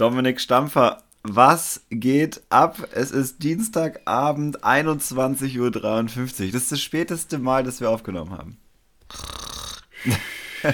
Dominik 0.00 0.40
Stampfer, 0.40 1.02
was 1.22 1.82
geht 1.90 2.40
ab? 2.48 2.88
Es 2.94 3.10
ist 3.10 3.42
Dienstagabend, 3.42 4.64
21.53 4.64 5.58
Uhr. 5.58 5.70
Das 6.52 6.62
ist 6.62 6.72
das 6.72 6.80
späteste 6.80 7.38
Mal, 7.38 7.64
das 7.64 7.82
wir 7.82 7.90
aufgenommen 7.90 8.30
haben. 8.30 8.56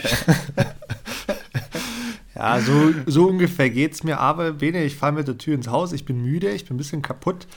ja, 2.37 2.61
so, 2.61 2.95
so 3.07 3.27
ungefähr 3.27 3.69
geht 3.69 3.95
es 3.95 4.05
mir. 4.05 4.21
Aber, 4.21 4.53
Bene, 4.53 4.85
ich 4.85 4.95
fahre 4.95 5.15
mit 5.15 5.27
der 5.27 5.39
Tür 5.39 5.57
ins 5.57 5.67
Haus. 5.67 5.91
Ich 5.91 6.05
bin 6.05 6.23
müde, 6.23 6.53
ich 6.53 6.67
bin 6.67 6.77
ein 6.77 6.79
bisschen 6.79 7.03
kaputt. 7.03 7.49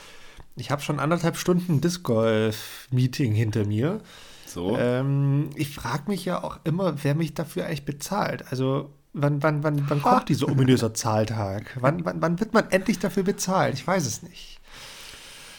Ich 0.55 0.71
habe 0.71 0.81
schon 0.81 0.99
anderthalb 0.99 1.37
Stunden 1.37 1.81
Disc 1.81 2.01
Golf-Meeting 2.01 3.33
hinter 3.33 3.67
mir. 3.67 4.01
So. 4.47 4.75
Ähm, 4.75 5.51
ich 5.53 5.75
frage 5.75 6.09
mich 6.09 6.25
ja 6.25 6.43
auch 6.43 6.61
immer, 6.63 7.03
wer 7.03 7.13
mich 7.13 7.35
dafür 7.35 7.67
eigentlich 7.67 7.85
bezahlt. 7.85 8.45
Also, 8.49 8.89
wann, 9.13 9.41
wann, 9.43 9.63
wann, 9.63 9.89
wann 9.89 10.01
kommt 10.01 10.29
dieser 10.29 10.47
ominöse 10.49 10.93
Zahltag? 10.93 11.77
Wann, 11.79 12.05
wann, 12.05 12.21
wann 12.21 12.39
wird 12.39 12.53
man 12.53 12.69
endlich 12.69 12.99
dafür 12.99 13.23
bezahlt? 13.23 13.73
Ich 13.75 13.85
weiß 13.85 14.05
es 14.05 14.23
nicht. 14.23 14.59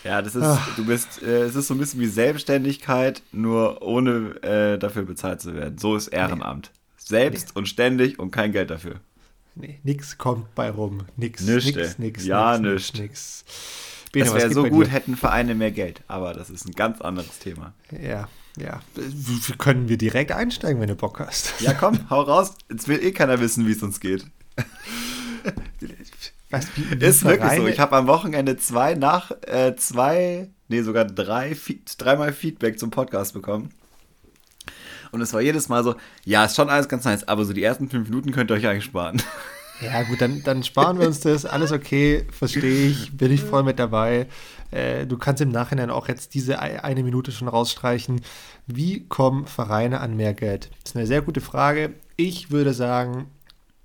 Ja, 0.05 0.23
das 0.23 0.35
ist, 0.35 0.45
Ach. 0.45 0.77
du 0.77 0.87
bist, 0.87 1.23
äh, 1.23 1.43
es 1.43 1.55
ist 1.55 1.67
so 1.67 1.75
ein 1.75 1.79
bisschen 1.79 2.01
wie 2.01 2.07
Selbstständigkeit, 2.07 3.23
nur 3.33 3.83
ohne 3.83 4.43
äh, 4.43 4.79
dafür 4.79 5.03
bezahlt 5.03 5.43
zu 5.43 5.55
werden. 5.55 5.79
So 5.79 5.95
ist 5.95 6.09
Ehrenamt. 6.09 6.71
Nee. 6.73 6.81
Selbst 6.97 7.49
nee. 7.49 7.59
und 7.59 7.67
ständig 7.67 8.19
und 8.19 8.31
kein 8.31 8.53
Geld 8.53 8.71
dafür. 8.71 9.01
Nee, 9.57 9.79
nix 9.83 10.17
kommt 10.17 10.55
bei 10.55 10.71
rum. 10.71 11.03
Nix, 11.17 11.43
nischt, 11.43 11.77
nix, 11.77 11.99
nix, 11.99 12.25
ja, 12.25 12.57
nix, 12.57 12.95
nix. 12.95 12.99
nix. 12.99 13.45
Bene, 14.13 14.25
das 14.25 14.35
wäre 14.35 14.53
so 14.53 14.65
gut, 14.65 14.87
dir? 14.87 14.93
hätten 14.93 15.17
Vereine 15.17 15.55
mehr 15.55 15.71
Geld, 15.71 16.03
aber 16.09 16.33
das 16.33 16.51
ist 16.51 16.67
ein 16.67 16.73
ganz 16.73 17.01
anderes 17.01 17.39
Thema. 17.39 17.75
Ja, 17.91 18.29
ja. 18.63 18.81
Können 19.59 19.89
wir 19.89 19.99
direkt 19.99 20.33
einsteigen, 20.33 20.81
wenn 20.81 20.89
du 20.89 20.97
Bock 20.97 21.21
hast. 21.21 21.61
Ja, 21.61 21.75
komm, 21.75 22.09
hau 22.11 22.23
raus. 22.23 22.55
Jetzt 22.71 22.89
will 22.89 23.03
eh 23.03 23.13
keiner 23.13 23.41
wissen, 23.41 23.67
wie 23.67 23.73
es 23.73 23.83
uns 23.83 24.01
geht. 24.01 24.27
Was, 26.51 26.67
wie, 26.77 27.01
wie 27.01 27.05
ist 27.05 27.25
wirklich 27.25 27.53
so. 27.53 27.67
Ich 27.67 27.79
habe 27.79 27.97
am 27.97 28.07
Wochenende 28.07 28.57
zwei 28.57 28.95
nach, 28.95 29.31
äh, 29.43 29.77
zwei, 29.77 30.51
nee, 30.69 30.83
sogar 30.83 31.05
drei, 31.05 31.57
dreimal 31.97 32.33
Feedback 32.33 32.79
zum 32.79 32.91
Podcast 32.91 33.35
bekommen. 33.35 33.71
Und 35.13 35.21
es 35.21 35.33
war 35.33 35.41
jedes 35.41 35.69
Mal 35.69 35.83
so, 35.83 35.97
ja, 36.25 36.45
ist 36.45 36.57
schon 36.57 36.71
alles 36.71 36.89
ganz 36.89 37.05
nice, 37.05 37.27
aber 37.27 37.45
so 37.45 37.53
die 37.53 37.63
ersten 37.63 37.89
fünf 37.89 38.09
Minuten 38.09 38.33
könnt 38.33 38.51
ihr 38.51 38.55
euch 38.55 38.67
eigentlich 38.67 38.85
sparen. 38.85 39.23
Ja, 39.81 40.03
gut, 40.03 40.21
dann, 40.21 40.43
dann 40.43 40.63
sparen 40.63 40.99
wir 40.99 41.07
uns 41.07 41.21
das. 41.21 41.47
Alles 41.47 41.73
okay, 41.73 42.27
verstehe 42.31 42.89
ich, 42.89 43.17
bin 43.17 43.33
ich 43.33 43.41
voll 43.41 43.63
mit 43.63 43.79
dabei. 43.79 44.27
Äh, 44.71 45.07
du 45.07 45.17
kannst 45.17 45.41
im 45.41 45.51
Nachhinein 45.51 45.91
auch 45.91 46.09
jetzt 46.09 46.35
diese 46.35 46.61
eine 46.61 47.03
Minute 47.03 47.33
schon 47.33 47.49
rausstreichen. 47.49 48.21
Wie 48.67 49.07
kommen 49.09 49.47
Vereine 49.47 50.01
an 50.01 50.17
mehr 50.17 50.35
Geld? 50.35 50.71
Das 50.83 50.93
ist 50.93 50.97
eine 50.97 51.07
sehr 51.07 51.23
gute 51.23 51.41
Frage. 51.41 51.95
Ich 52.17 52.51
würde 52.51 52.75
sagen, 52.75 53.31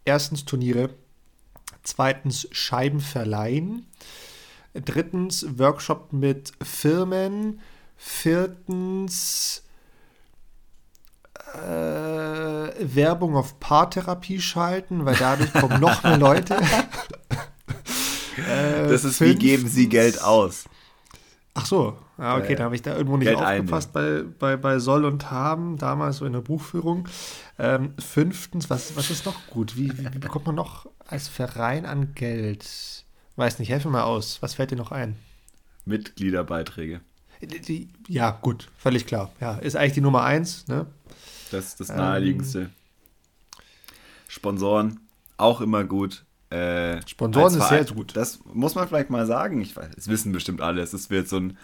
erstens 0.04 0.44
Turniere, 0.44 0.90
zweitens 1.84 2.48
Scheiben 2.52 3.00
verleihen, 3.00 3.86
drittens 4.73 5.46
Workshop 5.58 6.12
mit 6.12 6.52
Firmen, 6.62 7.62
viertens 7.96 9.64
äh, 11.56 12.95
Werbung 12.95 13.36
auf 13.36 13.60
Paartherapie 13.60 14.39
schalten, 14.39 15.05
weil 15.05 15.16
dadurch 15.16 15.54
kommen 15.54 15.80
noch 15.80 16.04
mehr 16.04 16.17
Leute. 16.17 16.55
äh, 18.49 18.88
das 18.88 19.04
ist 19.04 19.21
wie 19.21 19.36
geben 19.36 19.67
sie 19.67 19.89
Geld 19.89 20.21
aus. 20.21 20.66
Ach 21.54 21.66
so, 21.66 21.98
ja, 22.17 22.38
okay, 22.38 22.54
äh, 22.54 22.55
da 22.55 22.66
habe 22.66 22.76
ich 22.76 22.82
da 22.82 22.95
irgendwo 22.95 23.17
nicht 23.17 23.27
Geld 23.27 23.39
aufgepasst 23.39 23.93
bei, 23.93 24.23
bei, 24.39 24.58
bei 24.58 24.80
Soll 24.80 25.05
und 25.05 25.32
Haben, 25.32 25.77
damals 25.77 26.17
so 26.17 26.26
in 26.26 26.33
der 26.33 26.42
Buchführung. 26.42 27.08
Ähm, 27.58 27.93
fünftens, 27.98 28.70
was, 28.70 28.95
was 28.95 29.10
ist 29.10 29.26
noch 29.26 29.48
gut? 29.48 29.77
Wie, 29.77 29.98
wie, 29.98 30.14
wie 30.14 30.20
bekommt 30.20 30.45
man 30.45 30.55
noch 30.55 30.86
als 31.08 31.27
Verein 31.27 31.86
an 31.86 32.14
Geld? 32.14 33.05
Weiß 33.36 33.60
nicht, 33.60 33.70
helfe 33.70 33.89
mal 33.89 34.04
aus. 34.04 34.42
Was 34.42 34.54
fällt 34.54 34.72
dir 34.72 34.77
noch 34.77 34.92
ein? 34.92 35.16
Mitgliederbeiträge. 35.86 37.02
Ja, 38.08 38.32
gut, 38.32 38.70
völlig 38.77 39.05
klar. 39.05 39.32
Ja, 39.39 39.55
ist 39.55 39.76
eigentlich 39.76 39.93
die 39.93 40.02
Nummer 40.02 40.23
eins, 40.23 40.67
ne? 40.67 40.87
Das 41.52 41.66
ist 41.67 41.80
das 41.80 41.89
Naheliegendste. 41.89 42.60
Ähm, 42.60 42.70
Sponsoren, 44.28 45.00
auch 45.38 45.61
immer 45.61 45.83
gut. 45.83 46.26
Äh, 46.50 47.06
Sponsoren 47.08 47.58
ist 47.58 47.70
sehr 47.70 47.86
gut. 47.86 48.16
Das 48.16 48.39
muss 48.45 48.76
man 48.76 48.88
vielleicht 48.88 49.10
mal 49.10 49.26
sagen. 49.26 49.61
Ich 49.61 49.76
weiß, 49.76 49.89
es 49.98 50.08
wissen 50.08 50.32
bestimmt 50.32 50.61
alle. 50.61 50.82
Es 50.82 51.10
wird 51.10 51.28
so 51.28 51.38
ein 51.38 51.58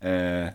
äh, 0.00 0.52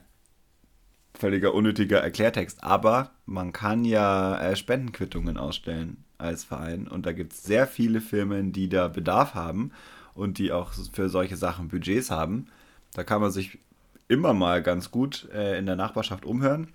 völliger 1.13 1.53
unnötiger 1.53 1.99
Erklärtext. 1.99 2.63
Aber 2.63 3.11
man 3.25 3.51
kann 3.53 3.85
ja 3.85 4.39
äh, 4.39 4.55
Spendenquittungen 4.55 5.37
ausstellen 5.37 6.03
als 6.17 6.43
Verein. 6.43 6.87
Und 6.87 7.05
da 7.05 7.13
gibt 7.13 7.33
es 7.33 7.43
sehr 7.43 7.67
viele 7.67 8.01
Firmen, 8.01 8.51
die 8.51 8.69
da 8.69 8.87
Bedarf 8.87 9.33
haben 9.33 9.71
und 10.13 10.37
die 10.37 10.51
auch 10.51 10.73
für 10.91 11.09
solche 11.09 11.37
Sachen 11.37 11.69
Budgets 11.69 12.11
haben. 12.11 12.47
Da 12.93 13.03
kann 13.03 13.21
man 13.21 13.31
sich 13.31 13.59
immer 14.07 14.33
mal 14.33 14.61
ganz 14.61 14.91
gut 14.91 15.29
äh, 15.33 15.57
in 15.57 15.65
der 15.65 15.75
Nachbarschaft 15.75 16.25
umhören. 16.25 16.67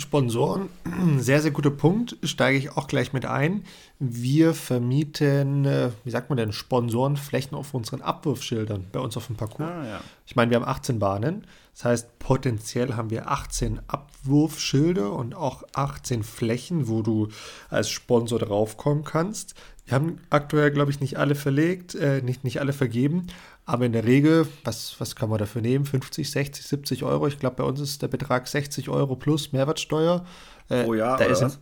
Sponsoren, 0.00 0.68
sehr, 1.18 1.40
sehr 1.40 1.50
guter 1.50 1.70
Punkt, 1.70 2.16
steige 2.22 2.58
ich 2.58 2.76
auch 2.76 2.86
gleich 2.86 3.12
mit 3.12 3.26
ein. 3.26 3.64
Wir 3.98 4.54
vermieten, 4.54 5.64
äh, 5.64 5.90
wie 6.04 6.10
sagt 6.10 6.30
man 6.30 6.36
denn, 6.36 6.52
Sponsorenflächen 6.52 7.56
auf 7.56 7.74
unseren 7.74 8.02
Abwurfschildern 8.02 8.86
bei 8.92 9.00
uns 9.00 9.16
auf 9.16 9.26
dem 9.26 9.36
Parcours. 9.36 9.70
Ah, 9.70 9.86
ja. 9.86 10.00
Ich 10.26 10.36
meine, 10.36 10.50
wir 10.50 10.56
haben 10.56 10.68
18 10.68 10.98
Bahnen, 10.98 11.46
das 11.74 11.84
heißt, 11.84 12.18
potenziell 12.18 12.94
haben 12.94 13.10
wir 13.10 13.30
18 13.30 13.80
Abwurfschilder 13.86 15.12
und 15.12 15.34
auch 15.34 15.62
18 15.72 16.22
Flächen, 16.22 16.88
wo 16.88 17.02
du 17.02 17.28
als 17.68 17.90
Sponsor 17.90 18.38
draufkommen 18.38 19.04
kannst. 19.04 19.54
Wir 19.90 19.96
haben 19.96 20.20
aktuell, 20.30 20.70
glaube 20.70 20.92
ich, 20.92 21.00
nicht 21.00 21.18
alle 21.18 21.34
verlegt, 21.34 21.96
äh, 21.96 22.22
nicht, 22.22 22.44
nicht 22.44 22.60
alle 22.60 22.72
vergeben, 22.72 23.26
aber 23.66 23.86
in 23.86 23.92
der 23.92 24.04
Regel, 24.04 24.46
was, 24.62 24.94
was 25.00 25.16
kann 25.16 25.28
man 25.28 25.40
dafür 25.40 25.62
nehmen? 25.62 25.84
50, 25.84 26.30
60, 26.30 26.64
70 26.64 27.02
Euro. 27.02 27.26
Ich 27.26 27.40
glaube, 27.40 27.56
bei 27.56 27.64
uns 27.64 27.80
ist 27.80 28.00
der 28.00 28.06
Betrag 28.06 28.46
60 28.46 28.88
Euro 28.88 29.16
plus 29.16 29.50
Mehrwertsteuer. 29.50 30.24
Äh, 30.68 30.84
pro 30.84 30.94
Jahr, 30.94 31.18
da 31.18 31.24
oder 31.24 31.32
ist 31.32 31.42
was? 31.42 31.58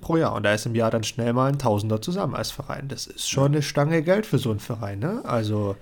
pro 0.00 0.16
Jahr. 0.16 0.34
Und 0.34 0.44
da 0.44 0.54
ist 0.54 0.64
im 0.64 0.76
Jahr 0.76 0.92
dann 0.92 1.02
schnell 1.02 1.32
mal 1.32 1.48
ein 1.48 1.58
Tausender 1.58 2.00
zusammen 2.00 2.36
als 2.36 2.52
Verein. 2.52 2.86
Das 2.86 3.08
ist 3.08 3.28
schon 3.28 3.46
eine 3.46 3.62
Stange 3.62 4.02
Geld 4.02 4.26
für 4.26 4.38
so 4.38 4.50
einen 4.50 4.60
Verein, 4.60 5.00
ne? 5.00 5.22
Also. 5.24 5.74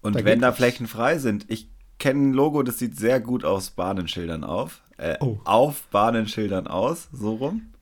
Und 0.00 0.16
da 0.16 0.24
wenn 0.24 0.40
da 0.40 0.52
Flächen 0.52 0.86
frei 0.86 1.18
sind, 1.18 1.44
ich 1.50 1.68
kenne 1.98 2.30
ein 2.30 2.32
Logo, 2.32 2.62
das 2.62 2.78
sieht 2.78 2.98
sehr 2.98 3.20
gut 3.20 3.44
aus 3.44 3.72
Bahnenschildern 3.72 4.42
auf. 4.42 4.80
Äh, 4.96 5.16
oh. 5.20 5.38
Auf 5.44 5.82
Bahnenschildern 5.88 6.66
aus, 6.66 7.10
so 7.12 7.34
rum. 7.34 7.73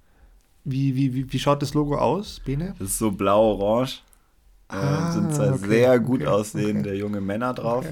Wie, 0.64 0.94
wie, 0.94 1.14
wie, 1.14 1.32
wie 1.32 1.38
schaut 1.38 1.62
das 1.62 1.74
Logo 1.74 1.96
aus, 1.96 2.40
Bene? 2.44 2.74
Das 2.78 2.88
ist 2.88 2.98
so 2.98 3.10
blau-orange. 3.10 4.02
Äh, 4.70 4.76
ah, 4.76 5.12
sind 5.12 5.34
zwei 5.34 5.52
okay, 5.52 5.68
sehr 5.68 6.00
gut 6.00 6.22
okay, 6.22 6.30
aussehende 6.30 6.90
okay. 6.90 6.98
junge 6.98 7.20
Männer 7.20 7.52
drauf. 7.52 7.84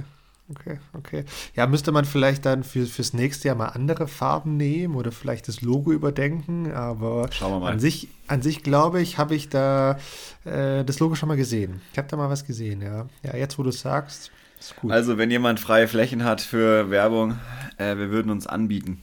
Okay, 0.50 0.78
okay. 0.94 1.25
Ja, 1.54 1.66
müsste 1.66 1.92
man 1.92 2.04
vielleicht 2.04 2.44
dann 2.44 2.64
für, 2.64 2.84
fürs 2.86 3.12
nächste 3.12 3.48
Jahr 3.48 3.56
mal 3.56 3.69
andere 3.69 4.08
Farben 4.08 4.56
nehmen 4.56 4.97
oder 4.97 5.12
vielleicht 5.12 5.47
das 5.47 5.60
Logo 5.60 5.92
überdenken, 5.92 6.72
aber 6.72 7.28
Schauen 7.31 7.53
wir 7.53 7.60
mal. 7.60 7.72
An, 7.72 7.78
sich, 7.78 8.08
an 8.26 8.42
sich 8.42 8.64
glaube 8.64 9.00
ich, 9.00 9.16
habe 9.16 9.37
ich 9.37 9.48
da 9.48 9.98
äh, 10.44 10.84
das 10.84 10.98
Logo 10.98 11.14
schon 11.14 11.28
mal 11.28 11.37
gesehen. 11.37 11.81
Ich 11.92 11.98
habe 11.98 12.08
da 12.08 12.16
mal 12.16 12.31
was 12.31 12.44
gesehen, 12.44 12.82
ja. 12.82 13.06
Ja, 13.22 13.37
jetzt 13.37 13.58
wo 13.58 13.62
du 13.62 13.69
es 13.69 13.81
sagst, 13.81 14.32
ist 14.58 14.75
gut. 14.76 14.91
Also, 14.91 15.19
wenn 15.19 15.31
jemand 15.31 15.61
freie 15.61 15.87
Flächen 15.87 16.25
hat 16.25 16.40
für 16.40 16.90
Werbung, 16.90 17.38
äh, 17.76 17.96
wir 17.96 18.11
würden 18.11 18.31
uns 18.31 18.46
anbieten. 18.46 19.02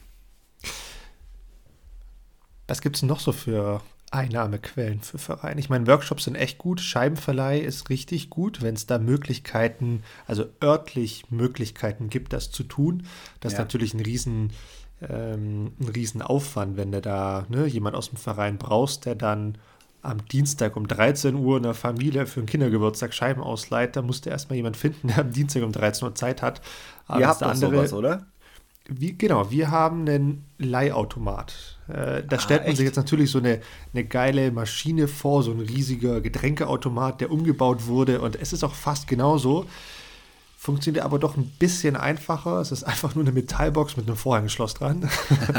Was 2.67 2.81
gibt 2.81 2.97
es 2.97 3.03
noch 3.03 3.19
so 3.19 3.31
für 3.31 3.81
Einnahmequellen 4.09 5.01
für 5.01 5.17
Vereine. 5.17 5.59
Ich 5.59 5.69
meine, 5.69 5.85
Workshops 5.87 6.23
sind 6.25 6.35
echt 6.35 6.57
gut, 6.57 6.79
Scheibenverleih 6.79 7.59
ist 7.59 7.89
richtig 7.89 8.29
gut, 8.29 8.61
wenn 8.61 8.75
es 8.75 8.85
da 8.85 8.99
Möglichkeiten, 8.99 10.03
also 10.27 10.45
örtlich 10.63 11.25
Möglichkeiten 11.29 12.09
gibt, 12.09 12.31
das 12.31 12.51
zu 12.51 12.63
tun. 12.63 13.03
Das 13.41 13.53
ja. 13.53 13.57
ist 13.57 13.63
natürlich 13.63 13.93
ein 13.93 13.99
riesen, 13.99 14.51
ähm, 15.01 15.73
ein 15.79 15.89
riesen 15.89 16.21
Aufwand, 16.21 16.77
wenn 16.77 16.93
du 16.93 17.01
da 17.01 17.45
ne, 17.49 17.65
jemand 17.65 17.97
aus 17.97 18.09
dem 18.09 18.17
Verein 18.17 18.57
brauchst, 18.57 19.05
der 19.05 19.15
dann 19.15 19.57
am 20.01 20.25
Dienstag 20.27 20.77
um 20.77 20.87
13 20.87 21.35
Uhr 21.35 21.57
einer 21.57 21.73
Familie 21.73 22.27
für 22.27 22.39
einen 22.39 22.47
Kindergeburtstag 22.47 23.13
Scheiben 23.13 23.41
ausleiht, 23.41 23.97
da 23.97 24.01
musst 24.01 24.25
du 24.25 24.29
erstmal 24.29 24.55
jemand 24.55 24.77
finden, 24.77 25.09
der 25.09 25.19
am 25.19 25.33
Dienstag 25.33 25.63
um 25.63 25.73
13 25.73 26.07
Uhr 26.07 26.15
Zeit 26.15 26.41
hat. 26.41 26.61
Aber 27.07 27.19
Ihr 27.19 27.27
habt 27.27 27.43
andere, 27.43 27.75
sowas, 27.75 27.91
oder? 27.91 28.25
Wie, 28.87 29.17
genau, 29.17 29.51
wir 29.51 29.69
haben 29.69 30.07
einen 30.07 30.45
Leihautomat. 30.59 31.76
Äh, 31.87 32.23
da 32.27 32.35
ah, 32.35 32.39
stellt 32.39 32.61
man 32.61 32.69
echt? 32.69 32.77
sich 32.77 32.85
jetzt 32.85 32.97
natürlich 32.97 33.31
so 33.31 33.39
eine, 33.39 33.61
eine 33.93 34.03
geile 34.03 34.51
Maschine 34.51 35.07
vor, 35.07 35.43
so 35.43 35.51
ein 35.51 35.59
riesiger 35.59 36.21
Getränkeautomat, 36.21 37.21
der 37.21 37.31
umgebaut 37.31 37.87
wurde. 37.87 38.21
Und 38.21 38.35
es 38.35 38.53
ist 38.53 38.63
auch 38.63 38.75
fast 38.75 39.07
genauso. 39.07 39.65
Funktioniert 40.59 41.05
aber 41.05 41.19
doch 41.19 41.37
ein 41.37 41.51
bisschen 41.59 41.95
einfacher. 41.95 42.59
Es 42.59 42.71
ist 42.71 42.83
einfach 42.83 43.15
nur 43.15 43.23
eine 43.23 43.31
Metallbox 43.31 43.95
mit 43.95 44.07
einem 44.07 44.17
Vorhängeschloss 44.17 44.73
dran. 44.73 45.09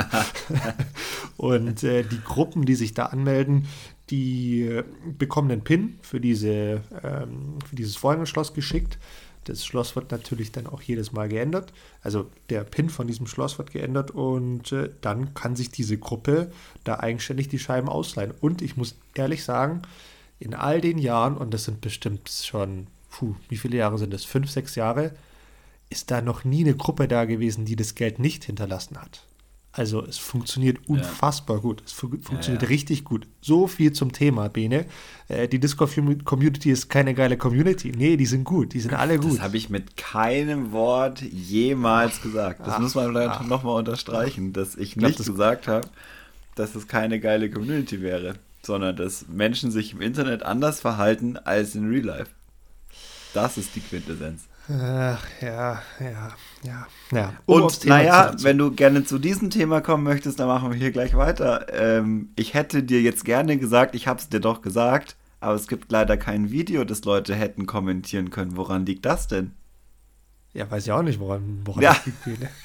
und 1.36 1.82
äh, 1.82 2.02
die 2.02 2.20
Gruppen, 2.20 2.66
die 2.66 2.74
sich 2.74 2.94
da 2.94 3.06
anmelden, 3.06 3.68
die 4.10 4.62
äh, 4.62 4.84
bekommen 5.16 5.50
einen 5.50 5.62
PIN 5.62 5.98
für, 6.02 6.20
diese, 6.20 6.82
ähm, 7.02 7.58
für 7.68 7.76
dieses 7.76 7.96
Vorhängeschloss 7.96 8.54
geschickt. 8.54 8.98
Das 9.48 9.64
Schloss 9.64 9.96
wird 9.96 10.10
natürlich 10.10 10.52
dann 10.52 10.66
auch 10.66 10.82
jedes 10.82 11.12
Mal 11.12 11.28
geändert. 11.28 11.72
Also 12.02 12.30
der 12.50 12.64
PIN 12.64 12.90
von 12.90 13.06
diesem 13.06 13.26
Schloss 13.26 13.58
wird 13.58 13.70
geändert 13.70 14.10
und 14.10 14.72
äh, 14.72 14.90
dann 15.00 15.34
kann 15.34 15.56
sich 15.56 15.70
diese 15.70 15.98
Gruppe 15.98 16.50
da 16.84 17.00
eigenständig 17.00 17.48
die 17.48 17.58
Scheiben 17.58 17.88
ausleihen. 17.88 18.32
Und 18.40 18.62
ich 18.62 18.76
muss 18.76 18.96
ehrlich 19.14 19.44
sagen, 19.44 19.82
in 20.38 20.54
all 20.54 20.80
den 20.80 20.98
Jahren, 20.98 21.36
und 21.36 21.52
das 21.54 21.64
sind 21.64 21.80
bestimmt 21.80 22.28
schon, 22.28 22.86
puh, 23.10 23.34
wie 23.48 23.56
viele 23.56 23.76
Jahre 23.76 23.98
sind 23.98 24.12
das? 24.12 24.24
Fünf, 24.24 24.50
sechs 24.50 24.74
Jahre, 24.74 25.12
ist 25.90 26.10
da 26.10 26.20
noch 26.20 26.44
nie 26.44 26.64
eine 26.64 26.76
Gruppe 26.76 27.08
da 27.08 27.24
gewesen, 27.24 27.64
die 27.64 27.76
das 27.76 27.94
Geld 27.94 28.18
nicht 28.18 28.44
hinterlassen 28.44 29.00
hat. 29.00 29.27
Also 29.78 30.04
es 30.04 30.18
funktioniert 30.18 30.78
unfassbar 30.88 31.58
ja. 31.58 31.62
gut. 31.62 31.84
Es 31.86 31.92
fu 31.92 32.08
funktioniert 32.08 32.62
ja, 32.62 32.68
ja. 32.68 32.72
richtig 32.72 33.04
gut. 33.04 33.28
So 33.40 33.68
viel 33.68 33.92
zum 33.92 34.10
Thema, 34.10 34.48
Bene. 34.48 34.86
Äh, 35.28 35.46
die 35.46 35.60
Discord-Community 35.60 36.72
ist 36.72 36.88
keine 36.88 37.14
geile 37.14 37.36
Community. 37.36 37.92
Nee, 37.96 38.16
die 38.16 38.26
sind 38.26 38.42
gut. 38.42 38.74
Die 38.74 38.80
sind 38.80 38.94
alle 38.94 39.20
gut. 39.20 39.34
Das 39.34 39.40
habe 39.40 39.56
ich 39.56 39.70
mit 39.70 39.96
keinem 39.96 40.72
Wort 40.72 41.22
jemals 41.22 42.20
gesagt. 42.20 42.66
Das 42.66 42.74
ach, 42.74 42.80
muss 42.80 42.96
man 42.96 43.12
nochmal 43.46 43.76
unterstreichen, 43.76 44.52
dass 44.52 44.74
ich, 44.74 44.80
ich 44.80 44.94
glaub, 44.96 45.10
nicht 45.10 45.24
gesagt 45.24 45.68
habe, 45.68 45.86
dass 46.56 46.74
es 46.74 46.88
keine 46.88 47.20
geile 47.20 47.48
Community 47.48 48.02
wäre, 48.02 48.34
sondern 48.62 48.96
dass 48.96 49.28
Menschen 49.28 49.70
sich 49.70 49.92
im 49.92 50.00
Internet 50.00 50.42
anders 50.42 50.80
verhalten 50.80 51.36
als 51.36 51.76
in 51.76 51.88
Real 51.88 52.04
Life. 52.04 52.30
Das 53.32 53.56
ist 53.56 53.76
die 53.76 53.80
Quintessenz. 53.80 54.47
Ach, 54.70 55.26
ja, 55.40 55.82
ja, 55.98 56.36
ja, 56.62 56.86
ja. 57.10 57.32
Um 57.46 57.62
Und 57.62 57.86
naja, 57.86 58.34
wenn 58.42 58.58
du 58.58 58.70
gerne 58.70 59.02
zu 59.02 59.18
diesem 59.18 59.48
Thema 59.48 59.80
kommen 59.80 60.04
möchtest, 60.04 60.38
dann 60.38 60.48
machen 60.48 60.70
wir 60.70 60.78
hier 60.78 60.90
gleich 60.90 61.16
weiter. 61.16 61.66
Ähm, 61.72 62.30
ich 62.36 62.52
hätte 62.52 62.82
dir 62.82 63.00
jetzt 63.00 63.24
gerne 63.24 63.56
gesagt, 63.56 63.94
ich 63.94 64.06
habe 64.06 64.20
es 64.20 64.28
dir 64.28 64.40
doch 64.40 64.60
gesagt, 64.60 65.16
aber 65.40 65.54
es 65.54 65.68
gibt 65.68 65.90
leider 65.90 66.18
kein 66.18 66.50
Video, 66.50 66.84
das 66.84 67.04
Leute 67.04 67.34
hätten 67.34 67.64
kommentieren 67.64 68.28
können. 68.28 68.58
Woran 68.58 68.84
liegt 68.84 69.06
das 69.06 69.26
denn? 69.26 69.52
Ja, 70.52 70.70
weiß 70.70 70.84
ich 70.84 70.92
auch 70.92 71.02
nicht, 71.02 71.18
woran, 71.18 71.62
woran 71.64 71.82
ja. 71.82 71.94
das 71.94 72.26
liegt. 72.26 72.42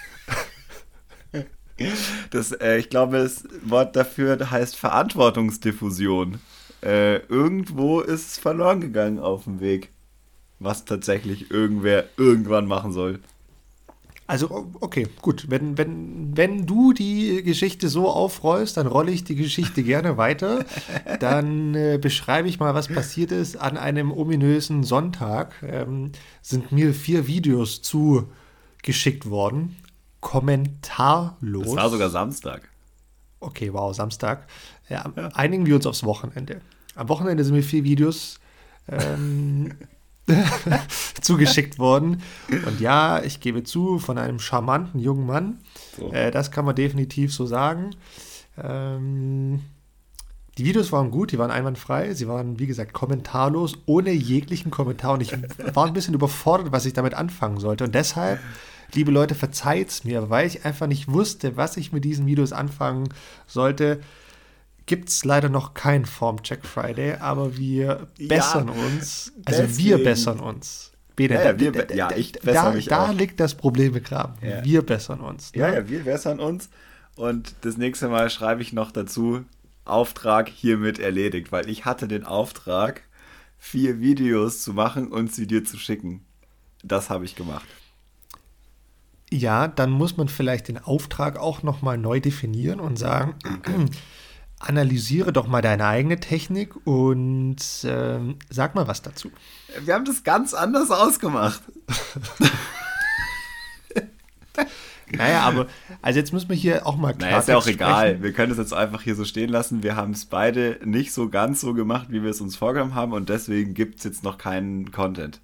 Das, 2.30 2.52
äh, 2.52 2.78
ich 2.78 2.90
glaube, 2.90 3.18
das 3.18 3.46
Wort 3.66 3.96
dafür 3.96 4.52
heißt 4.52 4.76
Verantwortungsdiffusion. 4.76 6.40
Äh, 6.84 7.18
irgendwo 7.26 8.00
ist 8.02 8.28
es 8.28 8.38
verloren 8.38 8.80
gegangen 8.80 9.18
auf 9.18 9.46
dem 9.46 9.60
Weg 9.60 9.93
was 10.63 10.86
tatsächlich 10.86 11.51
irgendwer 11.51 12.06
irgendwann 12.18 12.68
machen 12.68 12.92
soll. 12.92 13.19
Also, 14.25 14.69
okay, 14.80 15.07
gut. 15.21 15.50
Wenn, 15.50 15.77
wenn, 15.77 16.36
wenn 16.36 16.65
du 16.65 16.94
die 16.94 17.44
Geschichte 17.44 17.89
so 17.89 18.10
aufrollst, 18.10 18.77
dann 18.77 18.88
rolle 18.88 19.12
ich 19.12 19.25
die 19.25 19.36
Geschichte 19.36 19.83
gerne 19.83 20.18
weiter. 20.18 20.65
Dann 21.19 21.75
äh, 21.75 22.00
beschreibe 22.01 22.48
ich 22.48 22.60
mal, 22.60 22.74
was 22.74 22.88
passiert 22.88 23.31
ist. 23.31 23.57
An 23.57 23.77
einem 23.77 24.12
ominösen 24.12 24.83
Sonntag 24.83 25.56
ähm, 25.62 26.13
sind 26.42 26.71
mir 26.71 26.94
vier 26.94 27.27
Videos 27.27 27.81
zugeschickt 27.81 29.30
worden. 29.30 29.75
Kommentarlos. 30.21 31.65
Das 31.65 31.75
war 31.75 31.89
sogar 31.89 32.10
Samstag. 32.10 32.69
Okay, 33.42 33.74
wow, 33.74 33.94
Samstag. 33.94 34.48
Ja, 34.88 35.12
ja. 35.18 35.27
Einigen 35.33 35.65
wir 35.65 35.75
uns 35.75 35.86
aufs 35.86 36.06
Wochenende. 36.06 36.62
Am 36.95 37.10
Wochenende 37.10 37.44
sind 37.44 37.56
mir 37.56 37.63
vier 37.63 37.83
Videos 37.83 38.39
ähm, 38.88 39.71
zugeschickt 41.22 41.80
worden. 41.80 42.22
Und 42.50 42.80
ja, 42.80 43.22
ich 43.24 43.40
gebe 43.40 43.64
zu, 43.64 44.00
von 44.00 44.18
einem 44.18 44.40
charmanten 44.40 45.00
jungen 45.00 45.25
Mann. 45.25 45.60
So. 45.98 46.12
Äh, 46.12 46.31
das 46.31 46.52
kann 46.52 46.66
man 46.66 46.75
definitiv 46.75 47.34
so 47.34 47.46
sagen. 47.46 47.92
Ähm, 48.62 49.62
die 50.58 50.66
Videos 50.66 50.92
waren 50.92 51.12
gut, 51.12 51.31
die 51.31 51.40
waren 51.40 51.52
einwandfrei. 51.52 52.14
Sie 52.14 52.28
waren, 52.28 52.60
wie 52.60 52.68
gesagt, 52.68 52.94
kommentarlos, 52.94 53.80
ohne 53.86 54.12
jeglichen 54.12 54.72
Kommentar. 54.72 55.14
Und 55.14 55.22
ich 55.22 55.34
war 55.74 55.88
ein 55.88 55.94
bisschen 55.94 56.14
überfordert, 56.14 56.72
was 56.72 56.86
ich 56.86 56.94
damit 56.94 57.16
anfangen 57.16 57.60
sollte. 57.60 57.84
Und 57.84 57.96
deshalb, 57.96 58.40
liebe 58.94 59.12
Leute, 59.12 59.36
verzeiht 59.36 59.90
es 59.90 60.04
mir, 60.04 60.30
weil 60.30 60.48
ich 60.48 60.64
einfach 60.66 60.88
nicht 60.88 61.12
wusste, 61.12 61.58
was 61.58 61.75
ich 61.78 61.92
mit 61.92 62.06
diesen 62.06 62.28
Videos 62.28 62.54
anfangen 62.54 63.10
sollte 63.48 64.00
gibt 64.86 65.10
es 65.10 65.26
leider 65.26 65.50
noch 65.50 65.74
kein 65.74 66.06
Formcheck 66.06 66.66
Friday, 66.66 67.16
aber 67.16 67.58
wir 67.58 68.08
bessern 68.18 68.68
ja, 68.68 68.74
uns. 68.74 69.32
Also 69.46 69.64
deswegen. 69.64 69.90
wir 69.90 70.04
bessern 70.04 70.40
uns. 70.40 70.92
Bene, 71.16 71.36
ja, 71.36 71.44
ja, 71.52 71.60
wir, 71.60 71.96
ja, 71.96 72.12
ich 72.16 72.32
bessere 72.34 72.66
da, 72.66 72.72
mich 72.72 72.86
Da 72.88 73.10
auch. 73.10 73.14
liegt 73.14 73.40
das 73.40 73.54
Problem 73.54 73.94
begraben. 73.94 74.34
Ja. 74.42 74.64
Wir 74.64 74.82
bessern 74.82 75.20
uns. 75.22 75.54
Ne? 75.54 75.62
Ja, 75.62 75.74
ja, 75.74 75.88
wir 75.88 76.04
bessern 76.04 76.40
uns. 76.40 76.70
Und 77.16 77.54
das 77.62 77.78
nächste 77.78 78.10
Mal 78.10 78.30
schreibe 78.32 78.64
ich 78.64 78.74
noch 78.74 78.92
dazu, 78.92 79.46
Auftrag 79.86 80.50
hiermit 80.50 80.98
erledigt, 80.98 81.52
weil 81.52 81.70
ich 81.70 81.86
hatte 81.86 82.08
den 82.08 82.24
Auftrag, 82.24 83.04
vier 83.60 84.00
Videos 84.00 84.64
zu 84.64 84.74
machen 84.74 85.12
und 85.12 85.34
sie 85.34 85.46
dir 85.46 85.64
zu 85.64 85.78
schicken. 85.78 86.26
Das 86.84 87.10
habe 87.10 87.26
ich 87.26 87.36
gemacht. 87.36 87.68
Ja, 89.30 89.68
dann 89.68 89.92
muss 89.92 90.18
man 90.18 90.28
vielleicht 90.28 90.68
den 90.68 90.78
Auftrag 90.80 91.38
auch 91.38 91.64
nochmal 91.64 91.98
neu 91.98 92.20
definieren 92.20 92.80
und 92.80 92.98
sagen, 92.98 93.36
okay 93.46 93.86
analysiere 94.63 95.33
doch 95.33 95.48
mal 95.48 95.62
deine 95.62 95.86
eigene 95.86 96.19
Technik 96.19 96.74
und 96.86 97.57
ähm, 97.83 98.38
sag 98.50 98.75
mal 98.75 98.88
was 98.88 99.01
dazu. 99.01 99.31
Wir 99.83 99.94
haben 99.94 100.06
das 100.06 100.24
ganz 100.24 100.54
anders 100.54 100.89
ausgemacht. 100.89 101.62
naja, 105.12 105.42
aber 105.42 105.68
also 106.01 106.19
jetzt 106.19 106.31
müssen 106.31 106.50
wir 106.50 106.56
hier 106.56 106.88
auch 106.88 106.95
mal 106.95 107.13
klar. 107.13 107.31
Naja, 107.31 107.42
ist 107.42 107.48
ja 107.50 107.57
auch 107.57 107.62
sprechen. 107.62 107.77
egal. 107.77 108.24
Wir 108.24 108.31
können 108.31 108.51
es 108.51 108.57
jetzt 108.57 108.74
einfach 108.74 109.01
hier 109.01 109.15
so 109.15 109.25
stehen 109.25 109.50
lassen. 109.50 109.83
Wir 109.83 109.95
haben 109.95 110.12
es 110.12 110.25
beide 110.25 110.80
nicht 110.83 111.13
so 111.13 111.30
ganz 111.30 111.62
so 111.62 111.74
gemacht, 111.74 112.07
wie 112.10 112.24
wir 112.24 112.31
es 112.31 112.39
uns 112.39 112.56
vorgenommen 112.56 112.95
haben 112.95 113.13
und 113.13 113.30
deswegen 113.30 113.74
gibt 113.74 113.98
es 113.98 114.06
jetzt 114.06 114.24
noch 114.24 114.38
keinen 114.38 114.92
Content. 114.92 115.42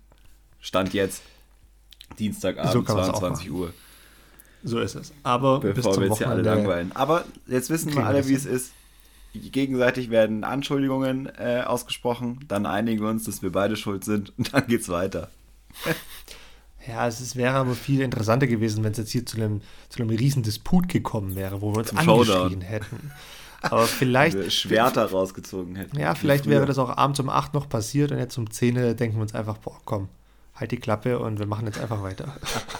Stand 0.61 0.93
jetzt. 0.93 1.21
Dienstagabend, 2.17 2.71
so 2.71 2.81
22 2.81 3.51
Uhr. 3.51 3.73
So 4.63 4.79
ist 4.79 4.95
es. 4.95 5.13
Aber 5.23 5.59
bevor 5.59 5.99
wir 5.99 6.07
jetzt 6.07 6.17
hier 6.17 6.29
alle 6.29 6.41
langweilen. 6.41 6.91
Aber 6.95 7.25
jetzt 7.47 7.69
wissen 7.69 7.93
wir 7.93 8.05
alle, 8.05 8.27
wie 8.27 8.33
es 8.33 8.45
ist 8.45 8.73
gegenseitig 9.33 10.09
werden 10.09 10.43
Anschuldigungen 10.43 11.27
äh, 11.37 11.63
ausgesprochen, 11.65 12.39
dann 12.47 12.65
einigen 12.65 13.01
wir 13.01 13.09
uns, 13.09 13.25
dass 13.25 13.41
wir 13.41 13.51
beide 13.51 13.75
schuld 13.75 14.03
sind 14.03 14.37
und 14.37 14.53
dann 14.53 14.67
geht's 14.67 14.89
weiter. 14.89 15.29
ja, 16.87 17.07
es 17.07 17.21
ist, 17.21 17.35
wäre 17.35 17.55
aber 17.55 17.75
viel 17.75 18.01
interessanter 18.01 18.47
gewesen, 18.47 18.83
wenn 18.83 18.91
es 18.91 18.97
jetzt 18.97 19.11
hier 19.11 19.25
zu 19.25 19.37
einem, 19.37 19.61
zu 19.89 20.01
einem 20.01 20.09
riesen 20.09 20.43
Disput 20.43 20.87
gekommen 20.87 21.35
wäre, 21.35 21.61
wo 21.61 21.73
wir 21.73 21.79
uns 21.79 21.89
Zum 21.89 21.97
angeschrien 21.97 22.61
hätten. 22.61 23.11
Aber 23.61 23.85
vielleicht. 23.85 24.53
Schwerter 24.53 25.05
rausgezogen 25.05 25.75
hätten. 25.75 25.99
Ja, 25.99 26.15
vielleicht 26.15 26.47
wäre 26.47 26.65
das 26.65 26.77
auch 26.77 26.95
abends 26.95 27.19
um 27.19 27.29
8 27.29 27.53
noch 27.53 27.67
passiert 27.67 28.11
und 28.11 28.17
jetzt 28.17 28.37
um 28.37 28.49
10 28.49 28.95
denken 28.95 29.17
wir 29.17 29.21
uns 29.21 29.35
einfach, 29.35 29.57
boah, 29.57 29.77
komm, 29.83 30.07
halt 30.55 30.71
die 30.71 30.77
Klappe 30.77 31.19
und 31.19 31.39
wir 31.39 31.45
machen 31.45 31.65
jetzt 31.65 31.79
einfach 31.79 32.01
weiter. 32.01 32.35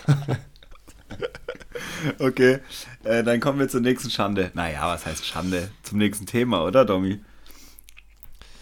Okay, 2.20 2.60
äh, 3.04 3.24
dann 3.24 3.40
kommen 3.40 3.60
wir 3.60 3.68
zur 3.68 3.82
nächsten 3.82 4.10
Schande. 4.10 4.52
Naja, 4.54 4.88
was 4.88 5.06
heißt 5.06 5.26
Schande? 5.26 5.72
Zum 5.84 5.98
nächsten 5.98 6.26
Thema, 6.26 6.64
oder, 6.64 6.86
Domi? 6.86 7.20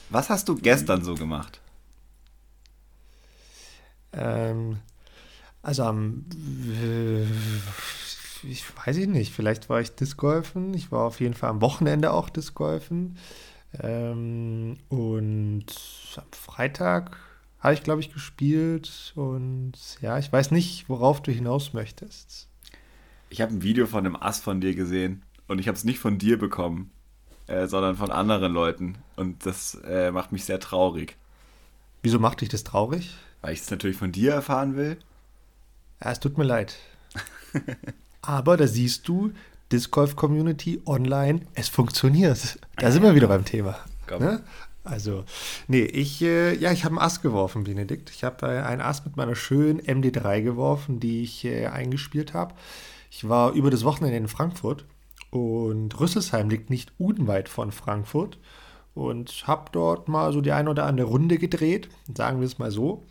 Was 0.10 0.30
hast 0.30 0.48
du 0.50 0.56
gestern 0.56 1.04
so 1.04 1.16
gemacht? 1.16 1.60
Ähm, 4.14 4.80
also 5.62 5.84
am. 5.84 6.26
Äh, 6.82 7.24
ich 8.44 8.64
weiß 8.86 8.98
ich 8.98 9.08
nicht, 9.08 9.34
vielleicht 9.34 9.70
war 9.70 9.82
ich 9.82 9.96
Discgolfen. 9.96 10.74
Ich 10.74 10.92
war 10.92 11.02
auf 11.06 11.20
jeden 11.20 11.34
Fall 11.34 11.50
am 11.50 11.62
Wochenende 11.62 12.14
auch 12.14 12.30
Discgolfen. 12.30 13.18
Ähm, 13.82 14.78
und 14.90 15.66
am 16.16 16.32
Freitag 16.32 17.18
habe 17.60 17.74
ich, 17.74 17.84
glaube 17.84 18.02
ich, 18.02 18.14
gespielt. 18.14 19.12
Und 19.16 19.74
ja, 20.02 20.18
ich 20.18 20.32
weiß 20.32 20.52
nicht, 20.52 20.88
worauf 20.88 21.22
du 21.22 21.32
hinaus 21.32 21.74
möchtest. 21.74 22.47
Ich 23.30 23.42
habe 23.42 23.54
ein 23.54 23.62
Video 23.62 23.88
von 23.88 24.06
einem 24.06 24.16
Ass 24.16 24.40
von 24.40 24.62
dir 24.62 24.74
gesehen 24.76 25.24
und 25.48 25.60
ich 25.60 25.68
habe 25.68 25.78
es 25.78 25.84
nicht 25.84 26.00
von 26.00 26.18
dir 26.18 26.38
bekommen, 26.38 26.92
äh, 27.48 27.68
sondern 27.68 27.98
von 27.98 28.12
anderen 28.12 28.54
Leuten. 28.54 28.96
Und 29.16 29.46
das 29.46 29.76
äh, 29.86 30.12
macht 30.12 30.32
mich 30.32 30.46
sehr 30.46 30.60
traurig. 30.60 31.18
Wieso 32.04 32.20
macht 32.20 32.42
dich 32.42 32.50
das 32.50 32.64
traurig? 32.64 33.16
Weil 33.42 33.54
ich 33.54 33.62
es 33.62 33.72
natürlich 33.72 33.98
von 33.98 34.12
dir 34.12 34.34
erfahren 34.34 34.76
will. 34.78 34.98
Ja, 36.04 36.12
es 36.12 36.20
tut 36.20 36.38
mir 36.38 36.44
leid. 36.44 36.78
Aber 38.22 38.58
da 38.58 38.68
siehst 38.68 39.08
du, 39.08 39.32
Disc 39.72 39.92
Golf 39.92 40.16
Community 40.16 40.82
online, 40.86 41.42
es 41.54 41.68
funktioniert. 41.68 42.60
Da 42.78 42.92
sind 42.92 43.04
wir 43.04 43.16
wieder 43.16 43.28
beim 43.28 43.44
Thema. 43.44 43.78
Ne? 44.20 44.44
Also, 44.86 45.26
nee, 45.68 45.84
ich, 45.84 46.22
äh, 46.22 46.56
ja, 46.56 46.72
ich 46.72 46.86
habe 46.86 46.96
einen 46.96 47.06
Ass 47.06 47.22
geworfen, 47.22 47.66
Benedikt. 47.66 48.10
Ich 48.10 48.24
habe 48.24 48.48
einen 48.48 48.82
Ass 48.82 49.04
mit 49.04 49.18
meiner 49.18 49.36
schönen 49.36 49.82
MD3 49.82 50.42
geworfen, 50.42 51.02
die 51.02 51.24
ich 51.24 51.44
äh, 51.44 51.68
eingespielt 51.68 52.34
habe. 52.34 52.54
Ich 53.10 53.28
war 53.28 53.54
über 53.54 53.72
das 53.72 53.84
Wochenende 53.84 54.18
in 54.18 54.28
Frankfurt 54.28 54.86
und 55.30 56.00
Rüsselsheim 56.00 56.50
liegt 56.50 56.70
nicht 56.70 56.92
unweit 56.98 57.50
von 57.50 57.72
Frankfurt 57.72 58.40
und 58.94 59.46
habe 59.46 59.70
dort 59.72 60.08
mal 60.08 60.34
so 60.34 60.42
die 60.42 60.52
eine 60.52 60.70
oder 60.70 60.86
andere 60.86 61.08
Runde 61.08 61.38
gedreht, 61.38 61.90
sagen 62.14 62.40
wir 62.40 62.48
es 62.48 62.58
mal 62.58 62.72
so. 62.72 63.06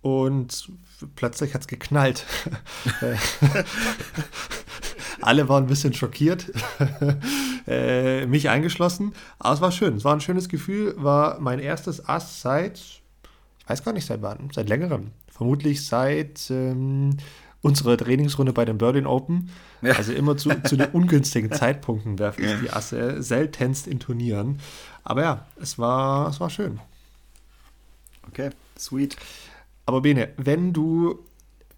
Und 0.00 0.70
plötzlich 1.16 1.54
hat 1.54 1.62
es 1.62 1.66
geknallt. 1.66 2.24
Alle 5.20 5.48
waren 5.48 5.64
ein 5.64 5.68
bisschen 5.68 5.92
schockiert, 5.92 6.52
äh, 7.66 8.24
mich 8.26 8.48
eingeschlossen. 8.48 9.12
Aber 9.38 9.54
es 9.54 9.60
war 9.60 9.72
schön. 9.72 9.96
Es 9.96 10.04
war 10.04 10.14
ein 10.14 10.20
schönes 10.20 10.48
Gefühl. 10.48 10.94
War 10.96 11.40
mein 11.40 11.58
erstes 11.58 12.08
Ass 12.08 12.40
seit, 12.40 12.78
ich 12.78 13.68
weiß 13.68 13.84
gar 13.84 13.92
nicht 13.92 14.06
seit 14.06 14.22
wann, 14.22 14.48
seit 14.54 14.68
längerem. 14.68 15.10
Vermutlich 15.30 15.84
seit 15.84 16.50
ähm, 16.50 17.16
unsere 17.60 17.96
Trainingsrunde 17.96 18.52
bei 18.52 18.64
den 18.64 18.78
Berlin 18.78 19.06
Open. 19.06 19.50
Ja. 19.82 19.94
Also 19.94 20.12
immer 20.12 20.36
zu, 20.36 20.50
zu 20.62 20.76
den 20.76 20.88
ungünstigen 20.92 21.52
Zeitpunkten 21.52 22.18
werfe 22.18 22.42
ich 22.42 22.60
die 22.60 22.70
Asse 22.70 23.22
seltenst 23.22 23.86
in 23.86 24.00
Turnieren. 24.00 24.60
Aber 25.04 25.22
ja, 25.22 25.46
es 25.60 25.78
war, 25.78 26.28
es 26.28 26.40
war 26.40 26.50
schön. 26.50 26.80
Okay, 28.28 28.50
sweet. 28.76 29.16
Aber 29.86 30.02
Bene, 30.02 30.30
wenn 30.36 30.72
du 30.72 31.18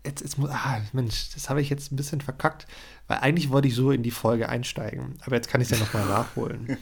jetzt, 0.04 0.20
jetzt 0.20 0.38
muss, 0.38 0.50
ah, 0.50 0.80
Mensch, 0.92 1.30
das 1.34 1.48
habe 1.48 1.60
ich 1.60 1.70
jetzt 1.70 1.92
ein 1.92 1.96
bisschen 1.96 2.20
verkackt, 2.20 2.66
weil 3.06 3.18
eigentlich 3.18 3.50
wollte 3.50 3.68
ich 3.68 3.74
so 3.74 3.90
in 3.90 4.02
die 4.02 4.10
Folge 4.10 4.48
einsteigen. 4.48 5.14
Aber 5.24 5.36
jetzt 5.36 5.48
kann 5.48 5.60
ich 5.60 5.70
es 5.70 5.78
ja 5.78 5.84
nochmal 5.84 6.06
nachholen. 6.06 6.76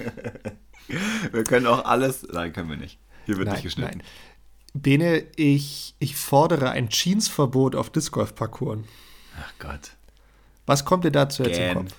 wir 1.33 1.45
können 1.45 1.67
auch 1.67 1.85
alles. 1.85 2.27
Nein, 2.33 2.53
können 2.53 2.71
wir 2.71 2.77
nicht. 2.77 2.99
Hier 3.27 3.37
wird 3.37 3.47
nein, 3.47 3.57
nicht 3.57 3.65
geschnitten. 3.65 3.99
Nein. 3.99 4.07
Bene, 4.75 5.25
ich, 5.37 5.95
ich 5.99 6.17
fordere 6.17 6.71
ein 6.71 6.89
Jeansverbot 6.91 7.75
auf 7.75 7.91
Disc 7.91 8.13
Golf 8.13 8.35
Parcours. 8.35 8.81
Ach 9.41 9.53
Gott. 9.59 9.93
Was 10.67 10.85
kommt 10.85 11.05
dir 11.05 11.11
dazu 11.11 11.43
jetzt 11.43 11.59
Gan. 11.59 11.69
im 11.69 11.75
Kopf? 11.85 11.95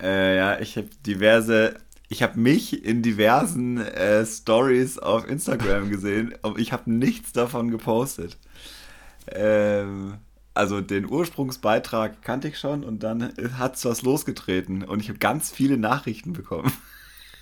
Äh, 0.00 0.36
ja, 0.36 0.60
ich 0.60 0.76
habe 0.76 0.88
diverse 1.06 1.76
ich 2.08 2.22
habe 2.22 2.38
mich 2.38 2.84
in 2.84 3.02
diversen 3.02 3.78
äh, 3.78 4.24
Stories 4.24 4.98
auf 4.98 5.26
Instagram 5.26 5.90
gesehen, 5.90 6.34
aber 6.42 6.58
ich 6.58 6.72
habe 6.72 6.90
nichts 6.90 7.32
davon 7.32 7.70
gepostet. 7.70 8.36
Ähm, 9.26 10.18
also 10.52 10.80
den 10.80 11.10
Ursprungsbeitrag 11.10 12.22
kannte 12.22 12.48
ich 12.48 12.58
schon 12.58 12.84
und 12.84 13.02
dann 13.02 13.32
hat 13.58 13.76
es 13.76 13.84
was 13.84 14.02
losgetreten 14.02 14.84
und 14.84 15.00
ich 15.00 15.08
habe 15.08 15.18
ganz 15.18 15.50
viele 15.50 15.76
Nachrichten 15.76 16.32
bekommen. 16.32 16.72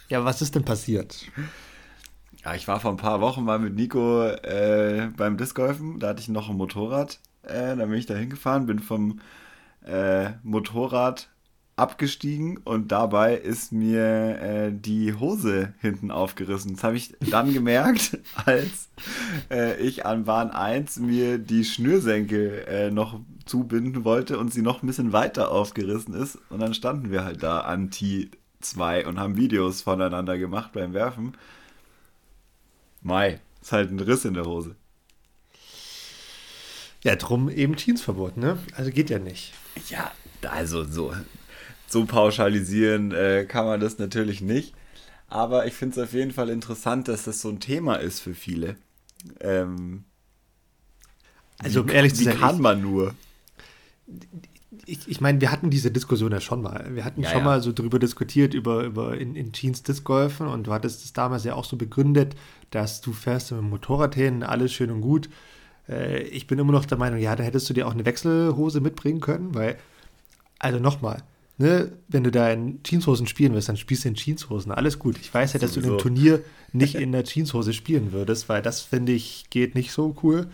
Ja, 0.09 0.25
was 0.25 0.41
ist 0.41 0.55
denn 0.55 0.65
passiert? 0.65 1.27
Ja, 2.45 2.55
ich 2.55 2.67
war 2.67 2.81
vor 2.81 2.91
ein 2.91 2.97
paar 2.97 3.21
Wochen 3.21 3.45
mal 3.45 3.61
mit 3.61 3.75
Nico 3.77 4.25
äh, 4.25 5.09
beim 5.17 5.37
Discgolfen, 5.37 6.01
da 6.01 6.09
hatte 6.09 6.21
ich 6.21 6.29
noch 6.29 6.51
ein 6.51 6.57
Motorrad, 6.57 7.21
äh, 7.45 7.77
da 7.77 7.87
bin 7.87 7.95
ich 7.95 8.07
da 8.07 8.15
hingefahren, 8.15 8.67
bin 8.67 8.81
vom 8.81 9.21
äh, 9.87 10.31
Motorrad 10.43 11.29
abgestiegen 11.77 12.59
und 12.59 12.91
dabei 12.93 13.37
ist 13.37 13.73
mir 13.73 14.41
äh, 14.41 14.73
die 14.73 15.15
Hose 15.15 15.73
hinten 15.81 16.11
aufgerissen. 16.11 16.75
Das 16.75 16.85
habe 16.85 16.97
ich 16.97 17.15
dann 17.31 17.53
gemerkt, 17.55 18.19
als 18.45 18.89
äh, 19.51 19.81
ich 19.81 20.05
an 20.05 20.25
Bahn 20.25 20.51
1 20.51 20.99
mir 20.99 21.39
die 21.39 21.65
Schnürsenkel 21.65 22.65
äh, 22.69 22.91
noch 22.91 23.21
zubinden 23.47 24.05
wollte 24.05 24.39
und 24.39 24.53
sie 24.53 24.63
noch 24.63 24.83
ein 24.83 24.87
bisschen 24.87 25.13
weiter 25.13 25.51
aufgerissen 25.51 26.15
ist. 26.15 26.39
Und 26.51 26.61
dann 26.61 26.75
standen 26.75 27.11
wir 27.11 27.25
halt 27.25 27.43
da 27.43 27.61
an 27.61 27.91
T2 27.91 29.07
und 29.07 29.19
haben 29.19 29.37
Videos 29.37 29.83
voneinander 29.83 30.39
gemacht 30.39 30.73
beim 30.73 30.93
Werfen. 30.93 31.35
Mai, 33.03 33.41
ist 33.61 33.73
halt 33.73 33.91
ein 33.91 34.01
Riss 34.01 34.25
in 34.25 34.35
der 34.35 34.45
Hose. 34.45 34.77
Ja, 37.03 37.17
drum 37.17 37.51
eben 37.51 37.77
Jeansverbot, 37.77 38.37
ne? 38.37 38.59
Also 38.77 38.91
geht 38.91 39.11
ja 39.11 39.19
nicht. 39.19 39.53
Ja, 39.89 40.13
also 40.43 40.85
so 40.85 41.13
so 41.89 42.07
pauschalisieren 42.07 43.13
äh, 43.13 43.45
kann 43.45 43.67
man 43.67 43.81
das 43.81 43.99
natürlich 43.99 44.41
nicht. 44.41 44.75
Aber 45.29 45.67
ich 45.67 45.75
finde 45.75 46.01
es 46.01 46.09
auf 46.09 46.13
jeden 46.13 46.31
Fall 46.31 46.49
interessant, 46.49 47.09
dass 47.09 47.25
das 47.25 47.41
so 47.41 47.49
ein 47.49 47.61
Thema 47.61 47.97
ist 47.97 48.21
für 48.21 48.35
viele. 48.35 48.77
Ähm, 49.41 50.05
also, 51.59 51.83
um 51.83 51.89
ehrlich 51.89 52.15
zu 52.15 52.25
sein, 52.25 52.39
kann 52.39 52.61
man 52.61 52.83
nur. 52.83 53.15
Ich, 54.87 55.07
ich 55.07 55.21
meine, 55.21 55.41
wir 55.41 55.53
hatten 55.53 55.71
diese 55.71 55.91
Diskussion 55.91 56.33
ja 56.33 56.41
schon 56.41 56.63
mal. 56.63 56.87
Wir 56.95 57.05
hatten 57.05 57.23
ja, 57.23 57.31
schon 57.31 57.41
ja. 57.41 57.45
mal 57.45 57.61
so 57.61 57.73
drüber 57.73 57.99
diskutiert, 57.99 58.55
über, 58.55 58.85
über 58.85 59.19
in, 59.19 59.37
in 59.37 59.53
Jeans 59.53 59.83
Disc 59.83 60.05
Golfen 60.05 60.47
und 60.47 60.67
du 60.67 60.73
hattest 60.73 61.05
es 61.05 61.13
damals 61.13 61.45
ja 61.45 61.55
auch 61.55 61.65
so 61.65 61.77
begründet, 61.77 62.35
dass 62.71 63.01
du 63.01 63.13
fährst 63.13 63.53
mit 63.53 63.61
dem 63.61 63.71
Motorrad 63.71 64.15
hin, 64.15 64.43
alles 64.43 64.73
schön 64.73 64.91
und 64.91 65.03
gut. 65.03 65.29
Äh, 65.89 66.23
ich 66.23 66.47
bin 66.47 66.59
immer 66.59 66.73
noch 66.73 66.87
der 66.87 66.99
Meinung, 66.99 67.19
ja, 67.19 67.37
da 67.37 67.45
hättest 67.45 67.69
du 67.69 67.75
dir 67.75 67.87
auch 67.87 67.93
eine 67.93 68.07
Wechselhose 68.07 68.81
mitbringen 68.81 69.21
können, 69.21 69.55
weil, 69.55 69.77
also 70.59 70.79
nochmal, 70.79 71.23
ne, 71.59 71.93
wenn 72.09 72.25
du 72.25 72.31
da 72.31 72.51
in 72.51 72.81
Jeanshosen 72.85 73.27
spielen 73.27 73.55
wirst, 73.55 73.69
dann 73.69 73.77
spielst 73.77 74.05
du 74.05 74.09
in 74.09 74.15
Jeanshosen. 74.15 74.73
Alles 74.73 74.99
gut. 74.99 75.19
Ich 75.21 75.33
weiß 75.33 75.53
ja, 75.53 75.61
dass 75.61 75.75
Sowieso. 75.75 75.91
du 75.91 75.95
im 75.97 76.01
Turnier 76.01 76.41
nicht 76.73 76.95
in 76.97 77.13
der 77.13 77.25
Jeanshose 77.25 77.73
spielen 77.73 78.13
würdest, 78.13 78.49
weil 78.49 78.63
das, 78.63 78.81
finde 78.81 79.13
ich, 79.13 79.47
geht 79.51 79.75
nicht 79.75 79.93
so 79.93 80.17
cool. 80.23 80.49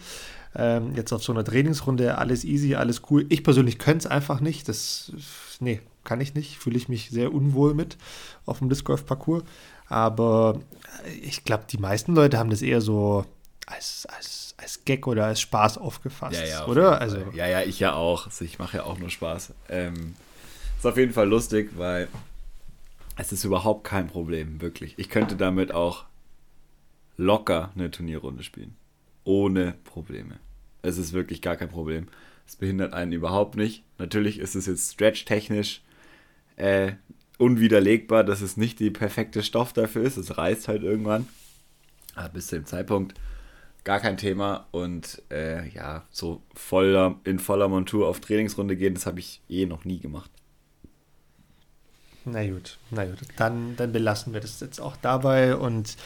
Ähm, 0.54 0.94
jetzt 0.96 1.12
auf 1.12 1.22
so 1.22 1.32
einer 1.32 1.44
Trainingsrunde 1.44 2.18
alles 2.18 2.44
easy, 2.44 2.74
alles 2.74 3.02
cool. 3.10 3.26
Ich 3.28 3.44
persönlich 3.44 3.78
könnte 3.78 4.06
es 4.06 4.10
einfach 4.10 4.40
nicht. 4.40 4.68
Das, 4.68 5.12
nee, 5.60 5.80
kann 6.04 6.20
ich 6.20 6.34
nicht. 6.34 6.58
Fühle 6.58 6.76
ich 6.76 6.88
mich 6.88 7.10
sehr 7.10 7.32
unwohl 7.32 7.74
mit 7.74 7.96
auf 8.46 8.58
dem 8.58 8.68
Disc 8.68 8.84
Golf 8.84 9.04
Parcours. 9.06 9.44
Aber 9.88 10.60
ich 11.22 11.44
glaube, 11.44 11.64
die 11.70 11.78
meisten 11.78 12.14
Leute 12.14 12.38
haben 12.38 12.50
das 12.50 12.62
eher 12.62 12.80
so 12.80 13.24
als, 13.66 14.06
als, 14.06 14.54
als 14.56 14.84
Gag 14.84 15.06
oder 15.06 15.26
als 15.26 15.40
Spaß 15.40 15.78
aufgefasst, 15.78 16.40
ja, 16.40 16.46
ja, 16.46 16.66
oder? 16.66 17.00
Also, 17.00 17.18
ja, 17.34 17.46
ja, 17.46 17.62
ich 17.62 17.80
ja 17.80 17.94
auch. 17.94 18.26
Also 18.26 18.44
ich 18.44 18.58
mache 18.58 18.78
ja 18.78 18.84
auch 18.84 18.98
nur 18.98 19.10
Spaß. 19.10 19.52
Ähm, 19.68 20.14
ist 20.78 20.86
auf 20.86 20.96
jeden 20.96 21.12
Fall 21.12 21.28
lustig, 21.28 21.70
weil 21.76 22.08
es 23.16 23.32
ist 23.32 23.44
überhaupt 23.44 23.84
kein 23.84 24.06
Problem, 24.06 24.60
wirklich. 24.60 24.94
Ich 24.96 25.10
könnte 25.10 25.36
damit 25.36 25.72
auch 25.72 26.04
locker 27.16 27.70
eine 27.74 27.90
Turnierrunde 27.90 28.42
spielen. 28.42 28.76
Ohne 29.28 29.74
Probleme. 29.84 30.38
Es 30.80 30.96
ist 30.96 31.12
wirklich 31.12 31.42
gar 31.42 31.56
kein 31.56 31.68
Problem. 31.68 32.06
Es 32.46 32.56
behindert 32.56 32.94
einen 32.94 33.12
überhaupt 33.12 33.56
nicht. 33.56 33.84
Natürlich 33.98 34.38
ist 34.38 34.54
es 34.54 34.64
jetzt 34.64 34.94
stretch-technisch 34.94 35.82
äh, 36.56 36.92
unwiderlegbar, 37.36 38.24
dass 38.24 38.40
es 38.40 38.56
nicht 38.56 38.80
die 38.80 38.90
perfekte 38.90 39.42
Stoff 39.42 39.74
dafür 39.74 40.02
ist. 40.02 40.16
Es 40.16 40.38
reißt 40.38 40.66
halt 40.68 40.82
irgendwann. 40.82 41.28
Aber 42.14 42.30
bis 42.30 42.46
zu 42.46 42.56
dem 42.56 42.64
Zeitpunkt 42.64 43.20
gar 43.84 44.00
kein 44.00 44.16
Thema. 44.16 44.66
Und 44.70 45.20
äh, 45.30 45.68
ja, 45.74 46.06
so 46.10 46.40
voller, 46.54 47.20
in 47.24 47.38
voller 47.38 47.68
Montur 47.68 48.08
auf 48.08 48.20
Trainingsrunde 48.20 48.76
gehen, 48.76 48.94
das 48.94 49.04
habe 49.04 49.20
ich 49.20 49.42
eh 49.50 49.66
noch 49.66 49.84
nie 49.84 49.98
gemacht. 49.98 50.30
Na 52.24 52.48
gut, 52.48 52.78
na 52.90 53.04
gut. 53.04 53.18
Dann, 53.36 53.76
dann 53.76 53.92
belassen 53.92 54.32
wir 54.32 54.40
das 54.40 54.58
jetzt 54.60 54.80
auch 54.80 54.96
dabei 54.96 55.54
und 55.54 55.98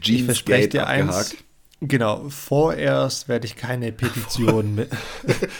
Jeans 0.00 0.20
ich 0.20 0.24
verspreche 0.24 0.68
dir 0.68 0.86
abgehakt. 0.86 1.44
Genau, 1.88 2.28
vorerst 2.30 3.28
werde 3.28 3.46
ich 3.46 3.56
keine 3.56 3.92
Petition 3.92 4.74
mit. 4.74 4.90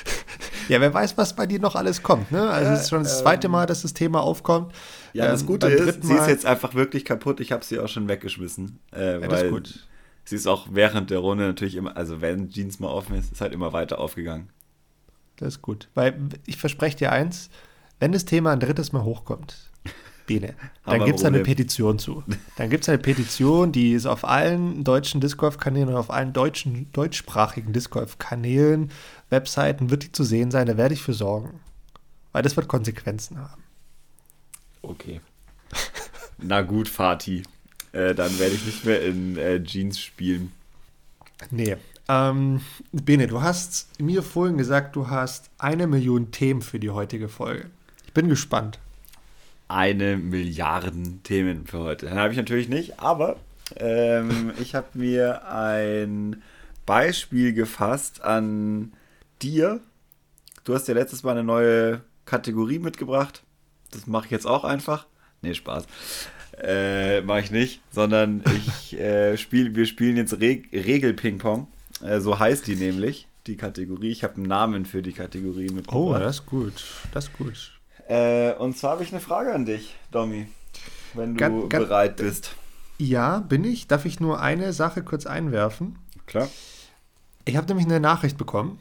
ja, 0.69 0.81
wer 0.81 0.95
weiß, 0.95 1.19
was 1.19 1.37
bei 1.37 1.47
dir 1.47 1.59
noch 1.59 1.75
alles 1.75 2.03
kommt, 2.03 2.33
ne? 2.33 2.49
Also 2.49 2.73
es 2.73 2.83
ist 2.83 2.91
schon 2.91 3.03
das 3.03 3.19
zweite 3.19 3.47
ähm, 3.47 3.53
Mal, 3.53 3.67
dass 3.67 3.83
das 3.83 3.93
Thema 3.93 4.23
aufkommt. 4.23 4.73
Ja, 5.13 5.27
das 5.27 5.43
ähm, 5.43 5.47
Gute 5.49 5.67
ist, 5.69 6.03
sie 6.03 6.15
ist 6.15 6.29
jetzt 6.29 6.47
einfach 6.47 6.75
wirklich 6.75 7.05
kaputt. 7.05 7.41
Ich 7.41 7.53
habe 7.53 7.65
sie 7.65 7.79
auch 7.79 7.89
schon 7.89 8.09
weggeschmissen. 8.09 8.79
Äh, 8.95 9.21
ja, 9.21 9.29
das 9.29 9.43
ist 9.43 9.51
gut. 9.51 9.87
Sie 10.25 10.37
ist 10.37 10.47
auch 10.47 10.69
während 10.71 11.11
der 11.11 11.19
Runde 11.19 11.45
natürlich 11.45 11.75
immer, 11.75 11.97
also 11.97 12.23
wenn 12.23 12.49
Jeans 12.49 12.81
mal 12.81 12.89
offen 12.89 13.15
ist, 13.17 13.31
ist 13.31 13.43
halt 13.43 13.53
immer 13.53 13.75
weiter 13.75 13.99
aufgegangen. 13.99 14.49
Das 15.37 15.57
ist 15.57 15.63
gut. 15.63 15.89
Weil 15.95 16.19
ich 16.47 16.57
verspreche 16.57 16.97
dir 16.97 17.13
eins, 17.13 17.51
wenn 18.01 18.13
das 18.13 18.25
Thema 18.25 18.53
ein 18.53 18.61
drittes 18.61 18.93
Mal 18.93 19.05
hochkommt, 19.05 19.71
Bene. 20.27 20.55
Dann 20.87 21.05
gibt 21.05 21.19
es 21.19 21.25
eine 21.25 21.41
Petition 21.41 21.99
zu. 21.99 22.23
Dann 22.57 22.71
gibt 22.71 22.85
es 22.85 22.89
eine 22.89 22.99
Petition, 22.99 23.73
die 23.73 23.93
ist 23.93 24.07
auf 24.07 24.25
allen 24.25 24.85
deutschen 24.85 25.21
Disc 25.21 25.39
Golf-Kanälen 25.39 25.89
und 25.89 25.97
auf 25.97 26.11
allen 26.11 26.33
deutschen, 26.33 26.91
deutschsprachigen 26.93 27.73
Disc 27.73 27.91
Golf-Kanälen, 27.91 28.91
Webseiten 29.31 29.91
wird 29.91 30.05
die 30.05 30.13
zu 30.13 30.25
sehen 30.25 30.51
sein. 30.51 30.67
Da 30.67 30.77
werde 30.77 30.95
ich 30.95 31.03
für 31.03 31.13
sorgen. 31.13 31.61
Weil 32.33 32.43
das 32.43 32.57
wird 32.57 32.69
Konsequenzen 32.69 33.39
haben. 33.39 33.63
Okay. 34.83 35.21
Na 36.39 36.63
gut, 36.63 36.89
Fatih. 36.89 37.43
Äh, 37.93 38.15
dann 38.15 38.39
werde 38.39 38.55
ich 38.55 38.67
nicht 38.67 38.85
mehr 38.85 39.03
in 39.03 39.37
äh, 39.37 39.63
Jeans 39.63 40.01
spielen. 40.01 40.53
Nee. 41.51 41.77
Ähm, 42.09 42.61
Bene, 42.93 43.27
du 43.27 43.41
hast 43.41 44.01
mir 44.01 44.23
vorhin 44.23 44.59
gesagt, 44.59 44.97
du 44.97 45.09
hast 45.09 45.51
eine 45.59 45.87
Million 45.87 46.33
Themen 46.33 46.61
für 46.61 46.79
die 46.79 46.91
heutige 46.91 47.29
Folge. 47.29 47.71
Ich 48.07 48.13
bin 48.13 48.29
gespannt 48.29 48.79
eine 49.75 50.17
Milliarden 50.17 51.23
Themen 51.25 51.67
für 51.67 51.81
heute. 51.81 52.07
Dann 52.07 52.19
habe 52.19 52.31
ich 52.31 52.37
natürlich 52.37 52.69
nicht, 52.69 53.01
aber 53.01 53.37
ähm, 53.77 54.53
ich 54.61 54.75
habe 54.75 54.87
mir 54.95 55.47
ein 55.49 56.43
Beispiel 56.87 57.53
gefasst 57.53 58.23
an 58.23 58.93
dir. 59.43 59.81
Du 60.63 60.75
hast 60.75 60.87
ja 60.87 60.95
letztes 60.95 61.25
Mal 61.25 61.33
eine 61.33 61.45
neue 61.45 62.03
Kategorie 62.25 62.79
mitgebracht. 62.79 63.43
Das 63.91 64.07
mache 64.07 64.27
ich 64.27 64.31
jetzt 64.31 64.47
auch 64.47 64.65
einfach. 64.65 65.07
Nee, 65.43 65.55
Spaß. 65.55 65.87
Äh, 66.63 67.23
mache 67.23 67.41
ich 67.41 67.51
nicht, 67.51 67.81
sondern 67.91 68.45
ich 68.57 68.99
äh, 68.99 69.37
spiel, 69.37 69.75
wir 69.75 69.87
spielen 69.87 70.17
jetzt 70.17 70.35
Re 70.35 70.63
Regel-Ping-Pong. 70.73 71.67
Äh, 72.03 72.21
so 72.21 72.39
heißt 72.39 72.67
die 72.69 72.77
nämlich, 72.77 73.27
die 73.49 73.57
Kategorie. 73.57 74.11
Ich 74.11 74.23
habe 74.23 74.37
einen 74.37 74.47
Namen 74.47 74.87
für 74.87 75.03
die 75.03 75.13
Kategorie 75.13 75.71
mitgebracht. 75.71 75.97
Oh, 75.97 76.15
das 76.15 76.37
ist 76.37 76.47
gut. 76.47 76.85
Das 77.13 77.25
ist 77.25 77.33
gut. 77.33 77.73
Äh, 78.09 78.53
und 78.55 78.77
zwar 78.77 78.93
habe 78.93 79.03
ich 79.03 79.13
eine 79.13 79.21
Frage 79.21 79.53
an 79.53 79.65
dich, 79.65 79.97
Domi, 80.11 80.47
wenn 81.15 81.35
du 81.35 81.41
ganz, 81.41 81.69
ganz, 81.69 81.85
bereit 81.85 82.17
bist. 82.17 82.55
Ja, 82.99 83.41
bin 83.41 83.65
ich. 83.65 83.89
Darf 83.89 84.05
ich 84.05 84.21
nur 84.21 84.41
eine 84.41 84.73
Sache 84.73 85.03
kurz 85.03 85.27
einwerfen? 85.27 85.99
Klar. 86.27 86.49
Ich 87.45 87.57
habe 87.57 87.67
nämlich 87.67 87.87
eine 87.87 87.99
Nachricht 88.01 88.39
bekommen. 88.39 88.79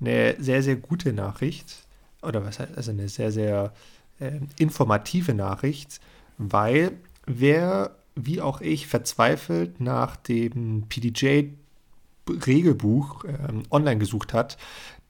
Eine 0.00 0.36
sehr, 0.38 0.62
sehr 0.62 0.76
gute 0.76 1.12
Nachricht. 1.12 1.84
Oder 2.22 2.42
was 2.44 2.58
heißt, 2.58 2.76
also 2.76 2.90
eine 2.90 3.08
sehr, 3.08 3.30
sehr 3.32 3.72
äh, 4.20 4.40
informative 4.58 5.34
Nachricht, 5.34 6.00
weil 6.38 6.92
wer, 7.26 7.92
wie 8.16 8.40
auch 8.40 8.60
ich, 8.60 8.88
verzweifelt 8.88 9.80
nach 9.80 10.16
dem 10.16 10.86
PDJ-Regelbuch 10.88 13.24
äh, 13.24 13.36
online 13.70 13.98
gesucht 13.98 14.32
hat, 14.32 14.56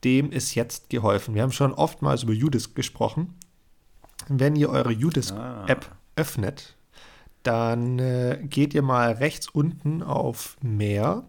dem 0.05 0.31
ist 0.31 0.55
jetzt 0.55 0.91
geholfen. 0.91 1.35
Wir 1.35 1.43
haben 1.43 1.53
schon 1.53 1.73
oftmals 1.73 2.23
über 2.23 2.33
Udis 2.33 2.75
gesprochen. 2.75 3.35
Wenn 4.29 4.57
ihr 4.57 4.71
eure 4.71 4.93
Udis-App 4.93 5.87
ah. 5.91 5.97
öffnet, 6.17 6.77
dann 7.43 7.99
äh, 7.99 8.39
geht 8.43 8.75
ihr 8.75 8.83
mal 8.83 9.13
rechts 9.13 9.49
unten 9.49 10.03
auf 10.03 10.57
Mehr, 10.61 11.25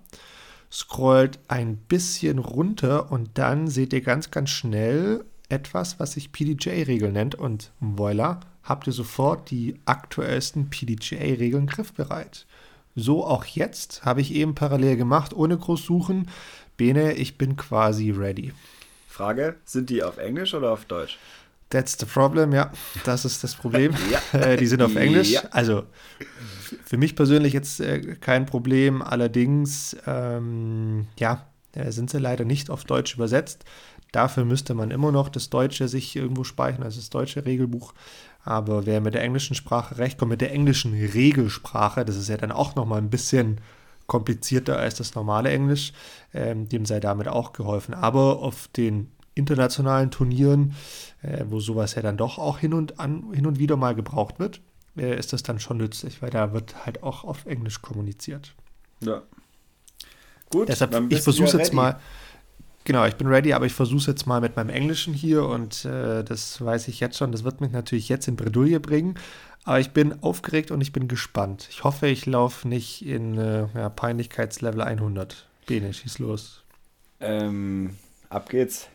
scrollt 0.71 1.39
ein 1.47 1.77
bisschen 1.77 2.39
runter 2.39 3.11
und 3.11 3.38
dann 3.38 3.67
seht 3.67 3.93
ihr 3.93 4.01
ganz, 4.01 4.31
ganz 4.31 4.49
schnell 4.49 5.25
etwas, 5.47 5.99
was 5.99 6.13
sich 6.13 6.31
PDJ-Regel 6.31 7.11
nennt 7.11 7.35
und 7.35 7.71
voila, 7.79 8.39
habt 8.63 8.88
ihr 8.88 8.93
sofort 8.93 9.49
die 9.49 9.79
aktuellsten 9.85 10.69
PDJ-Regeln 10.69 11.67
griffbereit. 11.67 12.45
So 12.95 13.25
auch 13.25 13.45
jetzt, 13.45 14.03
habe 14.03 14.21
ich 14.21 14.33
eben 14.33 14.55
parallel 14.55 14.97
gemacht, 14.97 15.33
ohne 15.33 15.57
groß 15.57 15.83
suchen. 15.83 16.27
Bene, 16.79 17.12
ich 17.12 17.38
bin 17.38 17.57
quasi 17.57 18.09
ready. 18.09 18.53
Frage, 19.09 19.57
sind 19.65 19.89
die 19.89 20.01
auf 20.01 20.17
Englisch 20.17 20.53
oder 20.53 20.71
auf 20.71 20.86
Deutsch? 20.86 21.17
That's 21.69 21.98
the 22.00 22.05
problem, 22.05 22.53
ja. 22.53 22.71
Das 23.03 23.25
ist 23.25 23.43
das 23.43 23.53
Problem. 23.53 23.93
ja. 24.12 24.21
Äh, 24.39 24.55
die 24.55 24.65
sind 24.65 24.81
auf 24.81 24.95
Englisch. 24.95 25.29
Ja. 25.29 25.41
Also 25.51 25.83
für 26.86 26.95
mich 26.95 27.17
persönlich 27.17 27.51
jetzt 27.51 27.81
äh, 27.81 28.15
kein 28.21 28.45
Problem. 28.45 29.01
Allerdings, 29.01 29.98
ähm, 30.07 31.07
ja, 31.19 31.50
äh, 31.74 31.91
sind 31.91 32.09
sie 32.09 32.17
leider 32.17 32.45
nicht 32.45 32.69
auf 32.69 32.86
Deutsch 32.86 33.13
übersetzt. 33.13 33.65
Dafür 34.13 34.45
müsste 34.45 34.74
man 34.74 34.89
immer 34.89 35.12
noch 35.12 35.27
das 35.27 35.50
Deutsche 35.50 35.89
sich 35.89 36.15
irgendwo 36.15 36.45
speichern, 36.45 36.83
also 36.83 36.98
das 37.01 37.09
deutsche 37.09 37.45
Regelbuch. 37.45 37.93
Aber 38.45 38.86
wer 38.86 39.01
mit 39.01 39.15
der 39.15 39.24
englischen 39.24 39.53
Sprache 39.53 39.98
recht 39.98 40.17
kommt, 40.17 40.31
mit 40.31 40.39
der 40.39 40.53
englischen 40.53 40.93
Regelsprache, 40.93 42.05
das 42.05 42.15
ist 42.15 42.29
ja 42.29 42.38
dann 42.38 42.53
auch 42.53 42.75
nochmal 42.75 43.00
ein 43.00 43.09
bisschen 43.09 43.59
komplizierter 44.10 44.78
als 44.78 44.96
das 44.96 45.16
normale 45.16 45.50
Englisch, 45.50 45.94
ähm, 46.34 46.68
dem 46.68 46.86
sei 46.86 47.00
damit 47.00 47.30
auch 47.30 47.54
geholfen. 47.54 47.94
Aber 47.94 48.39
auf 48.39 48.68
den 48.68 49.10
internationalen 49.36 50.12
Turnieren, 50.12 50.75
äh, 51.22 51.46
wo 51.48 51.62
sowas 51.62 51.96
ja 51.96 52.01
dann 52.01 52.18
doch 52.18 52.38
auch 52.38 52.60
hin 52.60 52.74
und, 52.74 53.00
an, 53.00 53.32
hin 53.34 53.48
und 53.48 53.58
wieder 53.58 53.78
mal 53.78 53.96
gebraucht 53.96 54.39
wird, 54.39 54.60
äh, 54.98 55.18
ist 55.18 55.32
das 55.32 55.44
dann 55.44 55.62
schon 55.62 55.78
nützlich, 55.78 56.22
weil 56.22 56.30
da 56.30 56.51
wird 56.51 56.86
halt 56.86 57.04
auch 57.04 57.24
auf 57.24 57.46
Englisch 57.46 57.82
kommuniziert. 57.82 58.54
Ja. 59.00 59.22
Gut, 60.50 60.68
Deshalb, 60.68 60.94
ich 61.10 61.22
versuche 61.22 61.58
jetzt 61.58 61.74
mal 61.74 62.00
Genau, 62.86 63.06
ich 63.06 63.16
bin 63.18 63.28
ready, 63.28 63.54
aber 63.54 63.68
ich 63.68 63.74
versuche 63.74 64.10
jetzt 64.10 64.25
mal 64.25 64.42
mit 64.42 64.56
meinem 64.56 64.70
Englischen 64.70 65.13
hier 65.13 65.46
und 65.46 65.86
äh, 65.86 66.24
das 66.24 66.60
weiß 66.60 66.88
ich 66.88 67.00
jetzt 67.00 67.18
schon. 67.18 67.32
Das 67.32 67.44
wird 67.44 67.62
mich 67.62 67.72
natürlich 67.72 68.10
jetzt 68.10 68.28
in 68.28 68.36
Bredouille 68.36 68.80
bringen. 68.80 69.13
Aber 69.69 69.79
ich 69.79 69.91
bin 69.91 70.23
aufgeregt 70.23 70.71
und 70.71 70.81
ich 70.81 70.93
bin 70.93 71.07
gespannt. 71.07 71.67
Ich 71.69 71.83
hoffe, 71.83 72.07
ich 72.07 72.25
laufe 72.25 72.67
nicht 72.67 73.05
in 73.05 73.38
äh, 73.38 73.67
ja, 73.75 73.89
Peinlichkeitslevel 73.89 74.81
100. 74.81 75.47
Bene, 75.67 75.93
schieß 75.93 76.17
los. 76.17 76.63
Ähm, 77.19 77.95
ab 78.29 78.49
geht's. 78.49 78.88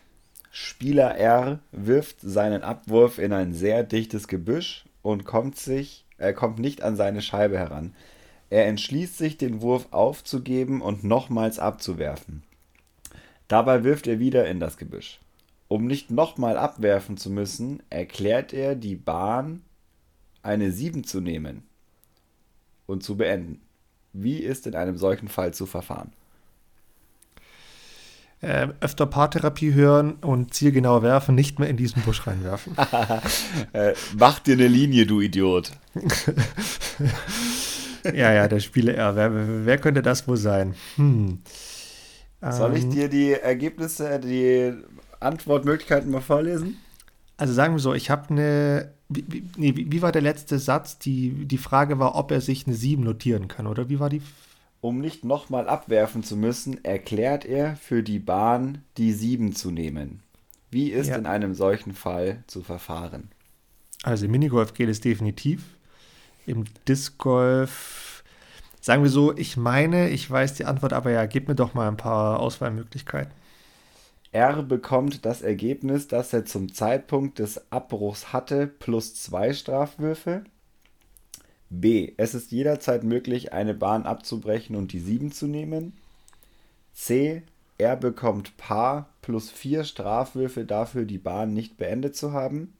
Spieler 0.51 1.15
R 1.15 1.59
wirft 1.71 2.17
seinen 2.19 2.61
Abwurf 2.61 3.19
in 3.19 3.31
ein 3.31 3.53
sehr 3.53 3.83
dichtes 3.83 4.27
Gebüsch 4.27 4.83
und 5.01 5.23
kommt 5.23 5.57
sich, 5.57 6.03
er 6.17 6.33
kommt 6.33 6.59
nicht 6.59 6.81
an 6.81 6.97
seine 6.97 7.21
Scheibe 7.21 7.57
heran. 7.57 7.95
Er 8.49 8.65
entschließt 8.67 9.17
sich, 9.17 9.37
den 9.37 9.61
Wurf 9.61 9.87
aufzugeben 9.91 10.81
und 10.81 11.05
nochmals 11.05 11.57
abzuwerfen. 11.57 12.43
Dabei 13.47 13.85
wirft 13.85 14.07
er 14.07 14.19
wieder 14.19 14.45
in 14.45 14.59
das 14.59 14.75
Gebüsch. 14.75 15.21
Um 15.69 15.87
nicht 15.87 16.11
nochmal 16.11 16.57
abwerfen 16.57 17.15
zu 17.15 17.29
müssen, 17.29 17.81
erklärt 17.89 18.51
er 18.51 18.75
die 18.75 18.97
Bahn, 18.97 19.61
eine 20.45 20.71
7 20.71 21.03
zu 21.03 21.21
nehmen 21.21 21.63
und 22.85 23.03
zu 23.03 23.17
beenden. 23.17 23.61
Wie 24.13 24.37
ist 24.37 24.67
in 24.67 24.75
einem 24.75 24.97
solchen 24.97 25.27
Fall 25.27 25.53
zu 25.53 25.65
verfahren? 25.65 26.13
Äh, 28.41 28.67
öfter 28.79 29.05
Paartherapie 29.05 29.73
hören 29.73 30.15
und 30.15 30.53
zielgenau 30.53 31.01
werfen, 31.01 31.35
nicht 31.35 31.57
mehr 31.57 31.69
in 31.69 31.77
diesen 31.77 32.01
Busch 32.03 32.27
reinwerfen. 32.27 32.75
äh, 33.73 33.93
mach 34.17 34.39
dir 34.39 34.53
eine 34.53 34.67
Linie, 34.67 35.05
du 35.05 35.19
Idiot. 35.19 35.71
ja, 38.03 38.33
ja, 38.33 38.47
der 38.47 38.59
Spieler 38.59 38.93
R. 38.93 39.15
Wer, 39.15 39.65
wer 39.65 39.77
könnte 39.79 40.01
das 40.01 40.27
wohl 40.27 40.37
sein? 40.37 40.75
Hm. 40.95 41.41
Soll 42.51 42.77
ich 42.77 42.83
ähm. 42.83 42.91
dir 42.91 43.09
die 43.09 43.31
Ergebnisse, 43.31 44.19
die 44.19 44.73
Antwortmöglichkeiten 45.19 46.11
mal 46.11 46.21
vorlesen? 46.21 46.77
Also 47.37 47.53
sagen 47.53 47.73
wir 47.73 47.79
so, 47.79 47.93
ich 47.93 48.09
habe 48.09 48.29
eine. 48.29 48.94
Wie, 49.09 49.43
nee, 49.55 49.73
wie, 49.75 50.01
war 50.01 50.11
der 50.11 50.21
letzte 50.21 50.57
Satz? 50.57 50.97
Die, 50.97 51.45
die 51.45 51.57
Frage 51.57 51.99
war, 51.99 52.15
ob 52.15 52.31
er 52.31 52.41
sich 52.41 52.65
eine 52.65 52.75
7 52.75 53.03
notieren 53.03 53.47
kann, 53.47 53.67
oder 53.67 53.89
wie 53.89 53.99
war 53.99 54.09
die? 54.09 54.21
Um 54.81 54.99
nicht 54.99 55.23
nochmal 55.23 55.67
abwerfen 55.67 56.23
zu 56.23 56.35
müssen, 56.35 56.83
erklärt 56.83 57.45
er 57.45 57.75
für 57.75 58.03
die 58.03 58.19
Bahn, 58.19 58.79
die 58.97 59.13
7 59.13 59.53
zu 59.53 59.71
nehmen. 59.71 60.21
Wie 60.71 60.89
ist 60.89 61.07
ja. 61.07 61.17
in 61.17 61.25
einem 61.25 61.53
solchen 61.53 61.93
Fall 61.93 62.43
zu 62.47 62.61
verfahren? 62.61 63.29
Also 64.03 64.25
im 64.25 64.31
Minigolf 64.31 64.73
geht 64.73 64.89
es 64.89 65.01
definitiv. 65.01 65.63
Im 66.45 66.65
Disc 66.87 67.17
Golf 67.17 68.05
Sagen 68.85 69.01
wir 69.01 69.09
so, 69.09 69.35
ich 69.35 69.57
meine, 69.57 70.09
ich 70.09 70.29
weiß 70.29 70.53
die 70.53 70.65
Antwort, 70.65 70.93
aber 70.93 71.09
ja, 71.09 71.25
gib 71.25 71.47
mir 71.47 71.55
doch 71.55 71.73
mal 71.73 71.87
ein 71.87 71.97
paar 71.97 72.39
Auswahlmöglichkeiten. 72.39 73.33
R 74.35 74.63
bekommt 74.63 75.25
das 75.25 75.41
Ergebnis, 75.41 76.09
das 76.09 76.33
er 76.33 76.43
zum 76.43 76.73
Zeitpunkt 76.73 77.39
des 77.39 77.71
Abbruchs 77.71 78.33
hatte, 78.33 78.67
plus 78.67 79.15
zwei 79.15 79.53
Strafwürfe. 79.53 80.43
B. 81.69 82.11
Es 82.17 82.35
ist 82.35 82.51
jederzeit 82.51 83.05
möglich, 83.05 83.53
eine 83.53 83.73
Bahn 83.73 84.03
abzubrechen 84.03 84.75
und 84.75 84.91
die 84.91 84.99
7 84.99 85.31
zu 85.31 85.47
nehmen. 85.47 85.93
C. 86.93 87.43
Er 87.77 87.95
bekommt 87.95 88.57
Paar 88.57 89.07
plus 89.21 89.49
vier 89.49 89.85
Strafwürfe 89.85 90.65
dafür, 90.65 91.05
die 91.05 91.17
Bahn 91.17 91.53
nicht 91.53 91.77
beendet 91.77 92.17
zu 92.17 92.33
haben. 92.33 92.73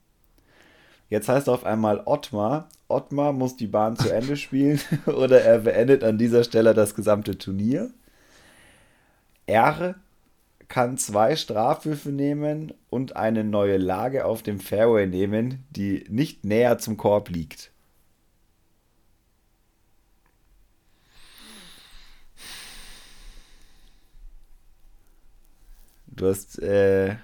Jetzt 1.09 1.29
heißt 1.29 1.47
auf 1.47 1.63
einmal 1.63 2.01
Ottmar, 2.03 2.67
Ottmar 2.89 3.31
muss 3.31 3.55
die 3.55 3.67
Bahn 3.67 3.95
zu 3.95 4.13
Ende 4.13 4.35
spielen 4.35 4.81
oder 5.05 5.41
er 5.41 5.59
beendet 5.59 6.03
an 6.03 6.17
dieser 6.17 6.43
Stelle 6.43 6.73
das 6.73 6.95
gesamte 6.95 7.37
Turnier. 7.37 7.91
R 9.47 9.95
kann 10.67 10.97
zwei 10.97 11.35
Strafwürfe 11.35 12.09
nehmen 12.09 12.73
und 12.89 13.15
eine 13.15 13.43
neue 13.43 13.77
Lage 13.77 14.25
auf 14.25 14.43
dem 14.43 14.59
Fairway 14.59 15.07
nehmen, 15.07 15.63
die 15.69 16.05
nicht 16.09 16.43
näher 16.43 16.77
zum 16.77 16.97
Korb 16.97 17.29
liegt. 17.29 17.71
Du 26.07 26.27
hast 26.27 26.59
äh, 26.59 27.17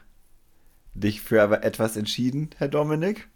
dich 0.93 1.21
für 1.21 1.63
etwas 1.63 1.95
entschieden, 1.95 2.49
Herr 2.57 2.67
Dominik? 2.67 3.29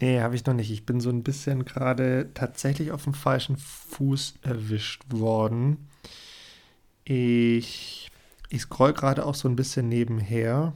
Nee, 0.00 0.20
habe 0.20 0.34
ich 0.34 0.44
noch 0.46 0.54
nicht. 0.54 0.70
Ich 0.70 0.84
bin 0.84 1.00
so 1.00 1.10
ein 1.10 1.22
bisschen 1.22 1.64
gerade 1.64 2.30
tatsächlich 2.34 2.90
auf 2.90 3.04
dem 3.04 3.14
falschen 3.14 3.56
Fuß 3.56 4.34
erwischt 4.42 5.02
worden. 5.10 5.88
Ich, 7.04 8.10
ich 8.48 8.62
scroll 8.62 8.92
gerade 8.92 9.24
auch 9.24 9.34
so 9.34 9.48
ein 9.48 9.56
bisschen 9.56 9.88
nebenher. 9.88 10.72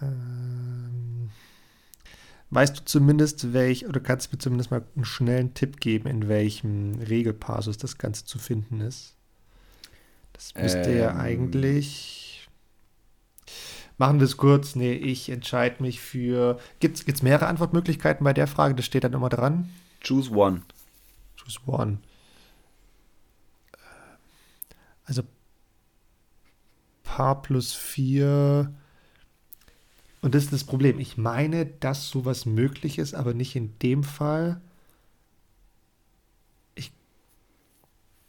Ähm, 0.00 1.30
weißt 2.50 2.78
du 2.78 2.84
zumindest, 2.84 3.52
welch, 3.52 3.86
oder 3.86 4.00
kannst 4.00 4.26
du 4.26 4.36
mir 4.36 4.40
zumindest 4.40 4.70
mal 4.70 4.82
einen 4.94 5.04
schnellen 5.04 5.54
Tipp 5.54 5.80
geben, 5.80 6.08
in 6.08 6.28
welchem 6.28 7.00
Regelpassus 7.00 7.78
das 7.78 7.98
Ganze 7.98 8.24
zu 8.24 8.38
finden 8.38 8.80
ist? 8.80 9.14
Das 10.32 10.54
müsste 10.54 10.90
ähm, 10.90 10.98
ja 10.98 11.16
eigentlich 11.16 12.24
Machen 13.96 14.18
wir 14.18 14.24
es 14.24 14.36
kurz. 14.36 14.74
Nee, 14.74 14.92
ich 14.92 15.28
entscheide 15.28 15.82
mich 15.82 16.00
für. 16.00 16.58
Gibt 16.80 17.08
es 17.08 17.22
mehrere 17.22 17.46
Antwortmöglichkeiten 17.46 18.24
bei 18.24 18.32
der 18.32 18.46
Frage? 18.46 18.74
Das 18.74 18.84
steht 18.84 19.04
dann 19.04 19.12
immer 19.12 19.28
dran. 19.28 19.70
Choose 20.06 20.32
one. 20.32 20.62
Choose 21.36 21.60
one. 21.66 21.98
Also 25.04 25.22
Paar 27.14 27.42
plus 27.42 27.72
4. 27.74 28.74
Und 30.20 30.34
das 30.34 30.42
ist 30.42 30.52
das 30.52 30.64
Problem. 30.64 30.98
Ich 30.98 31.16
meine, 31.16 31.64
dass 31.64 32.08
sowas 32.08 32.44
möglich 32.44 32.98
ist, 32.98 33.14
aber 33.14 33.34
nicht 33.34 33.54
in 33.54 33.78
dem 33.78 34.02
Fall. 34.02 34.60
Ich. 36.74 36.90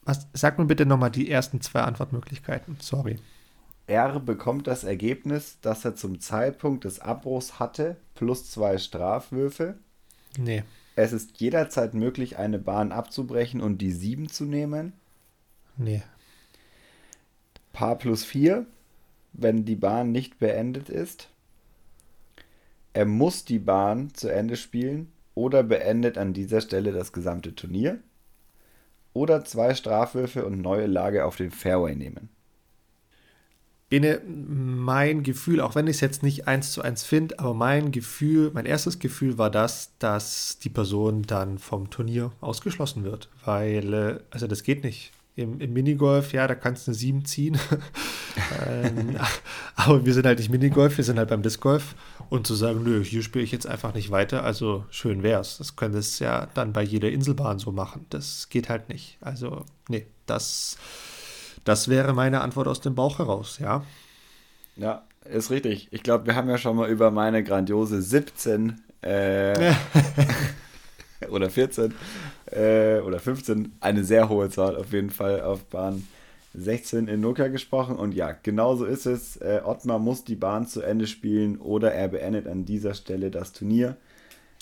Was, 0.04 0.28
sag 0.34 0.60
mir 0.60 0.66
bitte 0.66 0.86
nochmal 0.86 1.10
die 1.10 1.32
ersten 1.32 1.62
zwei 1.62 1.82
Antwortmöglichkeiten. 1.82 2.78
Sorry. 2.80 3.18
R 3.88 4.20
bekommt 4.20 4.68
das 4.68 4.84
Ergebnis, 4.84 5.58
das 5.62 5.84
er 5.84 5.96
zum 5.96 6.20
Zeitpunkt 6.20 6.84
des 6.84 7.00
Abbruchs 7.00 7.58
hatte, 7.58 7.98
plus 8.14 8.52
zwei 8.52 8.78
Strafwürfe. 8.78 9.80
Nee. 10.38 10.64
Es 10.96 11.12
ist 11.12 11.42
jederzeit 11.42 11.96
möglich, 11.96 12.38
eine 12.38 12.60
Bahn 12.60 12.92
abzubrechen 12.92 13.62
und 13.62 13.80
die 13.80 13.92
7 13.92 14.30
zu 14.30 14.46
nehmen. 14.46 14.94
Nee. 15.76 16.04
Paar 17.74 17.98
plus 17.98 18.24
4, 18.24 18.68
wenn 19.38 19.66
die 19.66 19.76
Bahn 19.76 20.12
nicht 20.12 20.40
beendet 20.40 20.90
ist. 20.90 21.30
Er 22.94 23.06
muss 23.06 23.46
die 23.46 23.60
Bahn 23.60 24.14
zu 24.14 24.30
Ende 24.30 24.56
spielen 24.56 25.12
oder 25.34 25.64
beendet 25.64 26.18
an 26.18 26.34
dieser 26.34 26.62
Stelle 26.62 26.94
das 26.94 27.12
gesamte 27.12 27.56
Turnier. 27.56 28.00
Oder 29.14 29.46
zwei 29.46 29.74
Strafwürfe 29.74 30.46
und 30.46 30.62
neue 30.62 30.88
Lage 30.88 31.26
auf 31.26 31.38
den 31.38 31.52
Fairway 31.52 31.96
nehmen. 31.96 32.30
Bene, 33.88 34.20
mein 34.26 35.24
Gefühl, 35.24 35.62
auch 35.62 35.76
wenn 35.76 35.88
ich 35.88 35.98
es 35.98 36.02
jetzt 36.02 36.24
nicht 36.24 36.48
eins 36.48 36.72
zu 36.72 36.82
eins 36.82 37.04
finde, 37.04 37.38
aber 37.40 37.54
mein 37.54 37.92
Gefühl, 37.92 38.52
mein 38.54 38.66
erstes 38.66 39.00
Gefühl 39.00 39.38
war 39.38 39.52
das, 39.52 39.92
dass 40.00 40.58
die 40.58 40.70
Person 40.70 41.22
dann 41.22 41.60
vom 41.60 41.92
Turnier 41.92 42.32
ausgeschlossen 42.42 43.04
wird. 43.04 43.30
Weil, 43.46 43.94
äh, 43.94 44.20
also 44.32 44.48
das 44.48 44.64
geht 44.64 44.84
nicht. 44.84 45.12
Im, 45.36 45.60
Im, 45.60 45.74
Minigolf, 45.74 46.32
ja, 46.32 46.48
da 46.48 46.56
kannst 46.56 46.88
du 46.88 46.92
eine 46.92 46.96
7 46.96 47.26
ziehen. 47.26 47.58
ähm, 48.68 49.18
aber 49.76 50.06
wir 50.06 50.14
sind 50.14 50.26
halt 50.26 50.40
nicht 50.40 50.50
Minigolf, 50.50 50.98
wir 50.98 51.04
sind 51.04 51.18
halt 51.18 51.30
beim 51.30 51.42
Disc 51.42 51.62
Golf. 51.62 51.96
Und 52.30 52.48
zu 52.48 52.56
sagen, 52.56 52.84
nö, 52.84 53.04
hier 53.04 53.22
spiele 53.22 53.44
ich 53.44 53.52
jetzt 53.52 53.68
einfach 53.68 53.94
nicht 53.94 54.10
weiter, 54.12 54.44
also 54.44 54.86
schön 54.90 55.22
wär's. 55.22 55.58
Das 55.58 55.76
könnte 55.76 56.00
es 56.00 56.20
ja 56.20 56.48
dann 56.54 56.74
bei 56.74 56.82
jeder 56.82 57.12
Inselbahn 57.12 57.60
so 57.60 57.72
machen. 57.72 58.06
Das 58.10 58.50
geht 58.50 58.70
halt 58.70 58.90
nicht. 58.90 59.18
Also, 59.22 59.66
nee, 59.90 60.08
das, 60.26 60.78
das 61.66 61.88
wäre 61.88 62.14
meine 62.14 62.42
Antwort 62.42 62.68
aus 62.68 62.82
dem 62.82 62.96
Bauch 62.96 63.20
heraus, 63.20 63.60
ja. 63.60 63.84
Ja, 64.76 65.04
ist 65.26 65.52
richtig. 65.52 65.90
Ich 65.92 66.04
glaube, 66.04 66.26
wir 66.26 66.36
haben 66.36 66.50
ja 66.50 66.58
schon 66.58 66.76
mal 66.78 66.90
über 66.90 67.12
meine 67.12 67.44
grandiose 67.44 68.02
17 68.02 68.82
äh, 69.02 69.74
oder 71.30 71.50
14 71.50 71.94
äh, 72.52 73.00
oder 73.00 73.20
15, 73.20 73.74
eine 73.80 74.04
sehr 74.04 74.30
hohe 74.30 74.50
Zahl 74.50 74.76
auf 74.76 74.92
jeden 74.94 75.10
Fall 75.10 75.42
auf 75.42 75.64
Bahn 75.66 76.08
16 76.54 77.08
in 77.08 77.22
Nokia 77.22 77.48
gesprochen. 77.48 77.96
Und 77.96 78.14
ja, 78.14 78.32
genauso 78.32 78.86
ist 78.86 79.06
es. 79.06 79.38
Äh, 79.38 79.62
Ottmar 79.64 80.00
muss 80.00 80.24
die 80.24 80.36
Bahn 80.36 80.68
zu 80.68 80.82
Ende 80.82 81.08
spielen 81.08 81.58
oder 81.58 81.94
er 81.94 82.08
beendet 82.08 82.48
an 82.48 82.66
dieser 82.66 82.94
Stelle 82.94 83.32
das 83.32 83.54
Turnier. 83.54 83.98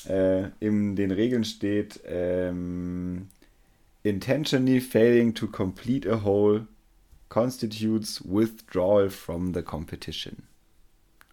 Äh, 0.07 0.49
in 0.59 0.95
den 0.95 1.11
Regeln 1.11 1.45
steht 1.45 2.01
ähm, 2.05 3.27
intentionally 4.03 4.81
failing 4.81 5.33
to 5.33 5.47
complete 5.47 6.11
a 6.11 6.23
hole 6.23 6.67
constitutes 7.29 8.21
withdrawal 8.23 9.09
from 9.09 9.53
the 9.53 9.61
competition. 9.61 10.43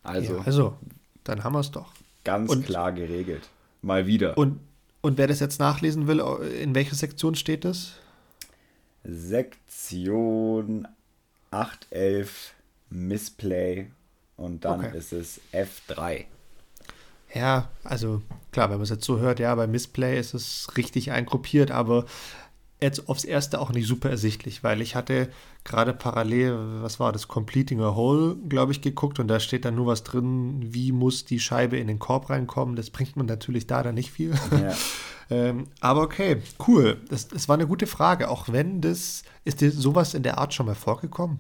Also, 0.03 0.37
ja, 0.37 0.43
also 0.45 0.79
dann 1.25 1.45
haben 1.45 1.53
wir 1.53 1.61
es 1.61 1.71
doch. 1.71 1.93
Ganz 2.25 2.51
und, 2.51 2.65
klar 2.65 2.93
geregelt. 2.93 3.49
Mal 3.83 4.07
wieder. 4.07 4.39
Und, 4.39 4.61
und 5.03 5.19
wer 5.19 5.27
das 5.27 5.41
jetzt 5.41 5.61
nachlesen 5.61 6.07
will, 6.07 6.21
in 6.61 6.75
welcher 6.75 6.95
Sektion 6.95 7.35
steht 7.35 7.65
das? 7.65 7.93
Sektion 9.05 10.87
811 11.51 12.55
Missplay 12.91 13.91
und 14.37 14.65
dann 14.65 14.85
okay. 14.85 14.99
ist 14.99 15.13
es 15.13 15.41
F3. 15.53 16.25
Ja, 17.35 17.69
also 17.85 18.23
klar, 18.51 18.71
wenn 18.71 18.77
man 18.77 18.83
es 18.83 18.91
jetzt 18.91 19.05
so 19.05 19.21
hört, 19.21 19.39
ja, 19.39 19.55
bei 19.55 19.67
Missplay 19.67 20.19
ist 20.19 20.35
es 20.35 20.77
richtig 20.77 21.13
eingruppiert, 21.13 21.71
aber 21.71 22.05
jetzt 22.81 23.09
aufs 23.09 23.25
erste 23.25 23.61
auch 23.61 23.71
nicht 23.71 23.87
super 23.87 24.11
ersichtlich, 24.11 24.65
weil 24.65 24.81
ich 24.81 24.95
hatte 24.95 25.29
gerade 25.65 25.93
parallel, 25.93 26.83
was 26.83 27.01
war 27.01 27.13
das, 27.13 27.29
Completing 27.29 27.81
a 27.81 27.95
Hole, 27.95 28.37
glaube 28.49 28.73
ich, 28.73 28.81
geguckt 28.81 29.19
und 29.19 29.29
da 29.29 29.41
steht 29.41 29.65
dann 29.65 29.75
nur 29.75 29.87
was 29.87 30.05
drin, 30.05 30.61
wie 30.73 30.93
muss 30.93 31.25
die 31.25 31.41
Scheibe 31.41 31.77
in 31.77 31.89
den 31.89 31.99
Korb 31.99 32.31
reinkommen. 32.31 32.77
Das 32.77 32.91
bringt 32.91 33.17
man 33.17 33.27
natürlich 33.27 33.67
da 33.67 33.83
dann 33.83 33.95
nicht 33.95 34.11
viel. 34.11 34.35
Ja. 34.53 34.75
ähm, 35.31 35.67
aber 35.81 36.03
okay, 36.03 36.39
cool. 36.67 37.01
Das, 37.09 37.29
das 37.29 37.49
war 37.49 37.55
eine 37.55 37.67
gute 37.67 37.87
Frage, 37.87 38.29
auch 38.31 38.49
wenn 38.49 38.81
das, 38.81 39.23
ist 39.45 39.61
dir 39.61 39.71
sowas 39.71 40.15
in 40.15 40.23
der 40.23 40.39
Art 40.39 40.55
schon 40.55 40.67
mal 40.67 40.75
vorgekommen? 40.75 41.39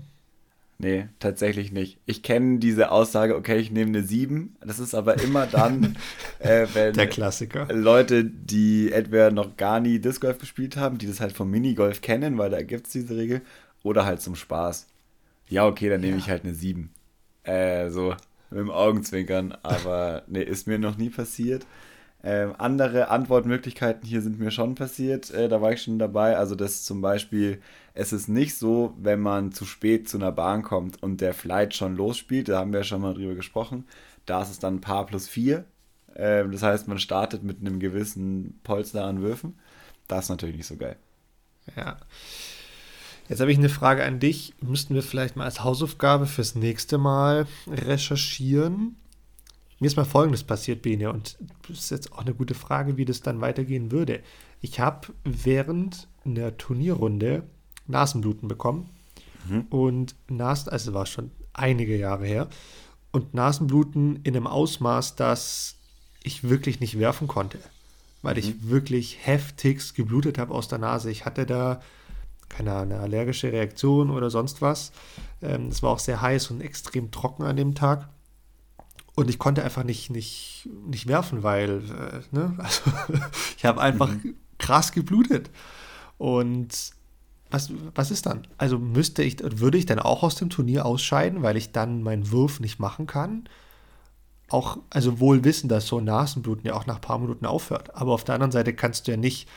Nee, 0.82 1.08
tatsächlich 1.18 1.72
nicht. 1.72 1.98
Ich 2.06 2.22
kenne 2.22 2.58
diese 2.58 2.90
Aussage, 2.90 3.36
okay, 3.36 3.58
ich 3.58 3.70
nehme 3.70 3.90
eine 3.90 4.02
7. 4.02 4.56
Das 4.64 4.78
ist 4.78 4.94
aber 4.94 5.20
immer 5.20 5.46
dann, 5.46 5.98
äh, 6.38 6.66
wenn 6.72 6.94
Der 6.94 7.06
Klassiker. 7.06 7.70
Leute, 7.70 8.24
die 8.24 8.90
entweder 8.90 9.30
noch 9.30 9.58
gar 9.58 9.80
nie 9.80 9.98
Disc 9.98 10.22
Golf 10.22 10.38
gespielt 10.38 10.78
haben, 10.78 10.96
die 10.96 11.06
das 11.06 11.20
halt 11.20 11.32
vom 11.32 11.50
Minigolf 11.50 12.00
kennen, 12.00 12.38
weil 12.38 12.48
da 12.48 12.62
gibt 12.62 12.86
es 12.86 12.94
diese 12.94 13.14
Regel, 13.14 13.42
oder 13.82 14.06
halt 14.06 14.22
zum 14.22 14.36
Spaß. 14.36 14.86
Ja, 15.50 15.66
okay, 15.66 15.90
dann 15.90 16.00
nehme 16.00 16.14
ja. 16.14 16.18
ich 16.18 16.30
halt 16.30 16.44
eine 16.44 16.54
7. 16.54 16.88
Äh, 17.42 17.90
so 17.90 18.14
mit 18.48 18.60
dem 18.60 18.70
Augenzwinkern, 18.70 19.54
aber 19.62 20.22
nee, 20.28 20.42
ist 20.42 20.66
mir 20.66 20.78
noch 20.78 20.96
nie 20.96 21.10
passiert. 21.10 21.66
Ähm, 22.22 22.54
andere 22.58 23.08
Antwortmöglichkeiten 23.08 24.06
hier 24.06 24.20
sind 24.20 24.38
mir 24.38 24.50
schon 24.50 24.74
passiert, 24.74 25.30
äh, 25.30 25.48
da 25.48 25.62
war 25.62 25.72
ich 25.72 25.82
schon 25.82 25.98
dabei. 25.98 26.36
Also, 26.36 26.54
dass 26.54 26.84
zum 26.84 27.00
Beispiel 27.00 27.60
es 27.94 28.12
ist 28.12 28.28
nicht 28.28 28.54
so, 28.56 28.94
wenn 28.98 29.20
man 29.20 29.52
zu 29.52 29.64
spät 29.64 30.08
zu 30.08 30.18
einer 30.18 30.32
Bahn 30.32 30.62
kommt 30.62 31.02
und 31.02 31.20
der 31.20 31.34
Flight 31.34 31.74
schon 31.74 31.96
losspielt, 31.96 32.48
da 32.48 32.58
haben 32.58 32.72
wir 32.72 32.80
ja 32.80 32.84
schon 32.84 33.00
mal 33.00 33.14
drüber 33.14 33.34
gesprochen, 33.34 33.84
da 34.26 34.42
ist 34.42 34.50
es 34.50 34.58
dann 34.58 34.76
ein 34.76 34.80
paar 34.80 35.06
plus 35.06 35.28
vier. 35.28 35.64
Äh, 36.14 36.46
das 36.48 36.62
heißt, 36.62 36.88
man 36.88 36.98
startet 36.98 37.42
mit 37.42 37.60
einem 37.60 37.80
gewissen 37.80 38.60
Polster 38.64 39.04
an 39.04 39.22
Würfen. 39.22 39.58
Das 40.08 40.24
ist 40.24 40.30
natürlich 40.30 40.56
nicht 40.56 40.66
so 40.66 40.76
geil. 40.76 40.96
Ja. 41.76 41.98
Jetzt 43.28 43.40
habe 43.40 43.52
ich 43.52 43.58
eine 43.58 43.68
Frage 43.68 44.04
an 44.04 44.18
dich. 44.18 44.54
Müssten 44.60 44.94
wir 44.94 45.02
vielleicht 45.02 45.36
mal 45.36 45.44
als 45.44 45.62
Hausaufgabe 45.62 46.26
fürs 46.26 46.56
nächste 46.56 46.98
Mal 46.98 47.46
recherchieren? 47.68 48.96
Mir 49.80 49.86
ist 49.86 49.96
mal 49.96 50.04
Folgendes 50.04 50.44
passiert, 50.44 50.82
Bene, 50.82 51.10
und 51.10 51.38
das 51.66 51.78
ist 51.78 51.90
jetzt 51.90 52.12
auch 52.12 52.18
eine 52.18 52.34
gute 52.34 52.54
Frage, 52.54 52.98
wie 52.98 53.06
das 53.06 53.22
dann 53.22 53.40
weitergehen 53.40 53.90
würde. 53.90 54.20
Ich 54.60 54.78
habe 54.78 55.08
während 55.24 56.06
einer 56.24 56.56
Turnierrunde 56.58 57.44
Nasenbluten 57.86 58.46
bekommen 58.46 58.90
mhm. 59.48 59.62
und 59.70 60.14
Nas, 60.28 60.68
also 60.68 60.92
war 60.92 61.06
schon 61.06 61.30
einige 61.54 61.96
Jahre 61.96 62.26
her, 62.26 62.48
und 63.10 63.34
Nasenbluten 63.34 64.20
in 64.22 64.36
einem 64.36 64.46
Ausmaß, 64.46 65.16
dass 65.16 65.76
ich 66.22 66.44
wirklich 66.48 66.80
nicht 66.80 66.98
werfen 66.98 67.26
konnte, 67.26 67.58
weil 68.20 68.34
mhm. 68.34 68.40
ich 68.40 68.68
wirklich 68.68 69.18
heftigst 69.22 69.94
geblutet 69.94 70.36
habe 70.36 70.54
aus 70.54 70.68
der 70.68 70.78
Nase. 70.78 71.10
Ich 71.10 71.24
hatte 71.24 71.46
da 71.46 71.80
keine 72.50 72.72
Ahnung, 72.72 72.94
eine 72.94 73.02
allergische 73.02 73.52
Reaktion 73.52 74.10
oder 74.10 74.28
sonst 74.28 74.60
was. 74.60 74.92
Ähm, 75.40 75.68
es 75.68 75.82
war 75.82 75.90
auch 75.90 75.98
sehr 75.98 76.20
heiß 76.20 76.50
und 76.50 76.60
extrem 76.60 77.10
trocken 77.10 77.44
an 77.44 77.56
dem 77.56 77.74
Tag. 77.74 78.10
Und 79.14 79.28
ich 79.28 79.38
konnte 79.38 79.64
einfach 79.64 79.84
nicht, 79.84 80.10
nicht, 80.10 80.68
nicht 80.86 81.06
werfen, 81.06 81.42
weil 81.42 81.82
äh, 81.90 82.34
ne? 82.34 82.54
also, 82.58 82.82
ich 83.56 83.64
habe 83.64 83.80
einfach 83.80 84.10
mhm. 84.10 84.36
krass 84.58 84.92
geblutet. 84.92 85.50
Und 86.18 86.92
was, 87.50 87.72
was 87.94 88.10
ist 88.10 88.26
dann? 88.26 88.46
Also 88.58 88.78
müsste 88.78 89.22
ich, 89.22 89.38
würde 89.60 89.78
ich 89.78 89.86
dann 89.86 89.98
auch 89.98 90.22
aus 90.22 90.36
dem 90.36 90.50
Turnier 90.50 90.86
ausscheiden, 90.86 91.42
weil 91.42 91.56
ich 91.56 91.72
dann 91.72 92.02
meinen 92.02 92.30
Wurf 92.30 92.60
nicht 92.60 92.78
machen 92.78 93.06
kann? 93.06 93.48
Auch, 94.48 94.78
also 94.90 95.20
wohl 95.20 95.44
wissen, 95.44 95.68
dass 95.68 95.86
so 95.86 95.98
ein 95.98 96.04
Nasenbluten 96.04 96.66
ja 96.66 96.74
auch 96.74 96.86
nach 96.86 96.96
ein 96.96 97.00
paar 97.00 97.18
Minuten 97.18 97.46
aufhört. 97.46 97.94
Aber 97.96 98.12
auf 98.12 98.24
der 98.24 98.34
anderen 98.34 98.52
Seite 98.52 98.72
kannst 98.72 99.06
du 99.06 99.12
ja 99.12 99.16
nicht 99.16 99.48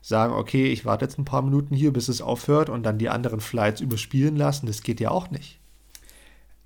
sagen, 0.00 0.32
okay, 0.34 0.66
ich 0.66 0.84
warte 0.84 1.04
jetzt 1.04 1.18
ein 1.18 1.24
paar 1.24 1.42
Minuten 1.42 1.74
hier, 1.74 1.92
bis 1.92 2.08
es 2.08 2.20
aufhört 2.20 2.68
und 2.68 2.82
dann 2.82 2.98
die 2.98 3.08
anderen 3.08 3.40
Flights 3.40 3.80
überspielen 3.80 4.36
lassen. 4.36 4.66
Das 4.66 4.82
geht 4.82 5.00
ja 5.00 5.10
auch 5.10 5.30
nicht. 5.30 5.60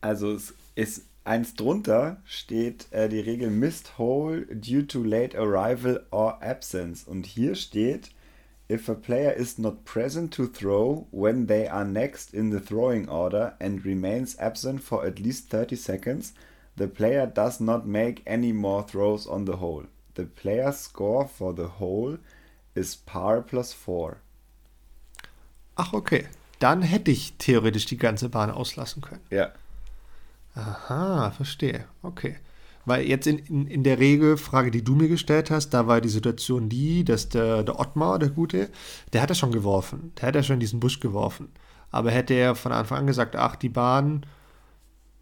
Also 0.01 0.33
es 0.33 0.55
ist 0.75 1.05
Eins 1.27 1.57
drunter 1.57 2.19
steht 2.25 2.87
äh, 2.93 3.09
die 3.09 3.19
Regel 3.19 3.51
Missed 3.51 3.99
Hole 3.99 4.47
due 4.47 4.87
to 4.87 5.03
late 5.03 5.37
arrival 5.37 6.07
or 6.13 6.41
absence. 6.41 7.03
Und 7.03 7.27
hier 7.27 7.57
steht, 7.57 8.11
if 8.69 8.89
a 8.89 8.95
player 8.95 9.33
is 9.33 9.59
not 9.59 9.85
present 9.85 10.33
to 10.35 10.47
throw 10.47 11.09
when 11.11 11.49
they 11.49 11.67
are 11.67 11.85
next 11.85 12.33
in 12.33 12.53
the 12.53 12.61
throwing 12.61 13.09
order 13.09 13.57
and 13.59 13.85
remains 13.85 14.39
absent 14.39 14.81
for 14.81 15.05
at 15.05 15.19
least 15.19 15.51
30 15.51 15.75
seconds, 15.75 16.33
the 16.77 16.87
player 16.87 17.27
does 17.27 17.59
not 17.59 17.89
make 17.89 18.23
any 18.25 18.53
more 18.53 18.87
throws 18.87 19.27
on 19.27 19.47
the 19.47 19.57
hole. 19.57 19.87
The 20.15 20.27
player's 20.27 20.79
score 20.79 21.27
for 21.27 21.53
the 21.53 21.81
hole 21.81 22.19
is 22.77 22.95
par 22.95 23.43
plus 23.43 23.73
4. 23.73 24.19
Ach, 25.75 25.93
okay. 25.93 26.27
Dann 26.61 26.83
hätte 26.83 27.11
ich 27.11 27.33
theoretisch 27.39 27.87
die 27.87 27.99
ganze 27.99 28.29
Bahn 28.29 28.53
auslassen 28.53 29.03
können. 29.03 29.23
Ja. 29.31 29.51
Aha, 30.57 31.31
verstehe. 31.31 31.85
Okay. 32.03 32.37
Weil 32.87 33.07
jetzt 33.07 33.27
in, 33.27 33.39
in, 33.39 33.67
in 33.67 33.83
der 33.83 33.99
Regel, 33.99 34.37
Frage, 34.37 34.71
die 34.71 34.83
du 34.83 34.95
mir 34.95 35.09
gestellt 35.09 35.51
hast, 35.51 35.71
da 35.71 35.87
war 35.87 36.01
die 36.01 36.09
Situation 36.09 36.69
die, 36.69 37.05
dass 37.05 37.29
der, 37.29 37.63
der 37.63 37.79
Ottmar, 37.79 38.19
der 38.19 38.31
Gute, 38.31 38.71
der 39.13 39.23
hat 39.23 39.29
ja 39.29 39.35
schon 39.35 39.53
geworfen. 39.53 40.13
Der 40.17 40.29
hat 40.29 40.35
ja 40.35 40.43
schon 40.43 40.61
diesen 40.61 40.81
Busch 40.81 41.01
geworfen. 41.01 41.49
Aber 41.91 42.11
hätte 42.11 42.35
er 42.35 42.55
von 42.55 42.73
Anfang 42.73 43.01
an 43.01 43.07
gesagt, 43.07 43.37
ach, 43.37 43.57
die 43.57 43.69
Bahn, 43.69 44.25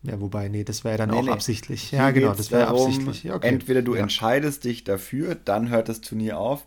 ja, 0.03 0.21
wobei, 0.21 0.49
nee, 0.49 0.65
das 0.65 0.85
wäre 0.85 0.99
dann 0.99 1.11
nee, 1.11 1.17
auch 1.17 1.23
nee. 1.23 1.31
absichtlich. 1.31 1.91
Ja, 1.91 2.05
Hier 2.05 2.13
genau, 2.13 2.35
das 2.35 2.51
wäre 2.51 2.69
absichtlich. 2.69 3.25
Ja, 3.25 3.37
okay. 3.37 3.49
Entweder 3.49 3.81
du 3.81 3.95
ja. 3.95 4.03
entscheidest 4.03 4.65
dich 4.65 4.85
dafür, 4.85 5.35
dann 5.35 5.71
hört 5.71 5.89
das 5.89 6.03
Turnier 6.03 6.39
auf. 6.39 6.67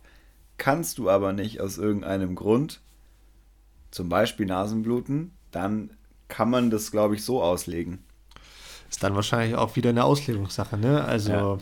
Kannst 0.58 0.98
du 0.98 1.10
aber 1.10 1.34
nicht 1.34 1.62
aus 1.62 1.78
irgendeinem 1.78 2.34
Grund, 2.34 2.82
zum 3.92 4.10
Beispiel 4.10 4.48
Nasenbluten, 4.48 5.32
dann 5.52 5.92
kann 6.28 6.50
man 6.50 6.72
das, 6.72 6.92
glaube 6.92 7.16
ich, 7.16 7.24
so 7.24 7.42
auslegen. 7.42 8.00
Ist 8.90 9.04
dann 9.04 9.16
wahrscheinlich 9.16 9.56
auch 9.56 9.76
wieder 9.76 9.90
eine 9.90 10.04
Auslegungssache, 10.04 10.78
ne? 10.78 11.04
Also. 11.04 11.32
Ja. 11.32 11.58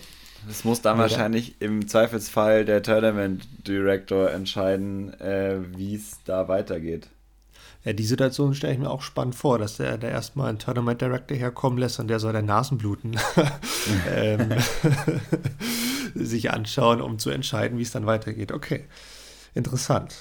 Das 0.47 0.63
muss 0.63 0.79
dann 0.81 0.99
wahrscheinlich 0.99 1.59
im 1.59 1.88
Zweifelsfall 1.88 2.65
der 2.65 2.83
Tournament 2.83 3.47
Director 3.67 4.29
entscheiden, 4.29 5.19
äh, 5.19 5.57
wie 5.75 5.95
es 5.95 6.19
da 6.23 6.47
weitergeht. 6.47 7.07
Ja, 7.83 7.93
die 7.93 8.03
Situation 8.03 8.55
stelle 8.55 8.73
ich 8.73 8.79
mir 8.79 8.89
auch 8.89 9.03
spannend 9.03 9.35
vor, 9.35 9.59
dass 9.59 9.77
der, 9.77 9.97
der 9.97 10.11
erstmal 10.11 10.49
einen 10.49 10.59
Tournament 10.59 11.01
Director 11.01 11.38
herkommen 11.38 11.77
lässt 11.77 11.99
und 11.99 12.07
der 12.07 12.19
soll 12.19 12.33
der 12.33 12.41
Nasenbluten 12.41 13.17
ähm, 14.15 14.49
sich 16.15 16.51
anschauen, 16.51 17.01
um 17.01 17.19
zu 17.19 17.29
entscheiden, 17.29 17.77
wie 17.77 17.83
es 17.83 17.91
dann 17.91 18.07
weitergeht. 18.07 18.51
Okay, 18.51 18.85
interessant. 19.53 20.15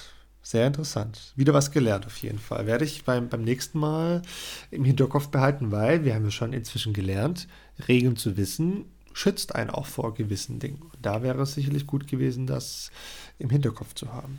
Sehr 0.45 0.67
interessant. 0.67 1.33
Wieder 1.35 1.55
was 1.55 1.71
gelernt 1.71 2.05
auf 2.05 2.17
jeden 2.17 2.37
Fall. 2.37 2.67
Werde 2.67 2.85
ich 2.85 3.03
beim, 3.03 3.29
beim 3.29 3.41
nächsten 3.41 3.79
Mal 3.79 4.21
im 4.69 4.85
Hinterkopf 4.85 5.29
behalten, 5.29 5.71
weil 5.71 6.05
wir 6.05 6.13
haben 6.13 6.23
ja 6.23 6.29
schon 6.29 6.53
inzwischen 6.53 6.93
gelernt, 6.93 7.47
Regeln 7.87 8.15
zu 8.15 8.37
wissen, 8.37 8.85
schützt 9.11 9.55
einen 9.55 9.71
auch 9.71 9.87
vor 9.87 10.13
gewissen 10.13 10.59
Dingen. 10.59 10.83
Und 10.83 11.03
da 11.03 11.23
wäre 11.23 11.41
es 11.41 11.55
sicherlich 11.55 11.87
gut 11.87 12.07
gewesen, 12.07 12.45
das 12.45 12.91
im 13.39 13.49
Hinterkopf 13.49 13.95
zu 13.95 14.13
haben. 14.13 14.37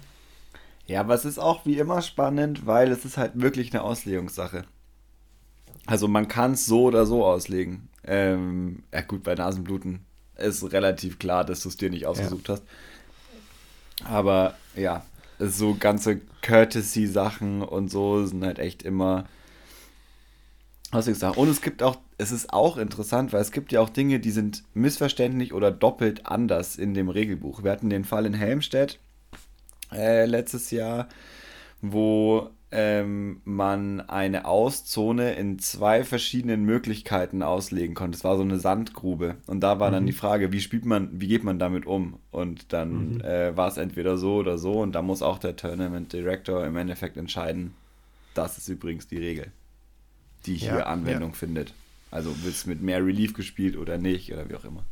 Ja, 0.87 1.01
aber 1.01 1.15
es 1.15 1.25
ist 1.25 1.41
auch 1.41 1.67
wie 1.67 1.77
immer 1.77 2.01
spannend, 2.03 2.67
weil 2.67 2.93
es 2.93 3.05
ist 3.05 3.17
halt 3.17 3.33
wirklich 3.41 3.73
eine 3.73 3.83
Auslegungssache. 3.83 4.65
Also 5.87 6.07
man 6.07 6.29
kann 6.29 6.53
es 6.53 6.67
so 6.67 6.85
oder 6.85 7.05
so 7.05 7.25
auslegen. 7.25 7.89
Ähm, 8.05 8.85
ja 8.95 9.01
gut, 9.01 9.25
bei 9.25 9.35
Nasenbluten 9.35 10.05
ist 10.37 10.63
relativ 10.73 11.19
klar, 11.19 11.45
dass 11.45 11.63
du 11.63 11.69
es 11.69 11.77
dir 11.77 11.91
nicht 11.91 12.07
ausgesucht 12.07 12.47
ja. 12.49 12.55
hast. 12.55 12.63
Aber 14.05 14.57
ja, 14.77 15.05
so 15.39 15.75
ganze 15.75 16.21
Courtesy-Sachen 16.43 17.63
und 17.63 17.91
so 17.91 18.25
sind 18.27 18.45
halt 18.45 18.59
echt 18.59 18.83
immer 18.83 19.25
Auslegungssachen. 20.93 21.37
Und 21.37 21.49
es 21.49 21.63
gibt 21.63 21.83
auch, 21.83 21.97
es 22.19 22.33
ist 22.33 22.53
auch 22.53 22.77
interessant, 22.77 23.33
weil 23.33 23.41
es 23.41 23.53
gibt 23.53 23.73
ja 23.73 23.81
auch 23.81 23.91
Dinge, 23.91 24.21
die 24.21 24.31
sind 24.31 24.65
missverständlich 24.75 25.53
oder 25.53 25.71
doppelt 25.71 26.27
anders 26.27 26.77
in 26.77 26.95
dem 26.95 27.09
Regelbuch. 27.09 27.65
Wir 27.65 27.73
hatten 27.73 27.91
den 27.91 28.05
Fall 28.05 28.27
in 28.27 28.35
Helmstedt 28.35 29.01
äh, 29.93 30.27
letztes 30.27 30.71
Jahr, 30.71 31.09
wo 31.81 32.51
ähm, 32.73 33.41
man 33.45 34.01
eine 34.01 34.45
Auszone 34.45 35.35
in 35.35 35.59
zwei 35.59 36.03
verschiedenen 36.03 36.65
Möglichkeiten 36.65 37.43
auslegen 37.43 37.95
konnte. 37.95 38.17
Es 38.17 38.25
war 38.25 38.37
so 38.37 38.43
eine 38.43 38.59
Sandgrube. 38.59 39.37
Und 39.47 39.61
da 39.61 39.79
war 39.79 39.89
mhm. 39.89 39.95
dann 39.95 40.07
die 40.07 40.13
Frage, 40.13 40.53
wie 40.53 40.61
spielt 40.61 40.85
man, 40.85 41.09
wie 41.13 41.29
geht 41.29 41.45
man 41.45 41.59
damit 41.59 41.87
um? 41.87 42.19
Und 42.31 42.73
dann 42.73 43.15
mhm. 43.15 43.21
äh, 43.21 43.57
war 43.57 43.69
es 43.69 43.77
entweder 43.77 44.19
so 44.19 44.37
oder 44.37 44.59
so. 44.59 44.81
Und 44.81 44.93
da 44.93 45.03
muss 45.03 45.23
auch 45.23 45.39
der 45.39 45.57
Tournament 45.57 46.13
Director 46.13 46.67
im 46.67 46.77
Endeffekt 46.77 47.17
entscheiden, 47.17 47.75
das 48.35 48.59
ist 48.59 48.69
übrigens 48.69 49.07
die 49.07 49.19
Regel, 49.19 49.53
die 50.45 50.55
hier 50.55 50.79
ja, 50.79 50.87
Anwendung 50.87 51.31
ja. 51.31 51.37
findet. 51.37 51.73
Also 52.11 52.31
wird 52.43 52.55
es 52.55 52.67
mit 52.67 52.83
mehr 52.83 53.05
Relief 53.05 53.33
gespielt 53.33 53.77
oder 53.77 53.97
nicht 53.97 54.33
oder 54.33 54.49
wie 54.49 54.55
auch 54.55 54.65
immer. 54.65 54.85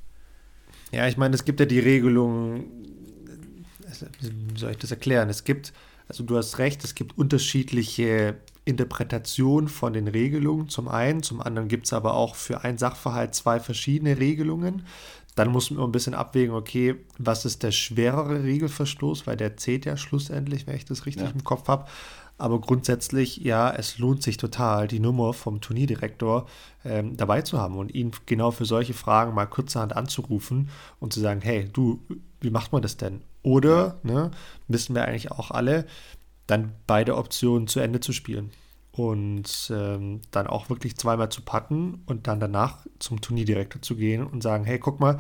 Ja, 0.93 1.09
ich 1.09 1.17
meine, 1.17 1.35
es 1.35 1.45
gibt 1.45 1.61
ja 1.61 1.67
die 1.67 1.81
Regelung, 1.81 2.65
wie 4.21 4.59
soll 4.59 4.71
ich 4.71 4.79
das 4.79 4.91
erklären? 4.91 5.29
Es 5.29 5.45
gibt 5.45 5.73
also 6.09 6.25
du 6.25 6.37
hast 6.37 6.59
recht, 6.59 6.85
es 6.85 6.95
gibt 6.95 7.17
unterschiedliche 7.17 8.37
Interpretationen 8.65 9.69
von 9.69 9.93
den 9.93 10.09
Regelungen 10.09 10.69
zum 10.69 10.89
einen, 10.89 11.23
zum 11.23 11.41
anderen 11.41 11.69
gibt 11.69 11.87
es 11.87 11.93
aber 11.93 12.15
auch 12.15 12.35
für 12.35 12.65
einen 12.65 12.79
Sachverhalt 12.79 13.35
zwei 13.35 13.61
verschiedene 13.61 14.19
Regelungen. 14.19 14.87
Dann 15.35 15.51
muss 15.51 15.71
man 15.71 15.85
ein 15.85 15.93
bisschen 15.93 16.15
abwägen, 16.15 16.55
okay, 16.55 16.95
was 17.19 17.45
ist 17.45 17.65
der 17.65 17.73
schwerere 17.73 18.45
Regelverstoß, 18.45 19.27
weil 19.27 19.37
der 19.37 19.57
zählt 19.57 19.85
ja 19.85 19.97
schlussendlich, 19.97 20.67
wenn 20.67 20.77
ich 20.77 20.85
das 20.85 21.07
richtig 21.07 21.25
ja. 21.25 21.31
im 21.31 21.43
Kopf 21.43 21.67
habe. 21.67 21.87
Aber 22.39 22.61
grundsätzlich, 22.61 23.37
ja, 23.39 23.71
es 23.71 23.99
lohnt 23.99 24.23
sich 24.23 24.37
total, 24.37 24.89
die 24.89 25.01
Nummer 25.01 25.33
vom 25.33 25.61
Turnierdirektor 25.61 26.47
ähm, 26.85 27.17
dabei 27.17 27.43
zu 27.43 27.59
haben 27.59 27.77
und 27.77 27.95
ihn 27.95 28.13
genau 28.27 28.51
für 28.51 28.65
solche 28.65 28.95
Fragen 28.95 29.35
mal 29.35 29.47
kurzerhand 29.47 29.95
anzurufen 29.95 30.69
und 31.01 31.13
zu 31.13 31.21
sagen, 31.21 31.41
hey, 31.43 31.69
du, 31.73 32.01
wie 32.41 32.51
macht 32.51 32.73
man 32.73 32.83
das 32.83 32.97
denn? 32.97 33.23
Oder, 33.45 34.01
ne, 34.03 34.33
wissen 34.67 34.97
wir 34.97 35.05
eigentlich 35.05 35.31
auch 35.31 35.53
alle, 35.53 35.87
dann 36.47 36.73
beide 36.87 37.17
Optionen 37.17 37.69
zu 37.69 37.79
Ende 37.79 38.01
zu 38.01 38.13
spielen. 38.13 38.51
Und 38.91 39.71
ähm, 39.75 40.21
dann 40.31 40.47
auch 40.47 40.71
wirklich 40.71 40.97
zweimal 40.97 41.29
zu 41.29 41.43
putten 41.43 42.03
und 42.07 42.27
dann 42.27 42.41
danach 42.41 42.87
zum 43.01 43.21
Turnierdirektor 43.21 43.83
zu 43.83 43.97
gehen 43.97 44.25
und 44.25 44.43
sagen, 44.43 44.65
hey, 44.65 44.79
guck 44.79 44.99
mal, 44.99 45.19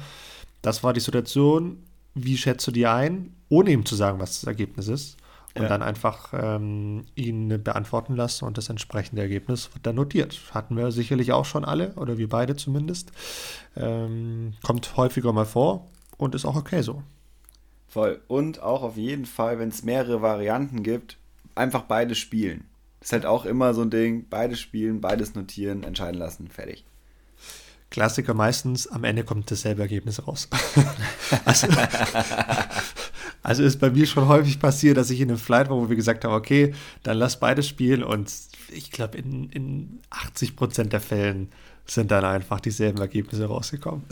das 0.62 0.82
war 0.82 0.92
die 0.92 1.00
Situation, 1.00 1.82
wie 2.14 2.36
schätzt 2.36 2.66
du 2.66 2.70
die 2.70 2.86
ein, 2.86 3.34
ohne 3.48 3.70
ihm 3.70 3.84
zu 3.84 3.94
sagen, 3.94 4.20
was 4.20 4.40
das 4.40 4.44
Ergebnis 4.44 4.88
ist. 4.88 5.16
Und 5.56 5.62
ja. 5.62 5.68
dann 5.68 5.82
einfach 5.82 6.32
ähm, 6.32 7.04
ihn 7.14 7.62
beantworten 7.62 8.16
lassen 8.16 8.44
und 8.44 8.58
das 8.58 8.70
entsprechende 8.70 9.22
Ergebnis 9.22 9.72
wird 9.72 9.86
dann 9.86 9.94
notiert. 9.94 10.40
Hatten 10.50 10.76
wir 10.76 10.90
sicherlich 10.90 11.32
auch 11.32 11.44
schon 11.44 11.64
alle, 11.64 11.92
oder 11.94 12.18
wir 12.18 12.28
beide 12.28 12.56
zumindest. 12.56 13.12
Ähm, 13.76 14.54
kommt 14.64 14.96
häufiger 14.96 15.32
mal 15.32 15.44
vor 15.44 15.86
und 16.16 16.34
ist 16.34 16.44
auch 16.44 16.56
okay 16.56 16.82
so. 16.82 17.04
Voll. 17.94 18.20
Und 18.26 18.60
auch 18.60 18.82
auf 18.82 18.96
jeden 18.96 19.24
Fall, 19.24 19.60
wenn 19.60 19.68
es 19.68 19.84
mehrere 19.84 20.20
Varianten 20.20 20.82
gibt, 20.82 21.16
einfach 21.54 21.82
beide 21.82 22.16
spielen. 22.16 22.64
ist 23.00 23.12
halt 23.12 23.24
auch 23.24 23.44
immer 23.44 23.72
so 23.72 23.82
ein 23.82 23.90
Ding, 23.90 24.26
beide 24.28 24.56
spielen, 24.56 25.00
beides 25.00 25.36
notieren, 25.36 25.84
entscheiden 25.84 26.18
lassen, 26.18 26.48
fertig. 26.48 26.84
Klassiker 27.90 28.34
meistens, 28.34 28.88
am 28.88 29.04
Ende 29.04 29.22
kommt 29.22 29.48
dasselbe 29.48 29.82
Ergebnis 29.82 30.26
raus. 30.26 30.48
also, 31.44 31.68
also, 33.44 33.62
ist 33.62 33.78
bei 33.78 33.90
mir 33.90 34.06
schon 34.06 34.26
häufig 34.26 34.58
passiert, 34.58 34.96
dass 34.96 35.10
ich 35.10 35.20
in 35.20 35.28
einem 35.28 35.38
Flight 35.38 35.70
war, 35.70 35.76
wo 35.76 35.88
wir 35.88 35.94
gesagt 35.94 36.24
haben, 36.24 36.34
okay, 36.34 36.74
dann 37.04 37.16
lass 37.16 37.38
beide 37.38 37.62
spielen 37.62 38.02
und 38.02 38.28
ich 38.70 38.90
glaube, 38.90 39.18
in, 39.18 39.50
in 39.50 40.00
80 40.10 40.56
Prozent 40.56 40.92
der 40.92 41.00
Fällen 41.00 41.52
sind 41.86 42.10
dann 42.10 42.24
einfach 42.24 42.58
dieselben 42.58 42.98
Ergebnisse 42.98 43.46
rausgekommen. 43.46 44.02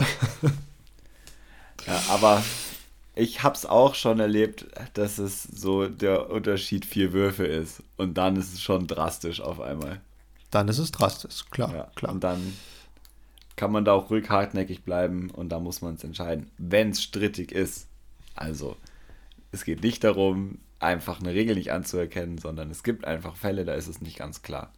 ja, 1.85 2.01
aber 2.07 2.41
ich 3.15 3.43
habe 3.43 3.55
es 3.55 3.65
auch 3.65 3.95
schon 3.95 4.19
erlebt, 4.19 4.65
dass 4.93 5.19
es 5.19 5.43
so 5.43 5.87
der 5.87 6.29
Unterschied 6.31 6.85
vier 6.85 7.13
Würfe 7.13 7.45
ist. 7.45 7.83
Und 7.97 8.17
dann 8.17 8.35
ist 8.35 8.53
es 8.53 8.61
schon 8.61 8.87
drastisch 8.87 9.41
auf 9.41 9.59
einmal. 9.59 10.01
Dann 10.49 10.67
ist 10.67 10.79
es 10.79 10.91
drastisch, 10.91 11.45
klar. 11.51 11.73
Ja, 11.73 11.91
klar. 11.95 12.11
Und 12.11 12.23
dann 12.23 12.53
kann 13.55 13.71
man 13.71 13.85
da 13.85 13.93
auch 13.93 14.09
ruhig 14.09 14.29
hartnäckig 14.29 14.83
bleiben 14.83 15.29
und 15.29 15.49
da 15.49 15.59
muss 15.59 15.81
man 15.81 15.95
es 15.95 16.03
entscheiden, 16.03 16.49
wenn 16.57 16.89
es 16.89 17.03
strittig 17.03 17.51
ist. 17.51 17.87
Also, 18.35 18.77
es 19.51 19.63
geht 19.63 19.83
nicht 19.83 20.03
darum, 20.03 20.59
einfach 20.79 21.19
eine 21.19 21.33
Regel 21.33 21.55
nicht 21.55 21.71
anzuerkennen, 21.71 22.39
sondern 22.39 22.71
es 22.71 22.83
gibt 22.83 23.05
einfach 23.05 23.35
Fälle, 23.35 23.63
da 23.63 23.75
ist 23.75 23.87
es 23.87 24.01
nicht 24.01 24.17
ganz 24.17 24.41
klar. 24.41 24.71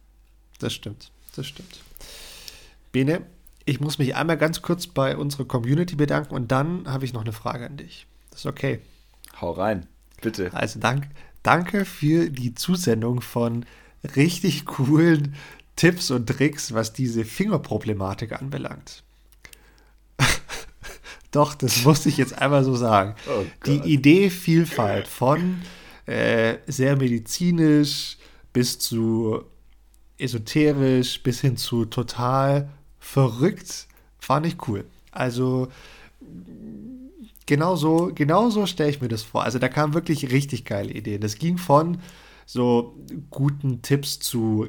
Das 0.58 0.74
stimmt, 0.74 1.10
das 1.34 1.46
stimmt. 1.46 1.80
Bene, 2.92 3.26
ich 3.64 3.80
muss 3.80 3.98
mich 3.98 4.14
einmal 4.14 4.36
ganz 4.36 4.60
kurz 4.60 4.86
bei 4.86 5.16
unserer 5.16 5.46
Community 5.46 5.96
bedanken 5.96 6.34
und 6.34 6.52
dann 6.52 6.86
habe 6.86 7.06
ich 7.06 7.14
noch 7.14 7.22
eine 7.22 7.32
Frage 7.32 7.66
an 7.66 7.78
dich. 7.78 8.06
Das 8.36 8.44
ist 8.44 8.50
okay. 8.50 8.80
Hau 9.40 9.52
rein, 9.52 9.86
bitte. 10.20 10.52
Also 10.52 10.78
dank, 10.78 11.08
danke 11.42 11.86
für 11.86 12.28
die 12.28 12.54
Zusendung 12.54 13.22
von 13.22 13.64
richtig 14.14 14.66
coolen 14.66 15.34
Tipps 15.74 16.10
und 16.10 16.26
Tricks, 16.26 16.74
was 16.74 16.92
diese 16.92 17.24
Fingerproblematik 17.24 18.32
anbelangt. 18.32 19.04
Doch, 21.30 21.54
das 21.54 21.82
muss 21.84 22.04
ich 22.04 22.18
jetzt 22.18 22.36
einmal 22.36 22.62
so 22.62 22.76
sagen. 22.76 23.14
Oh 23.26 23.42
die 23.64 23.78
Idee 23.90 24.28
Vielfalt 24.28 25.08
von 25.08 25.62
äh, 26.04 26.58
sehr 26.66 26.94
medizinisch 26.96 28.18
bis 28.52 28.78
zu 28.78 29.44
esoterisch 30.18 31.22
bis 31.22 31.40
hin 31.40 31.56
zu 31.56 31.86
total 31.86 32.68
verrückt 32.98 33.86
fand 34.18 34.44
ich 34.44 34.68
cool. 34.68 34.84
Also 35.10 35.68
Genau 37.46 37.76
so, 37.76 38.10
genau 38.14 38.50
so 38.50 38.66
stelle 38.66 38.90
ich 38.90 39.00
mir 39.00 39.08
das 39.08 39.22
vor. 39.22 39.44
Also 39.44 39.58
da 39.58 39.68
kamen 39.68 39.94
wirklich 39.94 40.32
richtig 40.32 40.64
geile 40.64 40.92
Ideen. 40.92 41.20
Das 41.20 41.38
ging 41.38 41.58
von 41.58 41.98
so 42.44 42.96
guten 43.30 43.82
Tipps 43.82 44.18
zu 44.18 44.68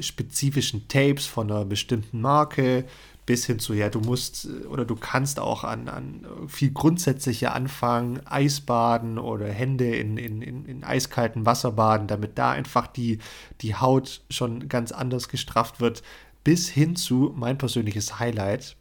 spezifischen 0.00 0.88
Tapes 0.88 1.26
von 1.26 1.50
einer 1.50 1.64
bestimmten 1.64 2.20
Marke 2.20 2.84
bis 3.28 3.44
hin 3.44 3.58
zu, 3.58 3.74
ja, 3.74 3.90
du 3.90 4.00
musst 4.00 4.48
oder 4.70 4.86
du 4.86 4.96
kannst 4.96 5.38
auch 5.38 5.62
an, 5.62 5.88
an 5.90 6.26
viel 6.46 6.70
grundsätzlicher 6.70 7.54
anfangen, 7.54 8.26
Eisbaden 8.26 9.18
oder 9.18 9.46
Hände 9.48 9.94
in, 9.96 10.16
in, 10.16 10.40
in, 10.40 10.64
in 10.64 10.82
eiskaltem 10.82 11.44
Wasser 11.44 11.72
baden, 11.72 12.06
damit 12.06 12.38
da 12.38 12.52
einfach 12.52 12.86
die, 12.86 13.18
die 13.60 13.74
Haut 13.74 14.22
schon 14.30 14.70
ganz 14.70 14.92
anders 14.92 15.28
gestrafft 15.28 15.78
wird, 15.78 16.02
bis 16.42 16.70
hin 16.70 16.96
zu 16.96 17.34
mein 17.36 17.58
persönliches 17.58 18.18
Highlight. 18.18 18.76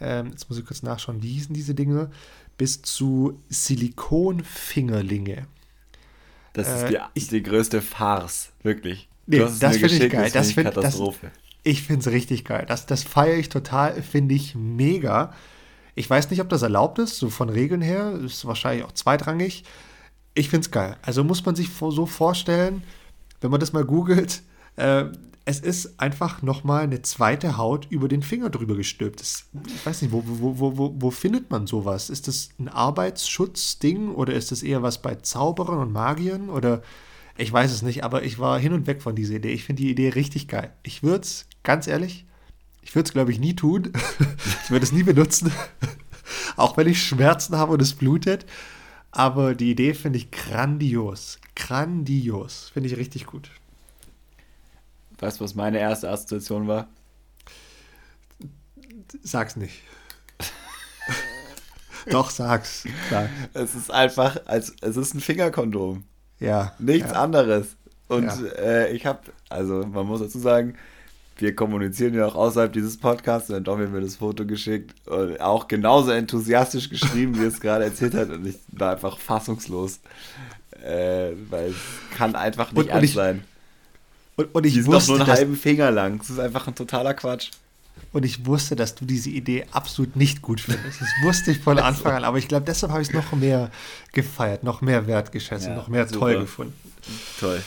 Ähm, 0.00 0.28
jetzt 0.30 0.48
muss 0.48 0.58
ich 0.58 0.64
kurz 0.64 0.82
nachschauen, 0.82 1.22
wie 1.22 1.32
hießen 1.34 1.54
diese 1.54 1.74
Dinge? 1.74 2.10
Bis 2.56 2.82
zu 2.82 3.40
Silikonfingerlinge. 3.48 5.46
Das 6.52 6.68
ist 6.68 6.88
die, 6.90 6.96
äh, 6.96 7.00
ich, 7.14 7.28
die 7.28 7.42
größte 7.42 7.82
Farce, 7.82 8.52
wirklich. 8.62 9.08
Nee, 9.26 9.38
das 9.38 9.58
finde 9.76 9.86
ich 9.88 10.10
geil. 10.10 10.30
Das 10.32 10.52
finde 10.52 10.70
Katastrophe. 10.70 11.26
Das, 11.26 11.38
ich 11.64 11.82
finde 11.82 12.00
es 12.00 12.14
richtig 12.14 12.44
geil. 12.44 12.64
Das, 12.68 12.86
das 12.86 13.02
feiere 13.02 13.38
ich 13.38 13.48
total, 13.48 14.00
finde 14.02 14.34
ich 14.34 14.54
mega. 14.54 15.32
Ich 15.94 16.08
weiß 16.08 16.30
nicht, 16.30 16.40
ob 16.40 16.48
das 16.48 16.62
erlaubt 16.62 16.98
ist, 16.98 17.18
so 17.18 17.30
von 17.30 17.48
Regeln 17.48 17.80
her. 17.80 18.12
Ist 18.24 18.44
wahrscheinlich 18.44 18.84
auch 18.84 18.92
zweitrangig. 18.92 19.64
Ich 20.34 20.48
finde 20.50 20.66
es 20.66 20.70
geil. 20.70 20.96
Also 21.02 21.24
muss 21.24 21.44
man 21.44 21.56
sich 21.56 21.70
so 21.70 22.06
vorstellen, 22.06 22.82
wenn 23.40 23.50
man 23.50 23.60
das 23.60 23.72
mal 23.72 23.84
googelt, 23.84 24.42
äh, 24.76 25.06
es 25.46 25.60
ist 25.60 26.00
einfach 26.00 26.40
nochmal 26.42 26.84
eine 26.84 27.02
zweite 27.02 27.58
Haut 27.58 27.86
über 27.90 28.08
den 28.08 28.22
Finger 28.22 28.48
drüber 28.48 28.76
gestülpt. 28.76 29.20
Das, 29.20 29.44
ich 29.66 29.84
weiß 29.84 30.02
nicht, 30.02 30.12
wo, 30.12 30.22
wo, 30.24 30.78
wo, 30.78 30.94
wo, 30.98 31.10
findet 31.10 31.50
man 31.50 31.66
sowas? 31.66 32.08
Ist 32.08 32.28
das 32.28 32.50
ein 32.58 32.68
Arbeitsschutzding 32.68 34.14
oder 34.14 34.32
ist 34.32 34.52
das 34.52 34.62
eher 34.62 34.82
was 34.82 35.02
bei 35.02 35.16
Zauberern 35.16 35.80
und 35.80 35.92
Magiern? 35.92 36.48
Oder 36.48 36.82
ich 37.36 37.52
weiß 37.52 37.72
es 37.72 37.82
nicht, 37.82 38.04
aber 38.04 38.22
ich 38.22 38.38
war 38.38 38.58
hin 38.58 38.72
und 38.72 38.86
weg 38.86 39.02
von 39.02 39.14
dieser 39.14 39.34
Idee. 39.34 39.52
Ich 39.52 39.64
finde 39.64 39.82
die 39.82 39.90
Idee 39.90 40.10
richtig 40.10 40.48
geil. 40.48 40.72
Ich 40.82 41.02
würde 41.02 41.24
es, 41.24 41.46
ganz 41.62 41.86
ehrlich, 41.86 42.24
ich 42.80 42.94
würde 42.94 43.08
es, 43.08 43.12
glaube 43.12 43.30
ich, 43.30 43.38
nie 43.38 43.54
tun. 43.54 43.92
ich 44.64 44.70
würde 44.70 44.84
es 44.84 44.92
nie 44.92 45.02
benutzen. 45.02 45.52
Auch 46.56 46.78
wenn 46.78 46.88
ich 46.88 47.02
Schmerzen 47.02 47.56
habe 47.56 47.72
und 47.72 47.82
es 47.82 47.92
blutet. 47.92 48.46
Aber 49.10 49.54
die 49.54 49.70
Idee 49.70 49.92
finde 49.92 50.18
ich 50.18 50.30
grandios. 50.30 51.38
Grandios. 51.54 52.70
Finde 52.72 52.88
ich 52.88 52.96
richtig 52.96 53.26
gut. 53.26 53.50
Weißt 55.24 55.40
du, 55.40 55.44
was 55.44 55.54
meine 55.54 55.78
erste 55.78 56.10
Assoziation 56.10 56.68
war? 56.68 56.86
Sag's 59.22 59.56
nicht. 59.56 59.80
Doch, 62.10 62.28
sag's. 62.28 62.84
Sag. 63.08 63.30
Es 63.54 63.74
ist 63.74 63.90
einfach, 63.90 64.36
als, 64.44 64.74
es 64.82 64.98
ist 64.98 65.14
ein 65.14 65.20
Fingerkondom. 65.20 66.04
Ja. 66.40 66.74
Nichts 66.78 67.12
ja. 67.12 67.22
anderes. 67.22 67.68
Und 68.06 68.26
ja. 68.26 68.46
äh, 68.58 68.92
ich 68.92 69.06
habe, 69.06 69.20
also 69.48 69.86
man 69.86 70.06
muss 70.06 70.20
dazu 70.20 70.38
sagen, 70.38 70.74
wir 71.38 71.56
kommunizieren 71.56 72.12
ja 72.12 72.26
auch 72.26 72.34
außerhalb 72.34 72.74
dieses 72.74 72.98
Podcasts 72.98 73.48
und 73.48 73.54
dann 73.54 73.64
Domi 73.64 73.86
mir 73.86 74.02
das 74.02 74.16
Foto 74.16 74.44
geschickt 74.44 75.08
und 75.08 75.40
auch 75.40 75.68
genauso 75.68 76.10
enthusiastisch 76.10 76.90
geschrieben, 76.90 77.40
wie 77.40 77.46
es 77.46 77.60
gerade 77.60 77.84
erzählt 77.84 78.12
hat 78.12 78.28
und 78.28 78.46
ich 78.46 78.58
war 78.68 78.92
einfach 78.92 79.18
fassungslos, 79.18 80.00
äh, 80.84 81.30
weil 81.48 81.70
es 81.70 81.76
kann 82.14 82.36
einfach 82.36 82.72
nicht 82.72 82.90
und, 82.90 82.94
und 82.94 83.04
ich, 83.04 83.14
sein. 83.14 83.42
Und, 84.36 84.54
und 84.54 84.66
ich 84.66 84.74
Die 84.74 84.86
wusste, 84.86 85.12
doch 85.12 85.18
nur 85.18 85.26
einen 85.26 85.36
halben 85.36 85.56
Finger 85.56 85.90
lang. 85.90 86.18
Das 86.18 86.30
ist 86.30 86.38
einfach 86.38 86.66
ein 86.66 86.74
totaler 86.74 87.14
Quatsch. 87.14 87.50
Und 88.12 88.24
ich 88.24 88.46
wusste, 88.46 88.76
dass 88.76 88.94
du 88.94 89.04
diese 89.04 89.30
Idee 89.30 89.66
absolut 89.72 90.16
nicht 90.16 90.42
gut 90.42 90.60
findest. 90.60 91.00
Das 91.00 91.08
wusste 91.22 91.50
ich 91.50 91.58
von 91.58 91.78
Anfang 91.80 92.12
an. 92.12 92.24
Aber 92.24 92.38
ich 92.38 92.48
glaube, 92.48 92.64
deshalb 92.66 92.92
habe 92.92 93.02
ich 93.02 93.08
es 93.08 93.14
noch 93.14 93.32
mehr 93.32 93.70
gefeiert, 94.12 94.62
noch 94.62 94.80
mehr 94.80 95.06
wertgeschätzt, 95.06 95.66
ja, 95.66 95.74
noch 95.74 95.88
mehr 95.88 96.06
super. 96.06 96.20
toll 96.20 96.40
gefunden. 96.40 96.74
Toll. 97.38 97.62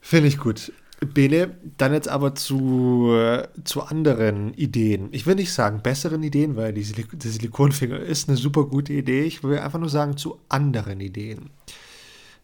Finde 0.00 0.28
ich 0.28 0.38
gut. 0.38 0.72
Bene, 1.00 1.56
dann 1.78 1.94
jetzt 1.94 2.08
aber 2.08 2.34
zu, 2.34 3.16
zu 3.64 3.82
anderen 3.82 4.52
Ideen. 4.52 5.08
Ich 5.12 5.24
will 5.26 5.34
nicht 5.34 5.52
sagen 5.52 5.80
besseren 5.82 6.22
Ideen, 6.22 6.56
weil 6.56 6.74
die, 6.74 6.82
Silik 6.82 7.18
der 7.18 7.30
Silikonfinger 7.30 7.98
ist 7.98 8.28
eine 8.28 8.36
super 8.36 8.64
gute 8.64 8.92
Idee. 8.92 9.22
Ich 9.22 9.42
will 9.42 9.58
einfach 9.58 9.78
nur 9.78 9.88
sagen 9.88 10.18
zu 10.18 10.40
anderen 10.50 11.00
Ideen. 11.00 11.48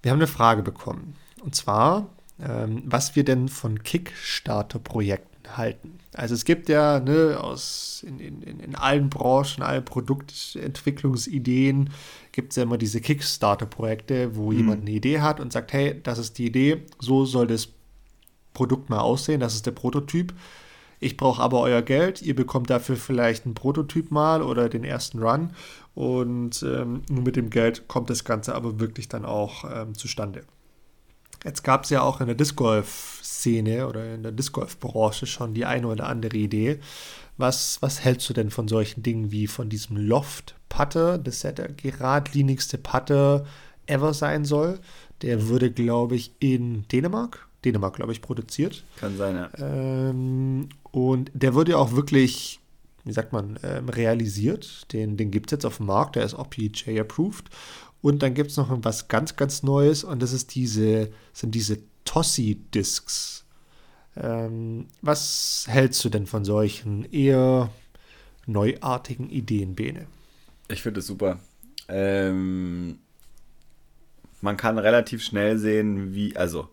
Wir 0.03 0.11
haben 0.11 0.19
eine 0.19 0.27
Frage 0.27 0.63
bekommen. 0.63 1.17
Und 1.43 1.55
zwar, 1.55 2.09
was 2.39 3.17
wir 3.17 3.25
denn 3.25 3.49
von 3.49 3.83
Kickstarter-Projekten 3.83 5.37
halten. 5.57 5.99
Also 6.13 6.35
es 6.35 6.45
gibt 6.45 6.69
ja 6.69 7.01
ne, 7.01 7.39
aus, 7.41 8.05
in, 8.07 8.19
in, 8.19 8.61
in 8.61 8.75
allen 8.75 9.09
Branchen, 9.11 9.63
allen 9.63 9.85
Produktentwicklungsideen, 9.85 11.91
gibt 12.33 12.53
es 12.53 12.57
ja 12.57 12.65
immer 12.65 12.79
diese 12.79 13.01
Kickstarter-Projekte, 13.01 14.35
wo 14.37 14.51
mhm. 14.51 14.57
jemand 14.57 14.81
eine 14.83 14.91
Idee 14.91 15.21
hat 15.21 15.39
und 15.41 15.53
sagt, 15.53 15.73
hey, 15.73 16.01
das 16.03 16.19
ist 16.19 16.39
die 16.39 16.47
Idee, 16.47 16.83
so 16.99 17.25
soll 17.25 17.47
das 17.47 17.69
Produkt 18.55 18.91
mal 18.91 19.01
aussehen, 19.01 19.41
das 19.41 19.55
ist 19.55 19.67
der 19.67 19.73
Prototyp. 19.73 20.33
Ich 20.99 21.19
brauche 21.19 21.43
aber 21.43 21.61
euer 21.61 21.83
Geld, 21.83 22.23
ihr 22.23 22.35
bekommt 22.35 22.71
dafür 22.71 22.97
vielleicht 22.97 23.45
einen 23.45 23.55
Prototyp 23.55 24.11
mal 24.11 24.41
oder 24.43 24.71
den 24.71 24.83
ersten 24.83 25.23
Run 25.23 25.51
und 25.95 26.63
ähm, 26.63 27.03
nur 27.11 27.23
mit 27.23 27.37
dem 27.37 27.51
Geld 27.51 27.87
kommt 27.87 28.09
das 28.09 28.25
Ganze 28.25 28.55
aber 28.55 28.81
wirklich 28.81 29.07
dann 29.09 29.27
auch 29.27 29.65
ähm, 29.71 29.95
zustande. 29.95 30.45
Jetzt 31.47 31.63
gab 31.63 31.85
es 31.85 31.91
ja 31.91 32.03
auch 32.03 32.21
in 32.21 32.27
der 32.27 32.35
Disc 32.35 32.57
Golf-Szene 32.57 33.87
oder 33.87 34.15
in 34.15 34.23
der 34.25 34.33
Disc 34.33 34.53
Golf-Branche 34.53 35.27
schon 35.27 35.55
die 35.55 35.65
eine 35.65 35.87
oder 35.87 36.09
andere 36.09 36.37
Idee. 36.37 36.81
Was, 37.39 37.81
was 37.81 38.05
hältst 38.05 38.29
du 38.29 38.35
denn 38.35 38.51
von 38.51 38.67
solchen 38.67 39.03
Dingen 39.03 39.31
wie 39.31 39.47
von 39.47 39.69
diesem 39.69 39.97
Loft-Putter, 39.97 41.19
das 41.19 41.43
ja 41.45 41.53
der 41.53 41.69
geradlinigste 41.69 42.79
Putter 42.79 43.47
ever 43.87 44.13
sein 44.13 44.45
soll? 44.45 44.81
Der 45.23 45.49
würde, 45.49 45.71
glaube 45.71 46.17
ich, 46.17 46.33
in 46.41 46.87
Dänemark 46.89 47.47
Dänemark, 47.67 47.97
glaube 47.97 48.13
ich, 48.13 48.23
produziert. 48.23 48.85
Kann 48.97 49.17
sein, 49.17 49.37
ja. 49.37 49.51
Ähm, 49.59 50.69
und 50.93 51.31
der 51.35 51.55
wurde 51.55 51.73
ja 51.73 51.79
auch 51.79 51.93
wirklich, 51.93 52.61
wie 53.05 53.13
sagt 53.13 53.33
man, 53.33 53.59
ähm, 53.63 53.89
realisiert. 53.89 54.93
Den, 54.93 55.17
den 55.17 55.31
gibt 55.31 55.51
es 55.51 55.57
jetzt 55.57 55.67
auf 55.67 55.79
dem 55.79 55.87
Markt, 55.87 56.17
der 56.17 56.25
ist 56.25 56.35
auch 56.35 56.49
PGA 56.49 57.01
approved. 57.01 57.51
Und 58.07 58.23
dann 58.23 58.35
gibt 58.35 58.53
es 58.53 58.57
noch 58.57 58.69
was 58.85 59.09
ganz, 59.09 59.35
ganz 59.35 59.65
Neues 59.65 60.05
und 60.05 60.23
das 60.23 60.33
ist 60.33 60.55
diese, 60.55 61.11
sind 61.33 61.57
diese 61.57 61.79
Tossi-Discs. 62.05 63.45
Ähm, 64.17 64.87
was 65.03 65.65
hältst 65.67 66.05
du 66.05 66.09
denn 66.09 66.27
von 66.27 66.45
solchen 66.45 67.05
eher 67.11 67.69
neuartigen 68.47 69.29
Ideen, 69.29 69.75
Bene? 69.75 70.07
Ich 70.69 70.83
finde 70.83 71.01
es 71.01 71.09
super. 71.09 71.41
Ähm, 71.89 73.01
man 74.41 74.57
kann 74.57 74.79
relativ 74.79 75.25
schnell 75.25 75.59
sehen, 75.59 76.15
wie, 76.15 76.37
also 76.37 76.69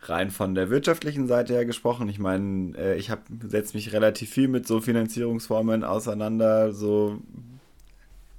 rein 0.00 0.30
von 0.30 0.54
der 0.54 0.70
wirtschaftlichen 0.70 1.28
Seite 1.28 1.52
her 1.52 1.66
gesprochen, 1.66 2.08
ich 2.08 2.18
meine, 2.18 2.78
äh, 2.78 2.96
ich 2.96 3.12
setze 3.46 3.76
mich 3.76 3.92
relativ 3.92 4.30
viel 4.30 4.48
mit 4.48 4.66
so 4.66 4.80
Finanzierungsformen 4.80 5.84
auseinander, 5.84 6.72
so 6.72 7.20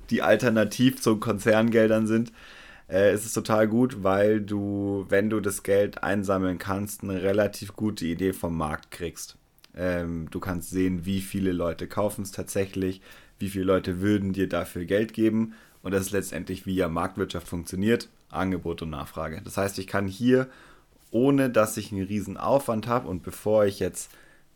die 0.09 0.21
alternativ 0.21 1.01
zu 1.01 1.17
Konzerngeldern 1.17 2.07
sind. 2.07 2.31
Äh, 2.89 3.13
ist 3.13 3.25
es 3.25 3.33
total 3.33 3.67
gut, 3.67 4.03
weil 4.03 4.41
du, 4.41 5.05
wenn 5.09 5.29
du 5.29 5.39
das 5.39 5.63
Geld 5.63 6.03
einsammeln 6.03 6.57
kannst, 6.57 7.03
eine 7.03 7.21
relativ 7.21 7.75
gute 7.75 8.05
Idee 8.05 8.33
vom 8.33 8.57
Markt 8.57 8.91
kriegst. 8.91 9.37
Ähm, 9.75 10.27
du 10.29 10.39
kannst 10.39 10.69
sehen, 10.69 11.05
wie 11.05 11.21
viele 11.21 11.51
Leute 11.51 11.87
kaufen 11.87 12.23
es 12.23 12.31
tatsächlich, 12.31 13.01
wie 13.39 13.49
viele 13.49 13.65
Leute 13.65 14.01
würden 14.01 14.33
dir 14.33 14.47
dafür 14.47 14.85
Geld 14.85 15.13
geben. 15.13 15.53
Und 15.81 15.93
das 15.93 16.07
ist 16.07 16.11
letztendlich, 16.11 16.65
wie 16.65 16.75
ja 16.75 16.87
Marktwirtschaft 16.87 17.47
funktioniert, 17.47 18.09
Angebot 18.29 18.81
und 18.81 18.91
Nachfrage. 18.91 19.41
Das 19.43 19.57
heißt, 19.57 19.79
ich 19.79 19.87
kann 19.87 20.07
hier 20.07 20.47
ohne 21.13 21.49
dass 21.49 21.77
ich 21.77 21.91
einen 21.91 22.03
riesen 22.03 22.37
Aufwand 22.37 22.87
habe 22.87 23.07
und 23.07 23.21
bevor 23.21 23.65
ich 23.65 23.79
jetzt 23.79 24.11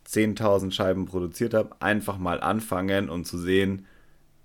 10.000 0.08 0.72
Scheiben 0.72 1.06
produziert 1.06 1.54
habe, 1.54 1.76
einfach 1.80 2.18
mal 2.18 2.40
anfangen 2.40 3.08
und 3.08 3.26
zu 3.26 3.38
sehen, 3.38 3.86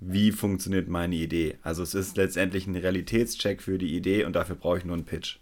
wie 0.05 0.31
funktioniert 0.31 0.87
meine 0.87 1.15
Idee. 1.15 1.57
Also 1.61 1.83
es 1.83 1.93
ist 1.93 2.17
letztendlich 2.17 2.67
ein 2.67 2.75
Realitätscheck 2.75 3.61
für 3.61 3.77
die 3.77 3.95
Idee 3.95 4.25
und 4.25 4.33
dafür 4.33 4.55
brauche 4.55 4.79
ich 4.79 4.85
nur 4.85 4.95
einen 4.95 5.05
Pitch. 5.05 5.37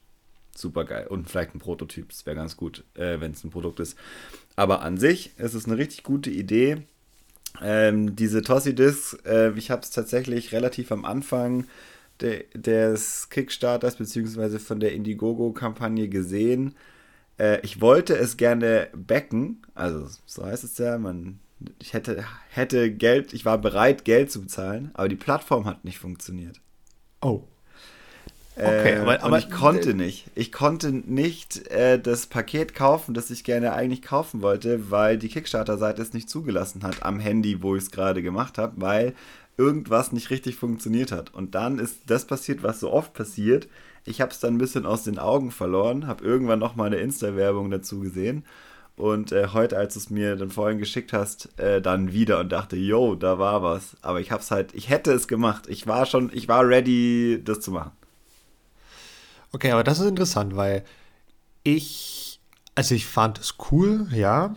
Super 0.55 0.85
geil. 0.85 1.07
Und 1.07 1.29
vielleicht 1.29 1.55
ein 1.55 1.59
Prototyp. 1.59 2.09
Das 2.09 2.25
wäre 2.25 2.35
ganz 2.35 2.57
gut, 2.57 2.83
äh, 2.95 3.19
wenn 3.19 3.31
es 3.31 3.43
ein 3.43 3.51
Produkt 3.51 3.79
ist. 3.79 3.97
Aber 4.55 4.81
an 4.81 4.97
sich 4.97 5.31
ist 5.37 5.53
es 5.53 5.65
eine 5.65 5.77
richtig 5.77 6.03
gute 6.03 6.29
Idee. 6.29 6.83
Ähm, 7.61 8.15
diese 8.15 8.41
Tossi-Discs, 8.41 9.17
äh, 9.25 9.51
ich 9.55 9.71
habe 9.71 9.81
es 9.81 9.91
tatsächlich 9.91 10.51
relativ 10.51 10.91
am 10.91 11.05
Anfang 11.05 11.65
de, 12.21 12.45
des 12.53 13.29
Kickstarters 13.29 13.95
beziehungsweise 13.95 14.59
von 14.59 14.79
der 14.79 14.93
Indiegogo-Kampagne 14.93 16.07
gesehen. 16.07 16.75
Äh, 17.37 17.59
ich 17.61 17.81
wollte 17.81 18.15
es 18.15 18.37
gerne 18.37 18.89
backen, 18.93 19.61
also 19.73 20.07
so 20.25 20.45
heißt 20.45 20.63
es 20.63 20.77
ja, 20.77 20.97
man, 20.97 21.39
ich 21.79 21.93
hätte, 21.93 22.23
hätte 22.49 22.91
Geld, 22.91 23.33
ich 23.33 23.45
war 23.45 23.57
bereit, 23.57 24.05
Geld 24.05 24.31
zu 24.31 24.41
bezahlen, 24.41 24.91
aber 24.93 25.09
die 25.09 25.15
Plattform 25.15 25.65
hat 25.65 25.85
nicht 25.85 25.99
funktioniert. 25.99 26.59
Oh. 27.21 27.43
Okay, 28.55 28.95
äh, 28.95 28.99
aber, 28.99 29.23
aber 29.23 29.39
ich 29.39 29.49
konnte 29.49 29.93
nicht. 29.93 30.25
Ich 30.35 30.51
konnte 30.51 30.91
nicht 30.91 31.67
äh, 31.67 31.99
das 31.99 32.27
Paket 32.27 32.75
kaufen, 32.75 33.13
das 33.13 33.31
ich 33.31 33.43
gerne 33.43 33.73
eigentlich 33.73 34.01
kaufen 34.01 34.41
wollte, 34.41 34.91
weil 34.91 35.17
die 35.17 35.29
Kickstarter-Seite 35.29 36.01
es 36.01 36.13
nicht 36.13 36.29
zugelassen 36.29 36.83
hat 36.83 37.03
am 37.03 37.19
Handy, 37.19 37.63
wo 37.63 37.75
ich 37.75 37.83
es 37.83 37.91
gerade 37.91 38.21
gemacht 38.21 38.57
habe, 38.57 38.73
weil 38.81 39.13
irgendwas 39.57 40.11
nicht 40.11 40.29
richtig 40.31 40.57
funktioniert 40.57 41.11
hat. 41.11 41.33
Und 41.33 41.55
dann 41.55 41.79
ist 41.79 42.01
das 42.07 42.25
passiert, 42.25 42.61
was 42.61 42.79
so 42.79 42.91
oft 42.91 43.13
passiert. 43.13 43.69
Ich 44.03 44.19
habe 44.19 44.31
es 44.31 44.39
dann 44.39 44.55
ein 44.55 44.59
bisschen 44.59 44.85
aus 44.85 45.03
den 45.03 45.19
Augen 45.19 45.51
verloren, 45.51 46.07
habe 46.07 46.23
irgendwann 46.23 46.59
noch 46.59 46.75
mal 46.75 46.87
eine 46.87 46.97
Insta-Werbung 46.97 47.71
dazu 47.71 47.99
gesehen 47.99 48.43
und 49.01 49.31
äh, 49.31 49.47
heute, 49.53 49.77
als 49.77 49.95
du 49.95 49.99
es 49.99 50.09
mir 50.09 50.35
dann 50.35 50.51
vorhin 50.51 50.77
geschickt 50.77 51.11
hast, 51.11 51.57
äh, 51.59 51.81
dann 51.81 52.13
wieder 52.13 52.39
und 52.39 52.51
dachte, 52.51 52.75
yo, 52.75 53.15
da 53.15 53.39
war 53.39 53.63
was. 53.63 53.97
Aber 54.01 54.21
ich 54.21 54.31
habe 54.31 54.41
es 54.41 54.51
halt, 54.51 54.73
ich 54.73 54.89
hätte 54.89 55.11
es 55.11 55.27
gemacht. 55.27 55.65
Ich 55.67 55.87
war 55.87 56.05
schon, 56.05 56.29
ich 56.33 56.47
war 56.47 56.67
ready, 56.67 57.41
das 57.43 57.59
zu 57.61 57.71
machen. 57.71 57.91
Okay, 59.51 59.71
aber 59.71 59.83
das 59.83 59.99
ist 59.99 60.07
interessant, 60.07 60.55
weil 60.55 60.83
ich, 61.63 62.39
also 62.75 62.95
ich 62.95 63.05
fand 63.05 63.39
es 63.39 63.55
cool, 63.71 64.07
ja. 64.11 64.53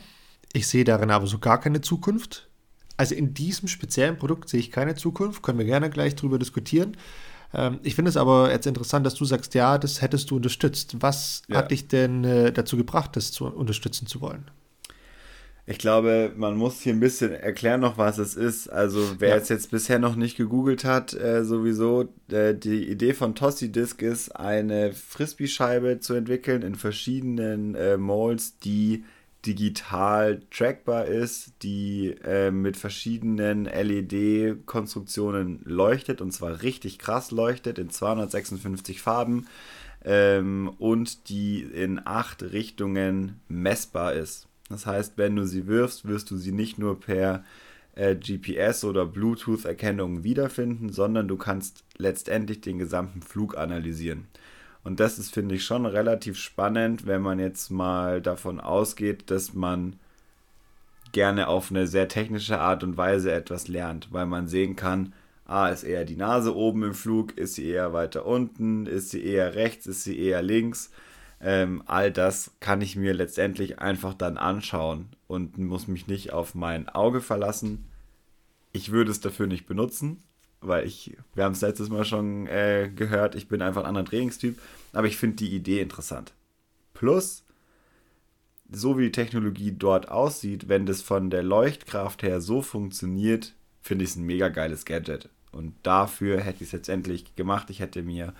Ich 0.53 0.69
sehe 0.69 0.85
darin 0.85 1.11
aber 1.11 1.27
so 1.27 1.39
gar 1.39 1.61
keine 1.61 1.81
Zukunft 1.81 2.49
also 2.97 3.15
in 3.15 3.35
diesem 3.35 3.69
speziellen 3.69 4.17
Produkt 4.17 4.49
sehe 4.49 4.61
ich 4.61 4.71
keine 4.71 4.95
Zukunft, 4.95 5.43
können 5.43 5.59
wir 5.59 5.65
gerne 5.65 5.91
gleich 5.91 6.15
drüber 6.15 6.39
diskutieren. 6.39 6.97
Ähm, 7.55 7.79
ich 7.83 7.95
finde 7.95 8.09
es 8.09 8.17
aber 8.17 8.51
jetzt 8.51 8.67
interessant, 8.67 9.07
dass 9.07 9.15
du 9.15 9.25
sagst, 9.25 9.55
ja, 9.55 9.79
das 9.79 10.03
hättest 10.03 10.31
du 10.31 10.37
unterstützt. 10.37 10.97
Was 11.01 11.43
ja. 11.49 11.57
hat 11.57 11.71
dich 11.71 11.89
denn 11.89 12.25
äh, 12.25 12.53
dazu 12.53 12.77
gebracht, 12.77 13.17
das 13.17 13.33
zu 13.33 13.47
unterstützen 13.47 14.07
zu 14.07 14.21
wollen? 14.21 14.51
Ich 15.67 15.79
glaube, 15.79 16.33
man 16.37 16.59
muss 16.59 16.81
hier 16.81 16.93
ein 16.93 17.01
bisschen 17.01 17.33
erklären 17.33 17.81
noch, 17.81 17.97
was 17.97 18.19
es 18.19 18.37
ist. 18.37 18.69
Also 18.69 19.01
wer 19.19 19.31
ja. 19.31 19.37
es 19.37 19.49
jetzt 19.49 19.71
bisher 19.71 19.99
noch 19.99 20.15
nicht 20.15 20.37
gegoogelt 20.37 20.85
hat, 20.85 21.15
äh, 21.15 21.43
sowieso, 21.43 22.13
äh, 22.31 22.55
die 22.55 22.87
Idee 22.87 23.15
von 23.15 23.35
Tossi 23.35 23.73
Disc 23.73 24.03
ist, 24.03 24.37
eine 24.37 24.93
Frisbee-Scheibe 24.93 26.01
zu 26.01 26.13
entwickeln 26.13 26.61
in 26.61 26.75
verschiedenen 26.75 27.75
äh, 27.77 27.97
Molds, 27.97 28.59
die 28.59 29.05
digital 29.47 30.43
trackbar 30.51 31.07
ist, 31.07 31.53
die 31.63 32.15
äh, 32.25 32.51
mit 32.51 32.77
verschiedenen 32.77 33.65
LED-Konstruktionen 33.67 35.61
leuchtet 35.65 36.21
und 36.21 36.33
zwar 36.33 36.63
richtig 36.63 36.99
krass 36.99 37.31
leuchtet 37.31 37.79
in 37.79 37.91
256 37.91 39.01
Farben 39.01 39.47
ähm, 40.05 40.73
und 40.79 41.29
die 41.29 41.63
in 41.63 42.01
acht 42.05 42.43
Richtungen 42.43 43.41
messbar 43.49 44.15
ist. 44.15 44.49
Das 44.69 44.87
heißt, 44.87 45.19
wenn 45.19 45.37
du 45.37 45.47
sie 45.47 45.67
wirfst, 45.67 46.07
wirst 46.07 46.31
du 46.31 46.37
sie 46.37 46.53
nicht 46.53 46.79
nur 46.79 46.99
per 47.01 47.45
äh, 47.95 48.15
GPS- 48.15 48.85
oder 48.85 49.07
Bluetooth-Erkennung 49.07 50.25
wiederfinden, 50.25 50.91
sondern 50.91 51.29
du 51.29 51.37
kannst 51.37 51.85
letztendlich 51.97 52.61
den 52.61 52.79
gesamten 52.79 53.23
Flug 53.23 53.57
analysieren. 53.57 54.27
Und 54.85 55.01
das 55.01 55.19
ist, 55.19 55.33
finde 55.33 55.55
ich, 55.55 55.65
schon 55.65 55.87
relativ 55.87 56.39
spannend, 56.39 57.07
wenn 57.07 57.23
man 57.23 57.39
jetzt 57.39 57.71
mal 57.71 58.21
davon 58.21 58.61
ausgeht, 58.61 59.31
dass 59.31 59.55
man 59.55 59.97
gerne 61.13 61.49
auf 61.49 61.71
eine 61.71 61.87
sehr 61.87 62.09
technische 62.09 62.59
Art 62.61 62.85
und 62.85 62.97
Weise 62.97 63.33
etwas 63.33 63.67
lernt, 63.69 64.13
weil 64.13 64.27
man 64.27 64.47
sehen 64.47 64.77
kann, 64.77 65.15
ah, 65.47 65.69
ist 65.69 65.85
eher 65.85 66.05
die 66.05 66.17
Nase 66.17 66.55
oben 66.55 66.83
im 66.83 66.95
Flug, 66.95 67.37
ist 67.39 67.55
sie 67.55 67.67
eher 67.67 67.93
weiter 67.93 68.27
unten, 68.27 68.87
ist 68.87 69.11
sie 69.11 69.25
eher 69.25 69.55
rechts, 69.55 69.87
ist 69.87 70.05
sie 70.05 70.19
eher 70.19 70.43
links. 70.43 70.91
Ähm, 71.41 71.83
all 71.87 72.11
das 72.11 72.53
kann 72.61 72.81
ich 72.81 72.97
mir 72.97 73.15
letztendlich 73.15 73.79
einfach 73.79 74.15
dann 74.15 74.37
anschauen 74.37 75.09
und 75.27 75.57
muss 75.59 75.89
mich 75.89 76.07
nicht 76.07 76.33
auf 76.33 76.55
mein 76.55 76.89
Auge 76.89 77.21
verlassen. 77.21 77.87
Ich 78.73 78.93
würde 78.93 79.11
es 79.11 79.21
dafür 79.21 79.47
nicht 79.47 79.67
benutzen, 79.67 80.23
weil 80.67 80.87
ich, 80.87 81.17
wir 81.35 81.45
haben 81.45 81.53
es 81.53 81.61
letztes 81.61 81.89
Mal 81.89 82.05
schon 82.05 82.47
äh, 82.47 82.91
gehört, 82.95 83.35
ich 83.35 83.49
bin 83.49 83.63
einfach 83.63 83.83
ein 83.83 83.89
anderer 83.89 84.05
Trainingstyp, 84.05 84.59
aber 84.93 85.07
ich 85.07 85.17
finde 85.17 85.37
die 85.37 85.55
Idee 85.55 85.81
interessant. 85.81 86.33
Plus, 86.93 87.45
so 88.71 88.99
wie 88.99 89.05
die 89.05 89.13
Technologie 89.13 89.73
dort 89.73 90.09
aussieht, 90.09 90.69
wenn 90.69 90.87
das 90.87 91.03
von 91.03 91.31
der 91.31 91.43
Leuchtkraft 91.43 92.23
her 92.23 92.41
so 92.41 92.63
funktioniert, 92.63 93.55
finde 93.81 94.05
ich 94.05 94.11
es 94.11 94.17
ein 94.17 94.25
mega 94.25 94.49
geiles 94.49 94.85
Gadget. 94.85 95.29
Und 95.53 95.75
dafür 95.83 96.41
hätte 96.41 96.63
ich 96.63 96.69
es 96.69 96.73
letztendlich 96.73 97.37
gemacht. 97.37 97.71
Ich 97.71 97.81
hätte 97.81 98.03
mir 98.03 98.35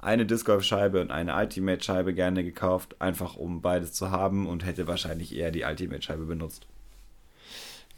eine 0.00 0.26
Disc 0.26 0.46
Golf 0.46 0.64
Scheibe 0.64 1.00
und 1.00 1.10
eine 1.10 1.34
Ultimate 1.34 1.82
Scheibe 1.82 2.14
gerne 2.14 2.44
gekauft, 2.44 3.00
einfach 3.00 3.36
um 3.36 3.62
beides 3.62 3.92
zu 3.92 4.10
haben 4.10 4.46
und 4.46 4.64
hätte 4.64 4.86
wahrscheinlich 4.86 5.34
eher 5.34 5.50
die 5.50 5.64
Ultimate 5.64 6.02
Scheibe 6.02 6.24
benutzt. 6.24 6.66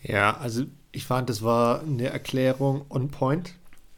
Ja, 0.02 0.36
also 0.36 0.64
ich 0.92 1.04
fand, 1.04 1.28
das 1.28 1.42
war 1.42 1.82
eine 1.82 2.08
Erklärung 2.08 2.86
on 2.88 3.10
point. 3.10 3.54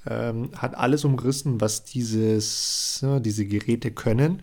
Ähm, 0.07 0.51
hat 0.57 0.77
alles 0.77 1.05
umrissen, 1.05 1.61
was 1.61 1.85
dieses, 1.85 3.01
ja, 3.03 3.21
diese 3.21 3.47
Geräte 3.47 3.91
können. 3.93 4.43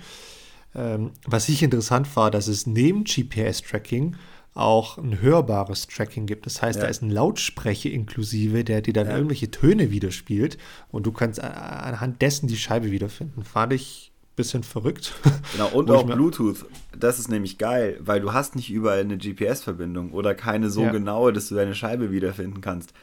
Ähm, 0.75 1.11
was 1.25 1.49
ich 1.49 1.63
interessant 1.63 2.15
war, 2.15 2.31
dass 2.31 2.47
es 2.47 2.65
neben 2.67 3.03
GPS-Tracking 3.03 4.15
auch 4.53 4.97
ein 4.97 5.21
hörbares 5.21 5.87
Tracking 5.87 6.25
gibt. 6.25 6.45
Das 6.45 6.61
heißt, 6.61 6.77
ja. 6.77 6.85
da 6.85 6.89
ist 6.89 7.01
ein 7.01 7.09
Lautsprecher 7.09 7.89
inklusive, 7.89 8.63
der 8.63 8.81
dir 8.81 8.93
dann 8.93 9.07
ja. 9.07 9.15
irgendwelche 9.15 9.51
Töne 9.51 9.91
widerspielt 9.91 10.57
und 10.91 11.05
du 11.05 11.11
kannst 11.11 11.39
anhand 11.41 12.21
dessen 12.21 12.47
die 12.47 12.57
Scheibe 12.57 12.91
wiederfinden. 12.91 13.43
Fand 13.43 13.73
ich 13.73 14.11
ein 14.13 14.35
bisschen 14.35 14.63
verrückt. 14.63 15.13
Genau, 15.53 15.69
und 15.73 15.89
auch 15.91 16.03
Bluetooth. 16.03 16.65
Das 16.97 17.19
ist 17.19 17.29
nämlich 17.29 17.57
geil, 17.57 17.97
weil 18.01 18.19
du 18.19 18.33
hast 18.33 18.55
nicht 18.55 18.69
überall 18.69 18.99
eine 18.99 19.17
GPS-Verbindung 19.17 20.11
oder 20.11 20.35
keine 20.35 20.69
so 20.69 20.81
ja. 20.81 20.91
genaue, 20.91 21.31
dass 21.31 21.47
du 21.47 21.55
deine 21.55 21.75
Scheibe 21.75 22.11
wiederfinden 22.11 22.61
kannst. 22.61 22.93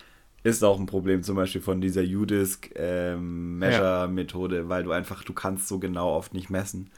Ist 0.46 0.62
auch 0.62 0.78
ein 0.78 0.86
Problem 0.86 1.24
zum 1.24 1.34
Beispiel 1.34 1.60
von 1.60 1.80
dieser 1.80 2.02
U-Disc 2.02 2.70
ähm, 2.76 3.58
Measure-Methode, 3.58 4.68
weil 4.68 4.84
du 4.84 4.92
einfach, 4.92 5.24
du 5.24 5.32
kannst 5.32 5.66
so 5.66 5.80
genau 5.80 6.14
oft 6.14 6.34
nicht 6.34 6.50
messen. 6.50 6.88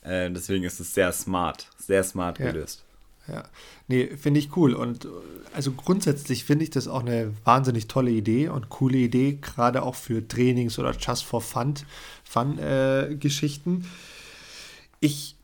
Äh, 0.00 0.30
deswegen 0.30 0.64
ist 0.64 0.80
es 0.80 0.94
sehr 0.94 1.12
smart, 1.12 1.68
sehr 1.76 2.02
smart 2.04 2.38
gelöst. 2.38 2.86
Ja, 3.28 3.44
nee, 3.86 4.16
finde 4.16 4.40
ich 4.40 4.56
cool. 4.56 4.72
Und 4.72 5.06
also 5.52 5.72
grundsätzlich 5.72 6.44
finde 6.44 6.64
ich 6.64 6.70
das 6.70 6.88
auch 6.88 7.00
eine 7.00 7.34
wahnsinnig 7.44 7.86
tolle 7.86 8.12
Idee 8.12 8.48
und 8.48 8.70
coole 8.70 8.96
Idee, 8.96 9.38
gerade 9.42 9.82
auch 9.82 9.94
für 9.94 10.26
Trainings 10.26 10.78
oder 10.78 10.96
Just 10.98 11.24
for 11.24 11.42
Fun, 11.42 11.74
Fun 12.24 12.58
äh, 12.58 13.14
Geschichten. 13.20 13.86
Ich, 15.00 15.36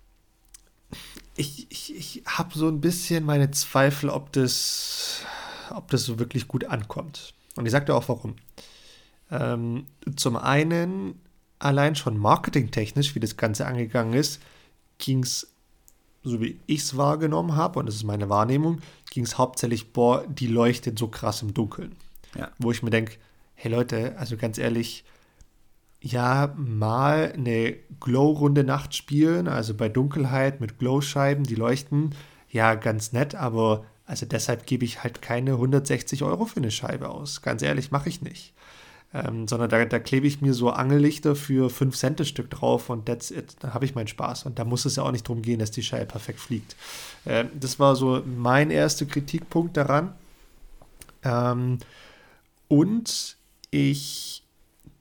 ich, 1.36 1.66
ich, 1.68 1.94
ich 1.94 2.22
habe 2.24 2.56
so 2.56 2.66
ein 2.66 2.80
bisschen 2.80 3.26
meine 3.26 3.50
Zweifel, 3.50 4.08
ob 4.08 4.32
das, 4.32 5.26
ob 5.68 5.90
das 5.90 6.04
so 6.04 6.18
wirklich 6.18 6.48
gut 6.48 6.64
ankommt. 6.64 7.34
Und 7.56 7.66
ich 7.66 7.72
sagte 7.72 7.94
auch 7.94 8.08
warum. 8.08 8.36
Ähm, 9.30 9.86
zum 10.16 10.36
einen, 10.36 11.20
allein 11.58 11.96
schon 11.96 12.18
marketingtechnisch, 12.18 13.14
wie 13.14 13.20
das 13.20 13.36
Ganze 13.36 13.66
angegangen 13.66 14.14
ist, 14.14 14.40
ging 14.98 15.22
es 15.22 15.52
so 16.22 16.40
wie 16.40 16.60
ich 16.66 16.80
es 16.80 16.96
wahrgenommen 16.96 17.56
habe, 17.56 17.78
und 17.78 17.86
das 17.86 17.96
ist 17.96 18.04
meine 18.04 18.28
Wahrnehmung, 18.28 18.80
ging 19.10 19.24
es 19.24 19.38
hauptsächlich, 19.38 19.92
boah, 19.92 20.24
die 20.26 20.46
leuchtet 20.46 20.98
so 20.98 21.08
krass 21.08 21.42
im 21.42 21.52
Dunkeln. 21.52 21.96
Ja. 22.36 22.50
Wo 22.58 22.70
ich 22.70 22.82
mir 22.82 22.90
denke, 22.90 23.16
hey 23.54 23.70
Leute, 23.70 24.16
also 24.18 24.36
ganz 24.36 24.58
ehrlich, 24.58 25.04
ja, 26.00 26.52
mal 26.56 27.32
eine 27.32 27.76
Glow-runde 28.00 28.64
Nacht 28.64 28.94
spielen, 28.94 29.48
also 29.48 29.74
bei 29.74 29.88
Dunkelheit 29.88 30.60
mit 30.60 30.78
Glow-Scheiben, 30.78 31.44
die 31.44 31.54
leuchten, 31.54 32.14
ja, 32.48 32.74
ganz 32.74 33.12
nett, 33.12 33.34
aber 33.34 33.84
also 34.06 34.26
deshalb 34.26 34.66
gebe 34.66 34.84
ich 34.84 35.02
halt 35.02 35.22
keine 35.22 35.52
160 35.52 36.22
Euro 36.22 36.44
für 36.46 36.58
eine 36.58 36.70
Scheibe 36.70 37.08
aus. 37.08 37.42
Ganz 37.42 37.62
ehrlich, 37.62 37.90
mache 37.90 38.08
ich 38.08 38.22
nicht. 38.22 38.52
Ähm, 39.14 39.46
sondern 39.46 39.68
da, 39.68 39.84
da 39.84 39.98
klebe 39.98 40.26
ich 40.26 40.40
mir 40.40 40.54
so 40.54 40.70
Angellichter 40.70 41.36
für 41.36 41.68
5 41.68 41.94
Cent 41.94 42.20
das 42.20 42.28
Stück 42.28 42.48
drauf 42.50 42.88
und 42.88 43.06
that's 43.06 43.30
it. 43.30 43.56
Dann 43.60 43.74
habe 43.74 43.84
ich 43.84 43.94
meinen 43.94 44.08
Spaß. 44.08 44.46
Und 44.46 44.58
da 44.58 44.64
muss 44.64 44.84
es 44.86 44.96
ja 44.96 45.02
auch 45.02 45.12
nicht 45.12 45.28
darum 45.28 45.42
gehen, 45.42 45.58
dass 45.58 45.70
die 45.70 45.82
Scheibe 45.82 46.06
perfekt 46.06 46.40
fliegt. 46.40 46.76
Ähm, 47.26 47.48
das 47.58 47.78
war 47.78 47.94
so 47.94 48.22
mein 48.24 48.70
erster 48.70 49.04
Kritikpunkt 49.04 49.76
daran. 49.76 50.14
Ähm, 51.24 51.78
und 52.68 53.36
ich 53.70 54.41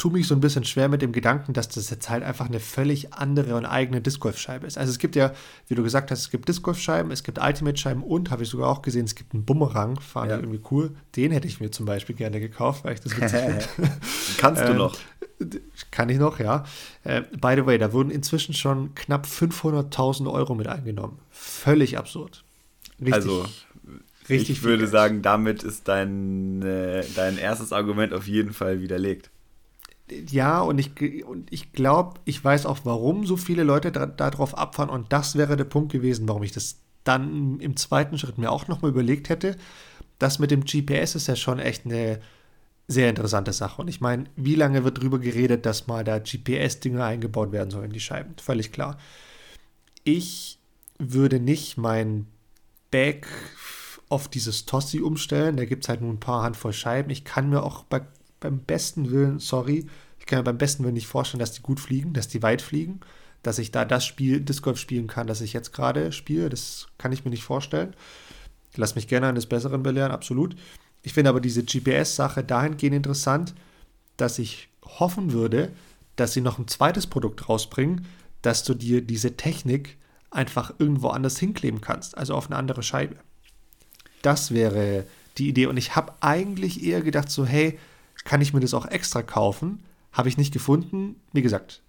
tue 0.02 0.12
mich 0.12 0.28
so 0.28 0.34
ein 0.34 0.42
bisschen 0.42 0.66
schwer 0.66 0.90
mit 0.90 1.04
dem 1.04 1.12
Gedanken, 1.12 1.54
dass 1.54 1.70
das 1.70 1.92
jetzt 1.92 2.10
halt 2.10 2.24
einfach 2.24 2.48
eine 2.48 2.60
völlig 2.60 3.14
andere 3.14 3.56
und 3.56 3.68
eigene 3.68 4.02
Disc 4.02 4.20
Golf 4.20 4.40
Scheibe 4.40 4.66
ist. 4.66 4.80
Also 4.80 4.90
es 4.90 4.98
gibt 4.98 5.16
ja, 5.16 5.32
wie 5.68 5.76
du 5.76 5.84
gesagt 5.84 6.10
hast, 6.10 6.22
es 6.22 6.32
gibt 6.32 6.50
Disc 6.50 6.64
Golf 6.64 6.80
Scheiben, 6.80 7.12
es 7.12 7.22
gibt 7.22 7.38
Ultimate 7.38 7.78
Scheiben 7.78 8.02
und 8.02 8.32
habe 8.32 8.42
ich 8.42 8.50
sogar 8.50 8.68
auch 8.70 8.82
gesehen, 8.82 9.06
es 9.06 9.14
gibt 9.14 9.36
einen 9.36 9.46
Bumerang, 9.46 10.00
fand 10.00 10.32
ja. 10.32 10.38
ich 10.38 10.44
irgendwie 10.44 10.62
cool. 10.72 10.96
Den 11.16 11.32
hätte 11.32 11.48
ich 11.48 11.60
mir 11.60 11.70
zum 11.70 11.86
Beispiel 11.86 12.16
gerne 12.16 12.40
gekauft, 12.40 12.84
weil 12.84 12.96
ich 12.96 13.00
das 13.00 13.16
witzig 13.16 13.40
finde. 13.76 14.00
Kannst 14.40 14.64
du 14.64 14.70
ähm, 14.70 14.78
noch? 14.78 14.98
Kann 15.92 16.10
ich 16.10 16.18
noch, 16.18 16.40
ja. 16.40 16.64
Äh, 17.04 17.22
by 17.40 17.54
the 17.56 17.68
way, 17.68 17.78
da 17.78 17.94
wurden 17.94 18.10
inzwischen 18.10 18.56
schon 18.56 18.96
knapp 18.96 19.28
500.000 19.28 20.32
Euro 20.32 20.56
mit 20.56 20.68
eingenommen. 20.68 21.20
Völlig 21.30 22.00
absurd. 22.00 22.44
Richtig. 23.00 23.14
Also 23.14 23.46
Richtig 24.30 24.50
ich 24.50 24.64
würde 24.64 24.88
sagen, 24.88 25.22
damit 25.22 25.64
ist 25.64 25.88
dein, 25.88 26.62
äh, 26.64 27.04
dein 27.16 27.38
erstes 27.38 27.72
Argument 27.72 28.14
auf 28.14 28.28
jeden 28.28 28.54
Fall 28.54 28.82
widerlegt 28.82 29.31
ja, 30.30 30.62
und 30.62 30.80
ich, 30.80 31.26
und 31.26 31.52
ich 31.52 31.72
glaube, 31.74 32.20
ich 32.26 32.44
weiß 32.44 32.66
auch, 32.66 32.80
warum 32.84 33.26
so 33.26 33.38
viele 33.38 33.64
Leute 33.64 33.92
darauf 33.92 34.52
da 34.52 34.58
abfahren. 34.58 34.90
Und 34.90 35.14
das 35.14 35.36
wäre 35.36 35.56
der 35.56 35.64
Punkt 35.66 35.92
gewesen, 35.92 36.28
warum 36.28 36.44
ich 36.44 36.52
das 36.52 36.78
dann 37.04 37.60
im 37.60 37.78
zweiten 37.78 38.18
Schritt 38.18 38.38
mir 38.38 38.52
auch 38.52 38.68
nochmal 38.68 38.92
überlegt 38.92 39.30
hätte. 39.30 39.56
Das 40.20 40.40
mit 40.40 40.52
dem 40.52 40.66
GPS 40.66 41.16
ist 41.16 41.28
ja 41.28 41.36
schon 41.36 41.60
echt 41.60 41.86
eine 41.86 42.20
sehr 42.88 43.10
interessante 43.10 43.54
Sache. 43.54 43.82
Und 43.82 43.88
ich 43.88 44.02
meine, 44.02 44.26
wie 44.36 44.56
lange 44.56 44.84
wird 44.84 44.98
darüber 44.98 45.20
geredet, 45.20 45.66
dass 45.66 45.88
mal 45.88 46.04
da 46.04 46.20
GPS-Dinge 46.20 47.04
eingebaut 47.04 47.52
werden 47.52 47.72
sollen 47.72 47.86
in 47.86 47.94
die 47.94 48.00
Scheiben? 48.00 48.36
Völlig 48.38 48.72
klar. 48.72 48.98
Ich 50.04 50.60
würde 51.00 51.40
nicht 51.40 51.78
mein 51.78 52.28
Bag 52.92 53.28
auf 54.10 54.28
dieses 54.28 54.66
Tossi 54.66 55.00
umstellen. 55.00 55.58
Da 55.58 55.66
gibt 55.66 55.86
es 55.86 55.90
halt 55.90 56.02
nur 56.02 56.12
ein 56.12 56.20
paar 56.20 56.44
Handvoll 56.44 56.74
Scheiben. 56.74 57.10
Ich 57.10 57.24
kann 57.24 57.50
mir 57.50 57.64
auch 57.64 57.84
bei 57.84 58.02
beim 58.42 58.60
besten 58.60 59.10
Willen, 59.10 59.40
sorry, 59.40 59.88
ich 60.20 60.26
kann 60.26 60.40
mir 60.40 60.44
beim 60.44 60.58
besten 60.58 60.84
Willen 60.84 60.96
nicht 60.96 61.08
vorstellen, 61.08 61.40
dass 61.40 61.54
die 61.54 61.62
gut 61.62 61.80
fliegen, 61.80 62.12
dass 62.12 62.28
die 62.28 62.44
weit 62.44 62.62
fliegen, 62.62 63.00
dass 63.44 63.58
ich 63.58 63.72
da 63.72 63.86
das 63.86 64.06
Spiel, 64.06 64.42
Disc 64.42 64.62
Golf 64.62 64.78
spielen 64.78 65.08
kann, 65.08 65.28
das 65.28 65.40
ich 65.40 65.54
jetzt 65.54 65.72
gerade 65.72 66.12
spiele. 66.12 66.50
Das 66.50 66.88
kann 66.98 67.12
ich 67.12 67.24
mir 67.24 67.32
nicht 67.32 67.44
vorstellen. 67.44 67.96
Ich 68.72 68.78
lasse 68.78 68.96
mich 68.96 69.08
gerne 69.08 69.28
eines 69.28 69.46
Besseren 69.46 69.84
belehren, 69.84 70.12
absolut. 70.12 70.56
Ich 71.02 71.14
finde 71.14 71.30
aber 71.30 71.42
diese 71.42 71.64
GPS-Sache 71.64 72.44
dahingehend 72.44 72.96
interessant, 72.96 73.56
dass 74.18 74.38
ich 74.38 74.70
hoffen 74.84 75.32
würde, 75.32 75.72
dass 76.16 76.34
sie 76.34 76.42
noch 76.42 76.60
ein 76.60 76.68
zweites 76.68 77.08
Produkt 77.08 77.50
rausbringen, 77.50 78.06
dass 78.42 78.64
du 78.64 78.74
dir 78.74 79.02
diese 79.02 79.38
Technik 79.38 79.98
einfach 80.30 80.74
irgendwo 80.78 81.10
anders 81.10 81.38
hinkleben 81.40 81.82
kannst, 81.82 82.18
also 82.18 82.36
auf 82.36 82.48
eine 82.48 82.58
andere 82.58 82.84
Scheibe. 82.84 83.16
Das 84.22 84.52
wäre 84.52 85.06
die 85.38 85.50
Idee. 85.50 85.66
Und 85.66 85.78
ich 85.78 85.96
habe 85.96 86.14
eigentlich 86.22 86.84
eher 86.84 87.02
gedacht, 87.02 87.30
so, 87.30 87.46
hey, 87.46 87.80
kann 88.24 88.42
ich 88.42 88.54
mir 88.54 88.60
das 88.60 88.74
auch 88.74 88.86
extra 88.86 89.22
kaufen? 89.22 89.84
Habe 90.12 90.30
ich 90.30 90.38
nicht 90.38 90.54
gefunden. 90.54 91.16
Wie 91.34 91.42
gesagt, 91.42 91.82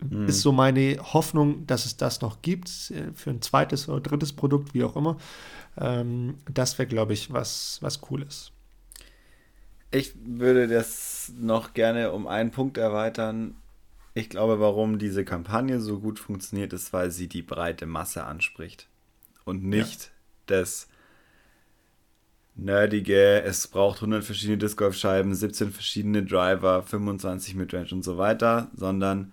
mhm. 0.00 0.26
ist 0.26 0.40
so 0.40 0.52
meine 0.52 0.98
Hoffnung, 1.00 1.66
dass 1.66 1.86
es 1.86 1.96
das 1.96 2.20
noch 2.20 2.42
gibt 2.42 2.68
äh, 2.90 3.12
für 3.14 3.30
ein 3.30 3.42
zweites 3.42 3.88
oder 3.88 4.00
drittes 4.00 4.32
Produkt, 4.32 4.74
wie 4.74 4.84
auch 4.84 4.96
immer. 4.96 5.16
Ähm, 5.76 6.36
das 6.52 6.78
wäre, 6.78 6.88
glaube 6.88 7.12
ich, 7.12 7.32
was, 7.32 7.78
was 7.80 8.00
cool 8.10 8.22
ist. 8.22 8.52
Ich 9.90 10.12
würde 10.22 10.68
das 10.68 11.32
noch 11.38 11.72
gerne 11.72 12.12
um 12.12 12.26
einen 12.26 12.50
Punkt 12.50 12.76
erweitern. 12.76 13.56
Ich 14.12 14.28
glaube, 14.28 14.60
warum 14.60 14.98
diese 14.98 15.24
Kampagne 15.24 15.80
so 15.80 16.00
gut 16.00 16.18
funktioniert, 16.18 16.72
ist, 16.72 16.92
weil 16.92 17.10
sie 17.10 17.28
die 17.28 17.42
breite 17.42 17.86
Masse 17.86 18.24
anspricht 18.24 18.88
und 19.44 19.64
nicht 19.64 20.04
ja. 20.04 20.10
das 20.46 20.87
nerdige, 22.58 23.42
es 23.42 23.66
braucht 23.68 23.98
100 23.98 24.24
verschiedene 24.24 24.58
Disc 24.58 24.76
Golf 24.76 24.96
Scheiben, 24.96 25.34
17 25.34 25.70
verschiedene 25.70 26.24
Driver, 26.24 26.82
25 26.82 27.54
Midrange 27.54 27.92
und 27.92 28.04
so 28.04 28.18
weiter, 28.18 28.70
sondern 28.74 29.32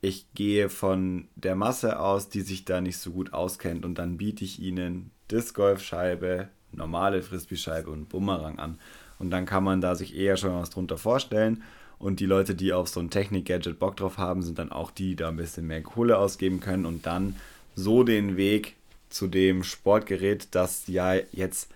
ich 0.00 0.32
gehe 0.34 0.70
von 0.70 1.28
der 1.34 1.56
Masse 1.56 1.98
aus, 1.98 2.28
die 2.28 2.40
sich 2.40 2.64
da 2.64 2.80
nicht 2.80 2.98
so 2.98 3.10
gut 3.10 3.32
auskennt 3.32 3.84
und 3.84 3.96
dann 3.96 4.16
biete 4.16 4.44
ich 4.44 4.60
ihnen 4.60 5.10
Disc 5.30 5.54
Golf 5.54 5.82
Scheibe 5.82 6.48
normale 6.72 7.22
Frisbee-Scheibe 7.22 7.90
und 7.90 8.08
Bumerang 8.08 8.58
an. 8.58 8.78
Und 9.18 9.30
dann 9.30 9.46
kann 9.46 9.64
man 9.64 9.80
da 9.80 9.94
sich 9.94 10.16
eher 10.16 10.36
schon 10.36 10.54
was 10.54 10.70
drunter 10.70 10.98
vorstellen. 10.98 11.62
Und 11.98 12.20
die 12.20 12.26
Leute, 12.26 12.54
die 12.54 12.72
auf 12.72 12.88
so 12.88 13.00
ein 13.00 13.10
Technik-Gadget 13.10 13.78
Bock 13.78 13.96
drauf 13.96 14.16
haben, 14.16 14.42
sind 14.42 14.58
dann 14.58 14.72
auch 14.72 14.90
die, 14.90 15.10
die 15.10 15.16
da 15.16 15.28
ein 15.28 15.36
bisschen 15.36 15.66
mehr 15.66 15.82
Kohle 15.82 16.16
ausgeben 16.16 16.60
können 16.60 16.86
und 16.86 17.06
dann 17.06 17.36
so 17.74 18.04
den 18.04 18.36
Weg 18.36 18.76
zu 19.10 19.26
dem 19.26 19.62
Sportgerät, 19.64 20.48
das 20.52 20.86
ja 20.86 21.14
jetzt 21.32 21.68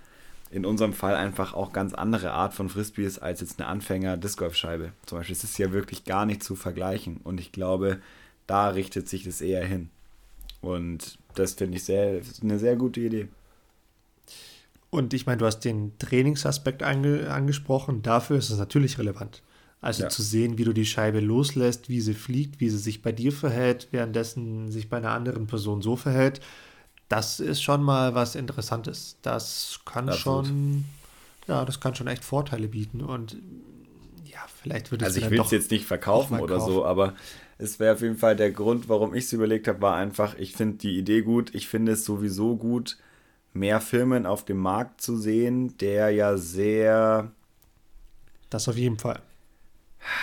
in 0.51 0.65
unserem 0.65 0.93
Fall 0.93 1.17
einfach 1.17 1.55
auch 1.55 1.73
ganz 1.73 1.95
andere 1.95 2.33
Art 2.33 2.55
von 2.55 2.69
Frisbee 2.69 3.05
ist 3.05 3.19
als 3.19 3.41
jetzt 3.41 3.61
eine 3.61 3.69
Anfänger-Disc-Golf-Scheibe. 3.69 4.93
Zum 5.07 5.19
Beispiel, 5.19 5.37
es 5.37 5.45
ist 5.45 5.59
ja 5.59 5.73
wirklich 5.73 6.05
gar 6.05 6.27
nicht 6.27 6.43
zu 6.43 6.55
vergleichen. 6.55 7.19
Und 7.25 7.41
ich 7.41 7.51
glaube, 7.51 8.01
da 8.47 8.69
richtet 8.69 9.09
sich 9.09 9.25
das 9.25 9.41
eher 9.41 9.65
hin. 9.65 9.91
Und 10.61 11.19
das 11.35 11.55
finde 11.55 11.77
ich 11.77 11.85
sehr, 11.85 12.21
eine 12.43 12.59
sehr 12.59 12.77
gute 12.77 13.01
Idee. 13.01 13.29
Und 14.91 15.13
ich 15.13 15.27
meine, 15.27 15.39
du 15.39 15.47
hast 15.47 15.61
den 15.61 15.99
Trainingsaspekt 15.99 16.85
ange 16.85 17.31
angesprochen. 17.31 18.03
Dafür 18.03 18.37
ist 18.39 18.51
es 18.51 18.59
natürlich 18.59 18.99
relevant. 18.99 19.43
Also 19.81 20.05
ja. 20.05 20.09
zu 20.09 20.23
sehen, 20.23 20.57
wie 20.57 20.65
du 20.65 20.73
die 20.73 20.87
Scheibe 20.87 21.21
loslässt, 21.21 21.89
wie 21.89 22.01
sie 22.01 22.15
fliegt, 22.15 22.61
wie 22.61 22.71
sie 22.71 22.79
sich 22.79 23.03
bei 23.03 23.13
dir 23.13 23.33
verhält, 23.33 23.89
währenddessen 23.91 24.71
sich 24.71 24.89
bei 24.89 24.99
einer 24.99 25.11
anderen 25.11 25.47
Person 25.47 25.83
so 25.83 25.97
verhält. 25.97 26.41
Das 27.09 27.41
ist 27.41 27.63
schon 27.63 27.83
mal 27.83 28.15
was 28.15 28.35
Interessantes. 28.35 29.17
Das 29.23 29.81
kann 29.85 30.09
Absolut. 30.09 30.47
schon, 30.47 30.85
ja, 31.47 31.65
das 31.65 31.81
kann 31.81 31.95
schon 31.95 32.07
echt 32.07 32.25
Vorteile 32.25 32.69
bieten. 32.69 33.03
Und 33.03 33.37
ja, 34.25 34.41
vielleicht 34.63 34.91
würde 34.91 35.05
es 35.05 35.15
Also 35.15 35.27
ich 35.27 35.31
will 35.31 35.41
es 35.41 35.51
jetzt 35.51 35.71
nicht 35.71 35.85
verkaufen 35.85 36.41
oder 36.41 36.57
kaufen. 36.57 36.73
so, 36.73 36.85
aber 36.85 37.15
es 37.59 37.79
wäre 37.79 37.95
auf 37.95 38.01
jeden 38.01 38.17
Fall 38.17 38.37
der 38.37 38.51
Grund, 38.51 38.89
warum 38.89 39.15
ich 39.15 39.25
es 39.25 39.33
überlegt 39.33 39.69
habe, 39.69 39.81
war 39.81 39.97
einfach, 39.97 40.37
ich 40.39 40.55
finde 40.55 40.79
die 40.79 40.99
Idee 40.99 41.23
gut. 41.23 41.55
Ich 41.55 41.69
finde 41.69 41.93
es 41.93 42.05
sowieso 42.05 42.57
gut, 42.57 42.97
mehr 43.53 43.81
Filmen 43.81 44.27
auf 44.27 44.45
dem 44.45 44.59
Markt 44.59 45.01
zu 45.01 45.17
sehen, 45.17 45.77
der 45.79 46.11
ja 46.11 46.37
sehr. 46.37 47.31
Das 48.51 48.69
auf 48.69 48.77
jeden 48.77 48.99
Fall. 48.99 49.21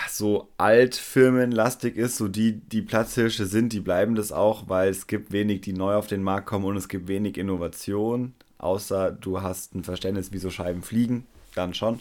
So 0.08 0.48
altfirmenlastig 0.58 1.96
ist, 1.96 2.16
so 2.16 2.28
die, 2.28 2.60
die 2.60 2.82
Platzhirsche 2.82 3.46
sind, 3.46 3.72
die 3.72 3.80
bleiben 3.80 4.14
das 4.14 4.30
auch, 4.30 4.68
weil 4.68 4.90
es 4.90 5.06
gibt 5.06 5.32
wenig, 5.32 5.62
die 5.62 5.72
neu 5.72 5.94
auf 5.94 6.06
den 6.06 6.22
Markt 6.22 6.46
kommen 6.46 6.64
und 6.64 6.76
es 6.76 6.88
gibt 6.88 7.08
wenig 7.08 7.36
Innovation, 7.36 8.34
außer 8.58 9.12
du 9.12 9.42
hast 9.42 9.74
ein 9.74 9.84
Verständnis, 9.84 10.32
wie 10.32 10.38
so 10.38 10.50
Scheiben 10.50 10.82
fliegen, 10.82 11.26
dann 11.54 11.74
schon. 11.74 12.00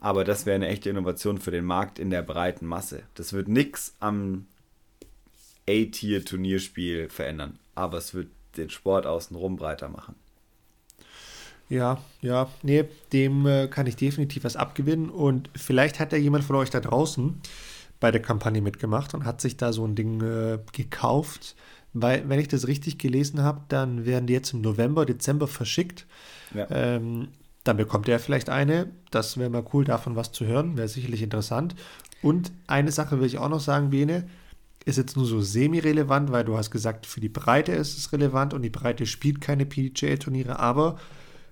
Aber 0.00 0.24
das 0.24 0.46
wäre 0.46 0.56
eine 0.56 0.68
echte 0.68 0.90
Innovation 0.90 1.38
für 1.38 1.50
den 1.50 1.64
Markt 1.64 1.98
in 1.98 2.10
der 2.10 2.22
breiten 2.22 2.66
Masse. 2.66 3.02
Das 3.14 3.32
wird 3.32 3.48
nichts 3.48 3.94
am 4.00 4.46
A-Tier-Turnierspiel 5.68 7.10
verändern, 7.10 7.58
aber 7.74 7.98
es 7.98 8.14
wird 8.14 8.28
den 8.56 8.70
Sport 8.70 9.06
außenrum 9.06 9.56
breiter 9.56 9.88
machen. 9.88 10.14
Ja, 11.70 11.98
ja, 12.20 12.48
nee, 12.62 12.84
dem 13.12 13.46
äh, 13.46 13.68
kann 13.68 13.86
ich 13.86 13.94
definitiv 13.96 14.42
was 14.44 14.56
abgewinnen. 14.56 15.08
Und 15.08 15.48
vielleicht 15.54 16.00
hat 16.00 16.12
ja 16.12 16.18
jemand 16.18 16.44
von 16.44 16.56
euch 16.56 16.68
da 16.68 16.80
draußen 16.80 17.40
bei 18.00 18.10
der 18.10 18.20
Kampagne 18.20 18.60
mitgemacht 18.60 19.14
und 19.14 19.24
hat 19.24 19.40
sich 19.40 19.56
da 19.56 19.72
so 19.72 19.86
ein 19.86 19.94
Ding 19.94 20.20
äh, 20.20 20.58
gekauft. 20.72 21.54
Weil, 21.92 22.28
wenn 22.28 22.40
ich 22.40 22.48
das 22.48 22.66
richtig 22.66 22.98
gelesen 22.98 23.42
habe, 23.42 23.62
dann 23.68 24.04
werden 24.04 24.26
die 24.26 24.32
jetzt 24.32 24.52
im 24.52 24.60
November, 24.60 25.06
Dezember 25.06 25.46
verschickt. 25.46 26.06
Ja. 26.54 26.66
Ähm, 26.70 27.28
dann 27.62 27.76
bekommt 27.76 28.08
er 28.08 28.18
vielleicht 28.18 28.50
eine. 28.50 28.90
Das 29.12 29.38
wäre 29.38 29.50
mal 29.50 29.64
cool, 29.72 29.84
davon 29.84 30.16
was 30.16 30.32
zu 30.32 30.46
hören. 30.46 30.76
Wäre 30.76 30.88
sicherlich 30.88 31.22
interessant. 31.22 31.76
Und 32.20 32.50
eine 32.66 32.90
Sache 32.90 33.20
will 33.20 33.26
ich 33.26 33.38
auch 33.38 33.48
noch 33.48 33.60
sagen, 33.60 33.90
Bene 33.90 34.28
ist 34.84 34.98
jetzt 34.98 35.16
nur 35.16 35.26
so 35.26 35.40
semi-relevant, 35.40 36.32
weil 36.32 36.44
du 36.44 36.56
hast 36.56 36.70
gesagt, 36.70 37.06
für 37.06 37.20
die 37.20 37.28
Breite 37.28 37.72
ist 37.72 37.96
es 37.96 38.12
relevant 38.12 38.54
und 38.54 38.62
die 38.62 38.70
Breite 38.70 39.06
spielt 39.06 39.40
keine 39.40 39.66
PGA-Turniere, 39.66 40.58
aber 40.58 40.98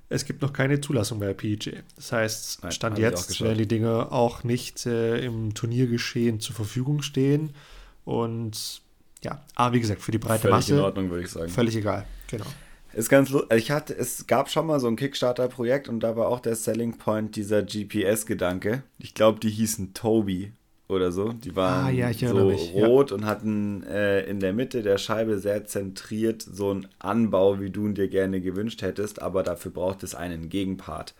es 0.09 0.25
gibt 0.25 0.43
noch 0.43 0.53
keine 0.53 0.81
Zulassung 0.81 1.19
bei 1.19 1.27
der 1.27 1.35
PGA. 1.35 1.83
Das 1.97 2.13
heißt, 2.13 2.63
Nein, 2.63 2.73
Stand 2.73 2.99
jetzt 2.99 3.41
werden 3.41 3.59
die 3.59 3.69
Dinge 3.69 4.11
auch 4.11 4.43
nicht 4.43 4.87
äh, 4.87 5.25
im 5.25 5.55
Turniergeschehen 5.55 6.41
zur 6.41 6.55
Verfügung 6.55 7.03
stehen. 7.03 7.51
Und 8.05 8.81
ja, 9.23 9.43
aber 9.55 9.75
wie 9.75 9.81
gesagt, 9.81 10.01
für 10.01 10.13
die 10.13 10.19
breite 10.19 10.43
völlig 10.43 10.57
Masse. 10.57 10.75
in 10.75 10.81
Ordnung, 10.81 11.11
würde 11.11 11.25
ich 11.25 11.31
sagen. 11.31 11.51
Völlig 11.51 11.77
egal, 11.77 12.07
genau. 12.29 12.47
Ist 12.95 13.11
ganz 13.11 13.33
ich 13.55 13.71
hatte, 13.71 13.95
es 13.95 14.27
gab 14.27 14.49
schon 14.49 14.67
mal 14.67 14.81
so 14.81 14.89
ein 14.89 14.97
Kickstarter-Projekt 14.97 15.89
und 15.89 16.01
da 16.01 16.17
war 16.17 16.29
auch 16.29 16.41
der 16.41 16.57
Selling 16.57 16.97
Point 16.97 17.37
dieser 17.37 17.63
GPS-Gedanke. 17.63 18.83
Ich 18.99 19.13
glaube, 19.13 19.41
die 19.41 19.51
hießen 19.51 19.93
Toby 19.93 20.53
oder 20.89 21.13
so. 21.13 21.33
Die 21.33 21.55
waren 21.55 21.87
ah, 21.87 21.91
ja, 21.91 22.13
so 22.13 22.47
mich. 22.47 22.73
rot 22.75 23.11
ja. 23.11 23.17
und 23.17 23.27
hatten 23.27 23.83
äh, 23.85 24.23
in 24.23 24.41
der 24.41 24.53
Mitte 24.53 24.83
der 24.83 24.99
Scheibe 24.99 25.39
sehr 25.39 25.67
zentriert 25.67 26.43
so 26.43 26.71
einen 26.71 26.89
Anbau, 26.99 27.61
wie 27.61 27.71
du 27.71 27.87
ihn 27.87 27.95
dir 27.95 28.09
gerne 28.09 28.41
gewünscht 28.41 28.83
hättest, 28.83 29.21
aber 29.21 29.43
dafür 29.43 29.71
braucht 29.71 30.03
es 30.03 30.15
einen 30.15 30.49
Gegenpart. 30.49 31.15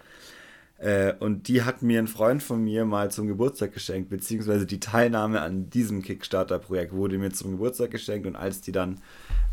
Äh, 0.79 1.15
und 1.19 1.49
die 1.49 1.63
hat 1.63 1.83
mir 1.83 1.99
ein 1.99 2.07
Freund 2.07 2.43
von 2.43 2.63
mir 2.63 2.85
mal 2.85 3.11
zum 3.11 3.27
Geburtstag 3.27 3.75
geschenkt, 3.75 4.11
beziehungsweise 4.11 4.65
die 4.65 4.81
Teilnahme 4.81 5.41
an 5.43 5.69
diesem 5.71 6.03
Kickstarter-Projekt 6.03 6.93
wurde 6.93 7.19
mir 7.19 7.33
zum 7.33 7.53
Geburtstag 7.53 7.91
geschenkt 7.91 8.27
und 8.27 8.37
als 8.37 8.61
die 8.63 8.73
dann 8.73 9.01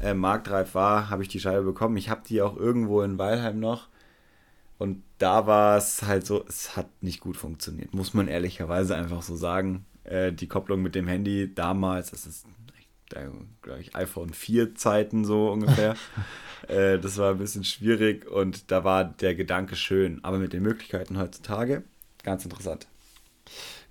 äh, 0.01 0.13
marktreif 0.13 0.75
war, 0.75 1.09
habe 1.09 1.23
ich 1.23 1.29
die 1.29 1.39
Scheibe 1.39 1.63
bekommen. 1.63 1.97
Ich 1.97 2.09
habe 2.09 2.21
die 2.27 2.41
auch 2.41 2.55
irgendwo 2.55 3.01
in 3.01 3.17
Weilheim 3.17 3.59
noch. 3.59 3.89
Und 4.77 5.03
da 5.17 5.47
war 5.47 5.77
es 5.77 6.03
halt 6.03 6.25
so, 6.25 6.43
es 6.47 6.75
hat 6.75 6.87
nicht 7.01 7.21
gut 7.21 7.37
funktioniert, 7.37 7.93
muss 7.93 8.13
man 8.13 8.27
ehrlicherweise 8.27 8.95
einfach 8.95 9.21
so 9.21 9.35
sagen. 9.35 9.85
Äh, 10.05 10.31
die 10.33 10.47
Kopplung 10.47 10.81
mit 10.81 10.95
dem 10.95 11.07
Handy 11.07 11.53
damals, 11.53 12.11
das 12.11 12.25
ist, 12.25 12.45
glaube 13.09 13.81
ich, 13.81 13.95
iPhone 13.95 14.33
4 14.33 14.75
Zeiten 14.75 15.25
so 15.25 15.49
ungefähr. 15.51 15.95
äh, 16.67 16.97
das 16.99 17.17
war 17.17 17.31
ein 17.31 17.37
bisschen 17.37 17.63
schwierig 17.63 18.27
und 18.27 18.71
da 18.71 18.83
war 18.83 19.05
der 19.05 19.35
Gedanke 19.35 19.75
schön. 19.75 20.19
Aber 20.23 20.37
mit 20.37 20.53
den 20.53 20.63
Möglichkeiten 20.63 21.17
heutzutage, 21.17 21.83
ganz 22.23 22.43
interessant. 22.45 22.87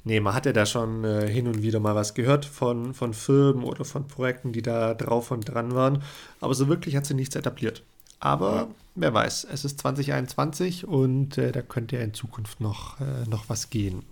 Nee, 0.07 0.21
man 0.21 0.35
hat 0.35 0.45
ja 0.45 0.53
da 0.53 0.67
schon 0.67 1.03
äh, 1.05 1.27
hin 1.27 1.47
und 1.47 1.63
wieder 1.63 1.81
mal 1.81 1.95
was 1.95 2.13
gehört 2.13 2.45
von, 2.45 2.93
von 2.93 3.15
Firmen 3.15 3.65
oder 3.65 3.87
von 3.87 4.07
Projekten, 4.07 4.53
die 4.53 4.61
da 4.61 4.93
drauf 4.93 5.31
und 5.31 5.45
dran 5.45 5.75
waren. 5.75 6.03
Aber 6.41 6.53
so 6.55 6.69
wirklich 6.69 6.95
hat 6.95 7.07
sie 7.07 7.15
nichts 7.15 7.37
etabliert. 7.37 7.83
Aber 8.21 8.69
wer 8.95 9.13
weiß, 9.13 9.47
es 9.51 9.65
ist 9.65 9.81
2021 9.81 10.87
und 10.87 11.39
äh, 11.39 11.53
da 11.53 11.63
könnte 11.63 11.97
ja 11.97 12.03
in 12.03 12.15
Zukunft 12.15 12.61
noch, 12.61 13.01
äh, 13.01 13.29
noch 13.29 13.49
was 13.49 13.71
gehen. 13.71 14.03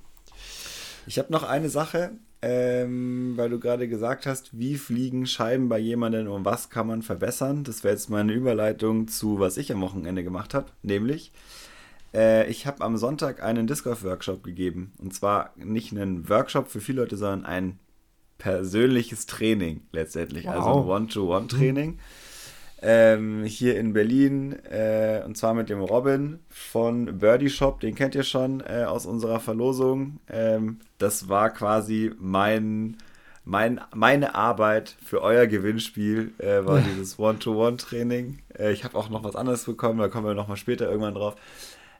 Ich 1.07 1.19
habe 1.19 1.33
noch 1.33 1.43
eine 1.43 1.69
Sache, 1.69 2.13
ähm, 2.43 3.35
weil 3.37 3.51
du 3.51 3.59
gerade 3.59 3.89
gesagt 3.89 4.27
hast, 4.27 4.57
wie 4.59 4.77
fliegen 4.77 5.27
Scheiben 5.27 5.69
bei 5.69 5.79
jemandem 5.79 6.29
und 6.29 6.45
was 6.45 6.71
kann 6.71 6.87
man 6.87 7.03
verbessern. 7.03 7.65
Das 7.65 7.85
wäre 7.85 7.95
jetzt 7.95 8.11
meine 8.11 8.33
Überleitung 8.33 9.09
zu, 9.09 9.39
was 9.39 9.57
ich 9.57 9.73
am 9.73 9.81
Wochenende 9.81 10.25
gemacht 10.25 10.55
habe, 10.55 10.67
nämlich 10.83 11.33
äh, 12.15 12.49
ich 12.51 12.67
habe 12.67 12.85
am 12.85 12.97
Sonntag 12.97 13.43
einen 13.43 13.67
Disc 13.67 13.85
Golf 13.85 14.03
Workshop 14.05 14.43
gegeben 14.43 14.93
und 14.99 15.15
zwar 15.15 15.53
nicht 15.57 15.93
einen 15.93 16.29
Workshop 16.29 16.69
für 16.69 16.81
viele 16.81 17.03
Leute, 17.03 17.17
sondern 17.17 17.47
ein 17.47 17.79
persönliches 18.39 19.27
Training 19.27 19.83
letztendlich, 19.93 20.47
wow. 20.47 20.55
also 20.55 20.83
ein 20.83 20.89
One-to-One-Training. 20.89 21.91
Mhm 21.93 21.99
ähm, 22.83 23.45
hier 23.45 23.78
in 23.78 23.93
Berlin 23.93 24.53
äh, 24.64 25.22
und 25.24 25.37
zwar 25.37 25.55
mit 25.55 25.68
dem 25.68 25.80
Robin 25.80 26.41
von 26.49 27.18
Birdie 27.18 27.51
Shop, 27.51 27.80
den 27.80 27.95
kennt 27.95 28.14
ihr 28.14 28.24
schon 28.24 28.61
äh, 28.61 28.85
aus 28.85 29.07
unserer 29.07 29.41
Verlosung. 29.41 30.18
Ähm, 30.28 30.80
das 30.99 31.28
war 31.28 31.51
quasi 31.51 32.12
mein, 32.18 32.99
mein, 33.45 33.80
meine 33.95 34.35
Arbeit 34.35 34.97
für 35.05 35.22
euer 35.22 35.47
Gewinnspiel, 35.47 36.33
äh, 36.39 36.64
war 36.66 36.80
dieses 36.80 37.18
One-to-One-Training. 37.18 38.41
Äh, 38.59 38.72
ich 38.72 38.85
habe 38.85 38.99
auch 38.99 39.09
noch 39.09 39.22
was 39.22 39.37
anderes 39.37 39.64
bekommen, 39.64 40.01
da 40.01 40.09
kommen 40.09 40.26
wir 40.26 40.35
nochmal 40.35 40.57
später 40.57 40.91
irgendwann 40.91 41.14
drauf. 41.14 41.37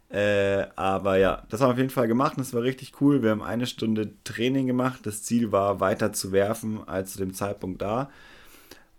Äh, 0.09 0.67
aber 0.77 1.17
ja, 1.17 1.45
das 1.49 1.61
haben 1.61 1.69
wir 1.69 1.73
auf 1.73 1.79
jeden 1.79 1.91
Fall 1.91 2.07
gemacht 2.09 2.37
und 2.37 2.43
es 2.43 2.53
war 2.53 2.63
richtig 2.63 3.01
cool. 3.01 3.23
Wir 3.23 3.31
haben 3.31 3.43
eine 3.43 3.67
Stunde 3.67 4.11
Training 4.25 4.67
gemacht. 4.67 5.01
Das 5.05 5.23
Ziel 5.23 5.53
war, 5.53 5.81
weiter 5.81 6.13
zu 6.13 6.33
werfen 6.33 6.87
als 6.87 7.13
zu 7.13 7.19
dem 7.19 7.33
Zeitpunkt 7.33 7.81
da. 7.81 8.11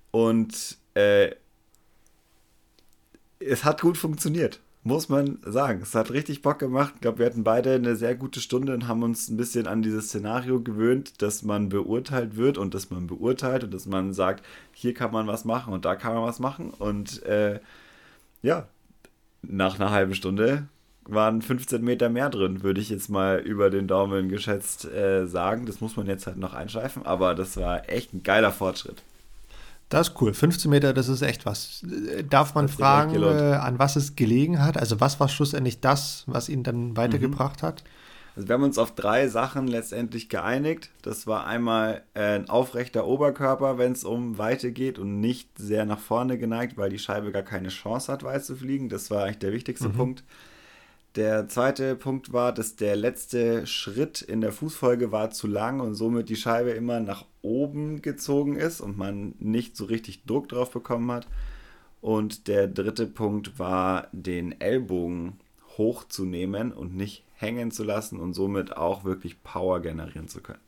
Und 0.10 0.78
äh, 0.96 1.32
es 3.48 3.64
hat 3.64 3.82
gut 3.82 3.98
funktioniert, 3.98 4.60
muss 4.84 5.10
man 5.10 5.40
sagen. 5.46 5.82
Es 5.82 5.96
hat 5.96 6.12
richtig 6.12 6.42
Bock 6.42 6.60
gemacht. 6.60 6.94
Ich 6.96 7.02
glaube, 7.02 7.20
wir 7.20 7.26
hatten 7.26 7.44
beide 7.44 7.74
eine 7.74 7.96
sehr 7.96 8.16
gute 8.16 8.42
Stunde 8.42 8.74
und 8.74 8.88
haben 8.88 9.04
uns 9.04 9.30
ein 9.30 9.38
bisschen 9.38 9.68
an 9.68 9.82
dieses 9.82 10.08
Szenario 10.08 10.62
gewöhnt, 10.62 11.22
dass 11.22 11.44
man 11.44 11.70
beurteilt 11.70 12.36
wird 12.36 12.58
und 12.58 12.74
dass 12.74 12.90
man 12.90 13.08
beurteilt 13.08 13.64
und 13.64 13.74
dass 13.74 13.86
man 13.86 14.14
sagt, 14.14 14.46
hier 14.74 14.94
kann 14.94 15.12
man 15.12 15.28
was 15.28 15.46
machen 15.46 15.74
und 15.74 15.86
da 15.86 15.96
kann 15.96 16.14
man 16.14 16.24
was 16.24 16.40
machen. 16.40 16.72
Und 16.72 17.24
äh, 17.24 17.60
ja, 18.42 18.68
nach 19.42 19.80
einer 19.80 19.92
halben 19.92 20.16
Stunde 20.16 20.68
waren 21.06 21.42
15 21.42 21.84
Meter 21.84 22.10
mehr 22.10 22.30
drin, 22.30 22.64
würde 22.64 22.80
ich 22.80 22.90
jetzt 22.90 23.10
mal 23.10 23.40
über 23.40 23.70
den 23.70 23.88
Daumen 23.88 24.30
geschätzt 24.30 24.86
äh, 24.86 25.28
sagen. 25.28 25.66
Das 25.66 25.82
muss 25.82 25.98
man 25.98 26.08
jetzt 26.08 26.28
halt 26.28 26.38
noch 26.38 26.54
einschleifen, 26.54 27.06
aber 27.06 27.36
das 27.36 27.58
war 27.58 27.90
echt 27.90 28.14
ein 28.14 28.24
geiler 28.24 28.52
Fortschritt. 28.52 29.04
Das 29.90 30.10
ist 30.10 30.22
cool. 30.22 30.34
15 30.34 30.72
Meter, 30.72 30.94
das 30.94 31.08
ist 31.08 31.22
echt 31.22 31.46
was. 31.46 31.84
Darf 32.30 32.56
man 32.56 32.68
fragen, 32.68 33.22
äh, 33.22 33.54
an 33.56 33.78
was 33.80 33.96
es 33.96 34.16
gelegen 34.16 34.62
hat? 34.62 34.78
Also 34.78 35.00
was 35.00 35.20
war 35.20 35.30
schlussendlich 35.30 35.82
das, 35.82 36.24
was 36.26 36.50
ihn 36.50 36.64
dann 36.64 36.98
weitergebracht 36.98 37.62
mhm. 37.62 37.68
hat? 37.68 37.84
Also 38.36 38.48
wir 38.48 38.56
haben 38.56 38.64
uns 38.64 38.80
auf 38.80 38.96
drei 38.96 39.28
Sachen 39.28 39.68
letztendlich 39.68 40.28
geeinigt. 40.28 40.90
Das 41.04 41.28
war 41.28 41.46
einmal 41.46 42.02
äh, 42.16 42.36
ein 42.36 42.50
aufrechter 42.50 43.06
Oberkörper, 43.06 43.78
wenn 43.78 43.92
es 43.92 44.04
um 44.04 44.40
Weite 44.40 44.72
geht 44.72 44.98
und 44.98 45.20
nicht 45.20 45.50
sehr 45.58 45.86
nach 45.86 46.00
vorne 46.00 46.40
geneigt, 46.40 46.78
weil 46.78 46.90
die 46.90 46.98
Scheibe 46.98 47.32
gar 47.32 47.44
keine 47.44 47.70
Chance 47.70 48.12
hat, 48.12 48.24
weit 48.24 48.44
zu 48.44 48.56
fliegen. 48.56 48.90
Das 48.90 49.12
war 49.12 49.26
eigentlich 49.26 49.40
der 49.40 49.54
wichtigste 49.54 49.90
mhm. 49.90 49.94
Punkt. 49.94 50.24
Der 51.16 51.48
zweite 51.48 51.96
Punkt 51.96 52.34
war, 52.34 52.54
dass 52.54 52.76
der 52.76 52.96
letzte 52.96 53.68
Schritt 53.68 54.22
in 54.22 54.42
der 54.42 54.52
Fußfolge 54.52 55.12
war 55.12 55.30
zu 55.30 55.46
lang 55.46 55.80
und 55.80 55.94
somit 55.94 56.28
die 56.30 56.36
Scheibe 56.36 56.72
immer 56.72 57.00
nach 57.00 57.26
oben 57.44 58.02
gezogen 58.02 58.56
ist 58.56 58.82
und 58.82 58.98
man 58.98 59.36
nicht 59.38 59.78
so 59.78 59.86
richtig 59.86 60.26
Druck 60.26 60.50
drauf 60.50 60.72
bekommen 60.72 61.12
hat. 61.12 61.28
Und 62.02 62.48
der 62.48 62.68
dritte 62.68 63.06
Punkt 63.06 63.60
war, 63.60 64.08
den 64.12 64.60
Ellbogen 64.60 65.40
hochzunehmen 65.78 66.72
und 66.72 66.96
nicht 66.96 67.24
hängen 67.34 67.70
zu 67.70 67.84
lassen 67.84 68.20
und 68.20 68.34
somit 68.34 68.76
auch 68.76 69.04
wirklich 69.04 69.44
Power 69.44 69.82
generieren 69.82 70.28
zu 70.28 70.42
können. 70.42 70.62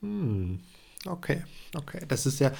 Hm. 0.00 0.60
Okay, 1.04 1.44
okay. 1.76 2.00
Das 2.08 2.26
ist 2.26 2.40
ja, 2.40 2.50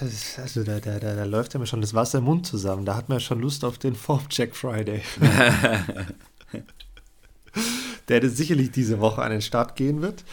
also 0.00 0.64
da, 0.64 0.80
da, 0.80 0.98
da, 0.98 1.14
da 1.14 1.24
läuft 1.24 1.54
ja 1.54 1.60
mir 1.60 1.66
schon 1.66 1.80
das 1.80 1.94
Wasser 1.94 2.18
im 2.18 2.24
Mund 2.24 2.44
zusammen. 2.44 2.84
Da 2.84 2.96
hat 2.96 3.08
man 3.08 3.16
ja 3.16 3.20
schon 3.20 3.40
Lust 3.40 3.64
auf 3.64 3.78
den 3.78 3.94
Form 3.94 4.24
Jack 4.30 4.56
Friday. 4.56 5.02
Der 8.08 8.28
sicherlich 8.28 8.70
diese 8.70 9.00
Woche 9.00 9.22
an 9.22 9.30
den 9.30 9.40
Start 9.40 9.76
gehen 9.76 10.02
wird. 10.02 10.24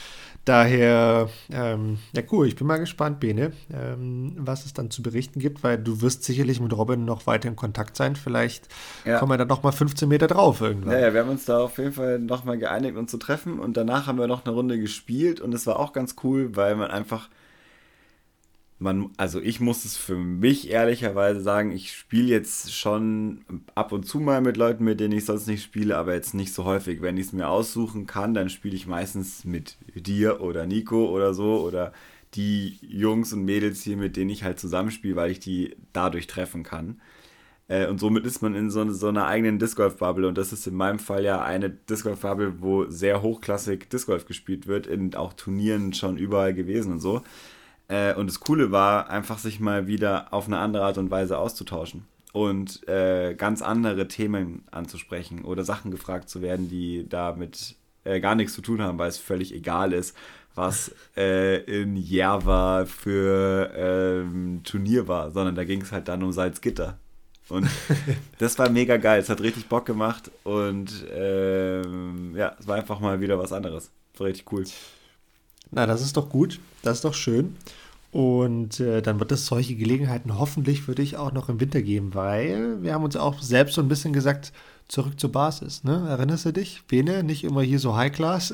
Daher, 0.44 1.30
ähm, 1.52 2.00
ja 2.16 2.24
cool, 2.32 2.48
ich 2.48 2.56
bin 2.56 2.66
mal 2.66 2.80
gespannt, 2.80 3.20
Bene, 3.20 3.52
ähm, 3.72 4.34
was 4.38 4.66
es 4.66 4.74
dann 4.74 4.90
zu 4.90 5.04
berichten 5.04 5.40
gibt, 5.40 5.64
weil 5.64 5.78
du 5.78 6.02
wirst 6.02 6.24
sicherlich 6.24 6.60
mit 6.60 6.76
Robin 6.76 7.06
noch 7.06 7.28
weiter 7.28 7.48
in 7.48 7.56
Kontakt 7.56 7.96
sein. 7.96 8.16
Vielleicht 8.16 8.68
ja. 9.06 9.20
kommen 9.20 9.32
wir 9.32 9.38
dann 9.38 9.50
noch 9.50 9.62
mal 9.62 9.72
15 9.72 10.10
Meter 10.10 10.26
drauf 10.26 10.60
irgendwann. 10.62 10.94
Ja, 10.94 11.00
ja, 11.00 11.14
wir 11.14 11.22
haben 11.22 11.30
uns 11.30 11.46
da 11.46 11.60
auf 11.60 11.78
jeden 11.78 11.94
Fall 11.94 12.18
noch 12.18 12.44
mal 12.44 12.58
geeinigt, 12.58 12.98
uns 12.98 13.12
zu 13.12 13.18
treffen 13.18 13.60
und 13.60 13.78
danach 13.78 14.08
haben 14.08 14.18
wir 14.18 14.26
noch 14.26 14.44
eine 14.44 14.56
Runde 14.56 14.80
gespielt 14.80 15.42
und 15.42 15.54
es 15.54 15.68
war 15.68 15.80
auch 15.80 15.94
ganz 15.94 16.16
cool, 16.24 16.56
weil 16.56 16.76
man 16.76 16.90
einfach 16.90 17.30
man, 18.82 19.12
also 19.18 19.40
ich 19.40 19.60
muss 19.60 19.86
es 19.86 19.96
für 19.96 20.16
mich 20.16 20.72
ehrlicherweise 20.72 21.40
sagen, 21.42 21.72
ich 21.72 21.92
spiele 21.96 22.28
jetzt 22.30 22.74
schon 22.74 23.46
ab 23.76 23.92
und 23.92 24.08
zu 24.08 24.20
mal 24.20 24.42
mit 24.42 24.58
Leuten, 24.58 24.84
mit 24.84 25.00
denen 25.00 25.16
ich 25.16 25.26
sonst 25.26 25.46
nicht 25.46 25.64
spiele, 25.64 25.96
aber 25.98 26.16
jetzt 26.16 26.34
nicht 26.34 26.52
so 26.52 26.66
häufig. 26.66 27.02
Wenn 27.02 27.16
ich 27.16 27.28
es 27.28 27.34
mir 27.34 27.48
aussuchen 27.48 28.08
kann, 28.08 28.34
dann 28.34 28.50
spiele 28.50 28.76
ich 28.76 28.88
meistens 28.88 29.46
mit 29.46 29.78
dir 29.94 30.42
oder 30.42 30.66
Nico 30.66 31.06
oder 31.10 31.36
so 31.36 31.62
oder 31.62 31.94
die 32.34 32.80
Jungs 32.82 33.34
und 33.34 33.46
Mädels 33.46 33.84
hier, 33.84 33.98
mit 33.98 34.18
denen 34.18 34.32
ich 34.32 34.44
halt 34.44 34.60
zusammenspiele, 34.60 35.16
weil 35.16 35.30
ich 35.30 35.40
die 35.40 35.76
dadurch 35.94 36.26
treffen 36.26 36.64
kann. 36.64 37.00
Äh, 37.68 37.88
und 37.88 38.00
somit 38.00 38.26
ist 38.26 38.42
man 38.42 38.56
in 38.56 38.72
so, 38.72 38.92
so 38.92 39.10
einer 39.10 39.28
eigenen 39.28 39.60
Disc 39.60 39.78
Golf 39.78 39.98
Bubble 39.98 40.28
und 40.28 40.40
das 40.40 40.54
ist 40.54 40.66
in 40.66 40.76
meinem 40.76 41.00
Fall 41.00 41.24
ja 41.24 41.44
eine 41.44 41.70
Disc 41.70 42.04
Golf 42.04 42.22
Bubble, 42.22 42.56
wo 42.62 42.90
sehr 42.90 43.22
hochklassig 43.22 43.90
Disc 43.92 44.08
Golf 44.08 44.26
gespielt 44.26 44.66
wird, 44.66 44.88
in 44.88 45.14
auch 45.14 45.34
Turnieren 45.34 45.94
schon 45.94 46.18
überall 46.18 46.56
gewesen 46.56 46.94
und 46.94 47.00
so. 47.00 47.22
Äh, 47.92 48.16
und 48.16 48.28
das 48.28 48.40
Coole 48.40 48.72
war, 48.72 49.10
einfach 49.10 49.38
sich 49.38 49.60
mal 49.60 49.86
wieder 49.86 50.34
auf 50.34 50.48
eine 50.48 50.60
andere 50.60 50.86
Art 50.86 50.98
und 50.98 51.12
Weise 51.12 51.38
auszutauschen 51.38 52.08
und 52.32 52.88
äh, 52.88 53.36
ganz 53.36 53.62
andere 53.62 54.08
Themen 54.08 54.64
anzusprechen 54.72 55.44
oder 55.44 55.66
Sachen 55.66 55.92
gefragt 55.92 56.30
zu 56.30 56.42
werden, 56.42 56.70
die 56.70 57.06
damit 57.10 57.76
äh, 58.06 58.22
gar 58.22 58.36
nichts 58.36 58.54
zu 58.54 58.62
tun 58.62 58.82
haben, 58.82 58.98
weil 58.98 59.10
es 59.10 59.18
völlig 59.18 59.54
egal 59.54 59.92
ist, 59.92 60.16
was 60.56 60.96
äh, 61.18 61.58
in 61.64 61.98
Järva 61.98 62.86
für 62.86 63.72
ähm, 63.76 64.62
Turnier 64.64 65.10
war, 65.10 65.32
sondern 65.32 65.56
da 65.56 65.66
ging 65.66 65.82
es 65.82 65.92
halt 65.92 66.08
dann 66.08 66.24
um 66.24 66.32
Salzgitter. 66.32 66.98
Und 67.50 67.68
das 68.38 68.58
war 68.58 68.70
mega 68.70 68.96
geil. 68.96 69.20
Es 69.20 69.28
hat 69.28 69.42
richtig 69.42 69.68
Bock 69.68 69.86
gemacht 69.86 70.32
und 70.46 71.06
ähm, 71.14 72.36
ja, 72.38 72.56
es 72.58 72.68
war 72.68 72.78
einfach 72.78 73.02
mal 73.02 73.20
wieder 73.20 73.38
was 73.38 73.52
anderes. 73.52 73.92
War 74.18 74.28
richtig 74.28 74.50
cool. 74.54 74.64
Na, 75.72 75.86
das 75.86 76.02
ist 76.02 76.16
doch 76.16 76.30
gut. 76.30 76.60
Das 76.84 76.98
ist 76.98 77.06
doch 77.06 77.14
schön. 77.14 77.56
Und 78.12 78.82
äh, 78.82 79.02
dann 79.02 79.20
wird 79.20 79.32
es 79.32 79.46
solche 79.46 79.76
Gelegenheiten 79.76 80.38
hoffentlich 80.38 80.82
für 80.82 80.96
dich 80.96 81.16
auch 81.16 81.32
noch 81.32 81.48
im 81.48 81.62
Winter 81.62 81.82
geben, 81.82 82.14
weil 82.14 82.84
wir 82.84 82.94
haben 82.94 83.06
uns 83.06 83.16
auch 83.16 83.42
selbst 83.42 83.76
so 83.76 83.82
ein 83.82 83.88
bisschen 83.88 84.12
gesagt, 84.12 84.52
zurück 84.90 85.18
zur 85.18 85.32
Basis. 85.32 85.86
Ne? 85.86 86.06
Erinnerst 86.10 86.46
du 86.46 86.52
dich? 86.52 86.84
Bene, 86.88 87.24
nicht 87.24 87.46
immer 87.46 87.62
hier 87.62 87.80
so 87.80 87.96
High 87.96 88.12
Class. 88.12 88.54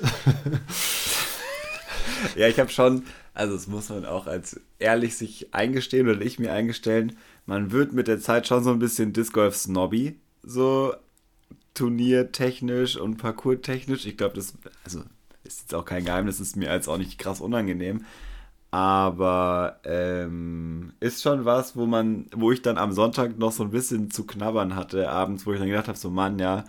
ja, 2.36 2.48
ich 2.48 2.60
habe 2.60 2.70
schon, 2.70 3.04
also 3.34 3.56
das 3.56 3.68
muss 3.68 3.90
man 3.90 4.06
auch 4.06 4.28
als 4.28 4.62
ehrlich 4.78 5.18
sich 5.18 5.54
eingestehen 5.56 6.08
oder 6.08 6.22
ich 6.22 6.38
mir 6.38 6.54
eingestellen, 6.54 7.18
man 7.48 7.72
wird 7.72 7.94
mit 7.94 8.08
der 8.08 8.20
Zeit 8.20 8.46
schon 8.46 8.64
so 8.64 8.70
ein 8.70 8.80
bisschen 8.80 9.14
Disc 9.14 9.34
Golf 9.34 9.56
Snobby, 9.56 10.20
so 10.44 10.94
turniertechnisch 11.74 12.98
und 12.98 13.18
parkourtechnisch. 13.18 14.06
Ich 14.06 14.18
glaube, 14.18 14.36
das, 14.36 14.54
also 14.84 15.02
ist 15.44 15.62
jetzt 15.62 15.74
auch 15.74 15.86
kein 15.86 16.06
Geheimnis, 16.06 16.40
ist 16.40 16.56
mir 16.56 16.70
als 16.70 16.88
auch 16.88 16.98
nicht 16.98 17.18
krass 17.18 17.42
unangenehm. 17.42 18.06
Aber 18.78 19.80
ähm, 19.86 20.94
ist 21.00 21.24
schon 21.24 21.46
was, 21.46 21.76
wo 21.76 21.88
man, 21.88 22.28
wo 22.36 22.52
ich 22.52 22.62
dann 22.62 22.78
am 22.78 22.92
Sonntag 22.92 23.40
noch 23.40 23.52
so 23.52 23.64
ein 23.64 23.72
bisschen 23.72 24.12
zu 24.12 24.28
knabbern 24.28 24.76
hatte, 24.76 25.10
abends, 25.10 25.48
wo 25.48 25.54
ich 25.54 25.58
dann 25.58 25.68
gedacht 25.68 25.88
habe, 25.88 25.98
so 25.98 26.12
Mann, 26.12 26.38
ja, 26.38 26.64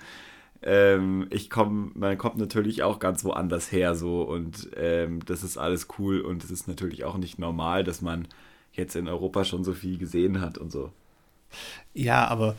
ähm, 0.62 1.26
ich 1.28 1.50
komme, 1.50 1.90
man 1.92 2.16
kommt 2.16 2.38
natürlich 2.38 2.82
auch 2.82 2.98
ganz 2.98 3.24
woanders 3.24 3.70
her 3.72 3.94
so 3.94 4.22
und 4.22 4.70
ähm, 4.76 5.22
das 5.26 5.42
ist 5.42 5.58
alles 5.58 5.88
cool 5.98 6.22
und 6.22 6.42
es 6.42 6.50
ist 6.50 6.66
natürlich 6.66 7.04
auch 7.04 7.18
nicht 7.18 7.38
normal, 7.38 7.84
dass 7.84 8.00
man 8.00 8.26
jetzt 8.72 8.96
in 8.96 9.06
Europa 9.06 9.44
schon 9.44 9.62
so 9.62 9.74
viel 9.74 9.98
gesehen 9.98 10.40
hat 10.40 10.56
und 10.56 10.72
so. 10.72 10.90
Ja, 11.92 12.26
aber 12.28 12.56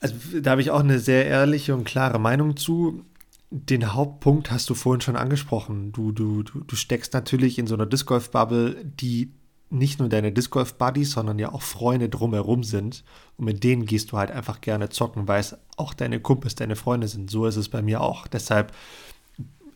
also, 0.00 0.16
da 0.40 0.50
habe 0.50 0.60
ich 0.60 0.72
auch 0.72 0.80
eine 0.80 0.98
sehr 0.98 1.24
ehrliche 1.24 1.72
und 1.72 1.84
klare 1.84 2.18
Meinung 2.18 2.56
zu 2.56 3.04
den 3.50 3.92
Hauptpunkt 3.92 4.50
hast 4.50 4.70
du 4.70 4.74
vorhin 4.74 5.00
schon 5.00 5.16
angesprochen. 5.16 5.92
Du, 5.92 6.12
du, 6.12 6.42
du, 6.42 6.60
du 6.60 6.76
steckst 6.76 7.12
natürlich 7.14 7.58
in 7.58 7.66
so 7.66 7.74
einer 7.74 7.86
Disc 7.86 8.06
Golf 8.06 8.30
Bubble, 8.30 8.84
die 8.84 9.32
nicht 9.70 9.98
nur 9.98 10.08
deine 10.08 10.32
Disc 10.32 10.50
Golf 10.50 10.74
Buddies, 10.74 11.12
sondern 11.12 11.38
ja 11.38 11.52
auch 11.52 11.62
Freunde 11.62 12.08
drumherum 12.08 12.62
sind. 12.62 13.04
Und 13.36 13.44
mit 13.44 13.64
denen 13.64 13.86
gehst 13.86 14.12
du 14.12 14.18
halt 14.18 14.30
einfach 14.30 14.60
gerne 14.60 14.88
zocken, 14.88 15.28
weil 15.28 15.40
es 15.40 15.56
auch 15.76 15.94
deine 15.94 16.20
Kumpels, 16.20 16.54
deine 16.54 16.76
Freunde 16.76 17.08
sind. 17.08 17.30
So 17.30 17.46
ist 17.46 17.56
es 17.56 17.68
bei 17.68 17.82
mir 17.82 18.00
auch. 18.00 18.26
Deshalb 18.26 18.72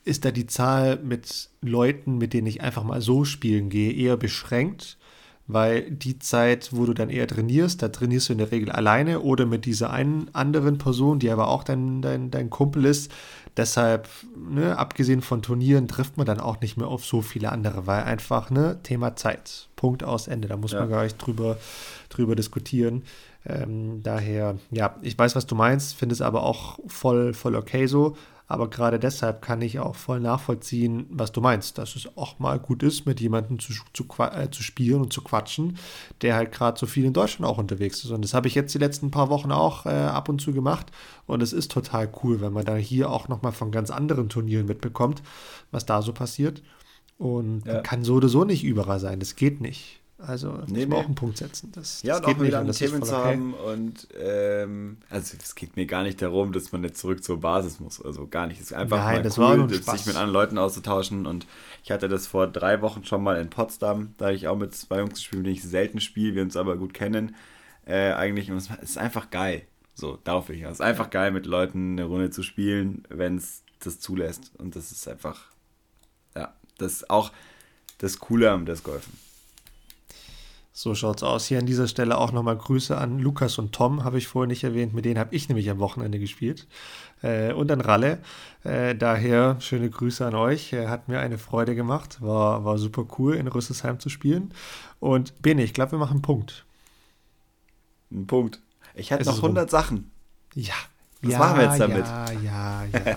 ist 0.05 0.25
da 0.25 0.31
die 0.31 0.47
Zahl 0.47 0.99
mit 0.99 1.51
Leuten, 1.61 2.19
mit 2.19 2.33
denen 2.33 2.47
ich 2.47 2.61
einfach 2.61 2.85
mal 2.85 3.01
so 3.01 3.25
spielen 3.25 3.71
gehe, 3.71 3.93
eher 3.93 4.17
beschränkt 4.17 4.99
weil 5.47 5.91
die 5.91 6.19
Zeit, 6.19 6.71
wo 6.73 6.87
du 6.87 6.95
dann 6.95 7.11
eher 7.11 7.27
trainierst, 7.27 7.83
da 7.83 7.89
trainierst 7.89 8.29
du 8.29 8.33
in 8.33 8.39
der 8.39 8.51
Regel 8.51 8.71
alleine 8.71 9.21
oder 9.21 9.45
mit 9.45 9.67
dieser 9.67 9.91
einen 9.91 10.31
anderen 10.33 10.79
Person, 10.79 11.19
die 11.19 11.31
aber 11.31 11.49
auch 11.49 11.65
dein, 11.65 12.01
dein, 12.01 12.31
dein 12.31 12.49
Kumpel 12.49 12.87
ist. 12.87 13.13
Deshalb, 13.57 14.09
ne, 14.37 14.79
abgesehen 14.79 15.21
von 15.21 15.43
Turnieren, 15.43 15.87
trifft 15.87 16.17
man 16.17 16.27
dann 16.27 16.41
auch 16.41 16.61
nicht 16.61 16.77
mehr 16.77 16.89
auf 16.89 17.05
so 17.05 17.21
viele 17.21 17.53
andere, 17.53 17.87
weil 17.87 18.03
einfach, 18.03 18.51
ne, 18.51 18.79
Thema 18.83 19.17
Zeit. 19.17 19.69
Punkt 19.77 20.03
aus 20.03 20.29
Ende. 20.29 20.49
Da 20.49 20.57
muss 20.57 20.73
ja. 20.73 20.81
man 20.81 20.91
gar 20.91 21.05
nicht 21.05 21.19
drüber, 21.19 21.59
drüber 22.09 22.35
diskutieren. 22.35 23.03
Ähm, 23.47 24.03
daher, 24.03 24.57
ja, 24.71 24.97
ich 25.03 25.19
weiß, 25.19 25.37
was 25.37 25.47
du 25.47 25.55
meinst, 25.55 25.95
finde 25.95 26.15
es 26.15 26.23
aber 26.23 26.43
auch 26.43 26.79
voll, 26.87 27.35
voll 27.35 27.55
okay 27.55 27.87
so. 27.87 28.17
Aber 28.47 28.69
gerade 28.69 28.99
deshalb 28.99 29.41
kann 29.41 29.63
ich 29.63 29.79
auch 29.79 29.97
voll 29.97 30.21
nachvollziehen, 30.21 31.07
was 31.09 31.33
du 31.33 31.41
meinst, 31.41 31.79
dass 31.79 31.97
es 31.97 32.17
auch 32.17 32.39
mal 32.39 32.59
gut 32.59 32.83
ist, 32.83 33.07
mit 33.07 33.21
jemandem 33.21 33.59
zu, 33.59 33.73
zu, 33.95 34.07
äh, 34.19 34.51
zu 34.51 34.63
spielen 34.63 35.01
und 35.01 35.13
zu 35.13 35.23
quatschen, 35.23 35.79
der 36.21 36.35
halt 36.35 36.53
gerade 36.53 36.79
so 36.79 36.85
viel 36.87 37.07
in 37.07 37.15
Deutschland 37.15 37.51
auch 37.51 37.57
unterwegs 37.57 38.05
ist. 38.05 38.11
Und 38.11 38.23
das 38.23 38.35
habe 38.35 38.47
ich 38.47 38.55
jetzt 38.55 38.75
die 38.75 38.79
letzten 38.79 39.11
paar 39.11 39.31
Wochen 39.31 39.51
auch 39.51 39.87
äh, 39.87 39.91
ab 39.91 40.29
und 40.29 40.43
zu 40.43 40.53
gemacht. 40.53 40.91
Und 41.27 41.43
es 41.43 41.55
ist 41.55 41.73
total 41.73 42.13
cool, 42.23 42.43
wenn 42.43 42.53
man 42.53 42.67
da 42.67 42.77
hier 42.77 43.11
auch 43.11 43.29
nochmal 43.29 43.53
von 43.53 43.71
ganz 43.71 43.91
anderen 43.91 44.29
Turnieren 44.29 44.67
mitbekommt, 44.67 45.23
was 45.71 45.87
da 45.87 46.03
so 46.03 46.13
passiert. 46.13 46.63
Und 47.17 47.65
ja. 47.65 47.75
man 47.75 47.83
kann 47.83 48.05
so 48.05 48.15
oder 48.15 48.29
so 48.29 48.45
nicht 48.45 48.63
überall 48.63 49.01
sein. 49.01 49.21
Das 49.21 49.37
geht 49.37 49.63
nicht. 49.63 50.04
Also 50.19 50.63
nee, 50.69 50.87
nee. 50.87 50.95
auch 50.95 51.05
einen 51.05 51.17
Punkt 51.17 51.39
setzen. 51.39 51.73
Das, 51.75 52.03
ja, 52.03 52.21
das 52.21 52.29
und 52.29 52.37
auch 52.37 52.43
wieder 52.43 52.61
an 52.61 52.71
Themen 52.71 53.03
zu 53.03 53.17
okay. 53.17 53.33
haben. 53.33 53.53
Und 53.53 54.09
ähm, 54.19 54.99
also 55.11 55.37
es 55.43 55.55
geht 55.55 55.77
mir 55.77 55.87
gar 55.87 56.05
nicht 56.05 56.23
darum, 56.23 56.53
dass 56.53 56.71
man 56.71 56.85
jetzt 56.85 56.99
zurück 57.01 57.25
zur 57.25 57.41
Basis 57.41 57.81
muss. 57.81 58.01
Also 58.01 58.27
gar 58.29 58.47
nicht. 58.47 58.61
Es 58.61 58.71
ist 58.71 58.75
einfach 58.75 58.99
Nein, 58.99 59.29
mal 59.37 59.59
cool, 59.61 59.69
sich 59.71 60.07
mit 60.07 60.15
anderen 60.15 60.31
Leuten 60.31 60.59
auszutauschen. 60.59 61.27
Und 61.27 61.47
ich 61.83 61.91
hatte 61.91 62.09
das 62.09 62.29
vor 62.29 62.47
drei 62.47 62.81
Wochen 62.81 63.05
schon 63.05 63.25
mal 63.25 63.41
in 63.41 63.51
Potsdam. 63.51 64.15
Da 64.17 64.27
habe 64.27 64.37
ich 64.37 64.47
auch 64.47 64.57
mit 64.57 64.75
zwei 64.75 64.99
Jungs 65.01 65.15
gespielt, 65.15 65.47
denen 65.47 65.55
ich 65.57 65.65
selten 65.65 66.01
spiele, 66.01 66.37
wir 66.37 66.43
uns 66.43 66.57
aber 66.57 66.77
gut 66.77 66.95
kennen. 66.95 67.35
Äh, 67.85 68.13
eigentlich. 68.13 68.51
Und 68.53 68.59
es 68.59 68.71
ist 68.83 68.99
einfach 68.99 69.31
geil. 69.31 69.63
So, 69.95 70.19
darauf 70.23 70.49
will 70.49 70.57
ich. 70.57 70.63
Es 70.63 70.73
ist 70.73 70.81
einfach 70.81 71.11
geil, 71.11 71.33
mit 71.33 71.47
Leuten 71.47 71.93
eine 71.93 72.05
Runde 72.05 72.31
zu 72.31 72.45
spielen, 72.45 73.03
wenn 73.09 73.37
es 73.37 73.63
das 73.81 73.99
zulässt. 73.99 74.53
Und 74.59 74.77
das 74.77 74.93
ist 74.93 75.09
einfach, 75.09 75.51
ja, 76.37 76.55
das 76.79 76.93
ist 76.93 77.11
auch 77.11 77.33
das 77.99 78.19
Coole 78.19 78.51
am 78.51 78.65
Disc 78.65 78.85
Golfen. 78.85 79.13
So 80.77 80.97
schaut's 80.97 81.23
aus. 81.23 81.47
Hier 81.47 81.61
an 81.61 81.67
dieser 81.67 81.87
Stelle 81.87 82.19
auch 82.19 82.33
nochmal 82.33 82.57
Grüße 82.57 82.99
an 82.99 83.21
Lukas 83.21 83.59
und 83.59 83.71
Tom, 83.71 84.03
habe 84.03 84.19
ich 84.19 84.27
vorher 84.27 84.49
nicht 84.49 84.65
erwähnt. 84.65 84.93
Mit 84.93 85.05
denen 85.05 85.21
habe 85.21 85.33
ich 85.33 85.49
nämlich 85.49 85.71
am 85.71 85.79
Wochenende 85.79 86.19
gespielt. 86.19 86.67
Äh, 87.23 87.53
und 87.53 87.71
an 87.71 87.81
Ralle. 87.81 88.19
Äh, 88.65 88.97
daher 88.97 89.61
schöne 89.61 89.89
Grüße 89.89 90.27
an 90.27 90.35
euch. 90.35 90.73
Äh, 90.73 90.89
hat 90.89 91.07
mir 91.07 91.21
eine 91.21 91.39
Freude 91.39 91.77
gemacht. 91.77 92.21
War, 92.21 92.65
war 92.65 92.77
super 92.79 93.07
cool, 93.19 93.37
in 93.37 93.47
Rüsselsheim 93.47 94.01
zu 94.01 94.09
spielen. 94.09 94.53
Und 94.99 95.41
Bene, 95.43 95.63
ich 95.63 95.75
glaube, 95.75 95.93
wir 95.93 95.99
machen 96.01 96.15
einen 96.15 96.23
Punkt. 96.23 96.65
Ein 98.11 98.27
Punkt. 98.27 98.59
Ich 98.95 99.13
hatte 99.13 99.25
noch 99.27 99.37
100 99.37 99.63
rum. 99.63 99.71
Sachen. 99.71 100.11
Ja, 100.57 100.75
Was 101.25 101.33
ja, 101.33 101.39
machen 101.39 101.57
wir 101.57 101.65
jetzt 101.65 101.81
damit? 101.81 102.07
Ja, 102.07 102.27
ja, 102.33 102.85
ja. 102.93 103.17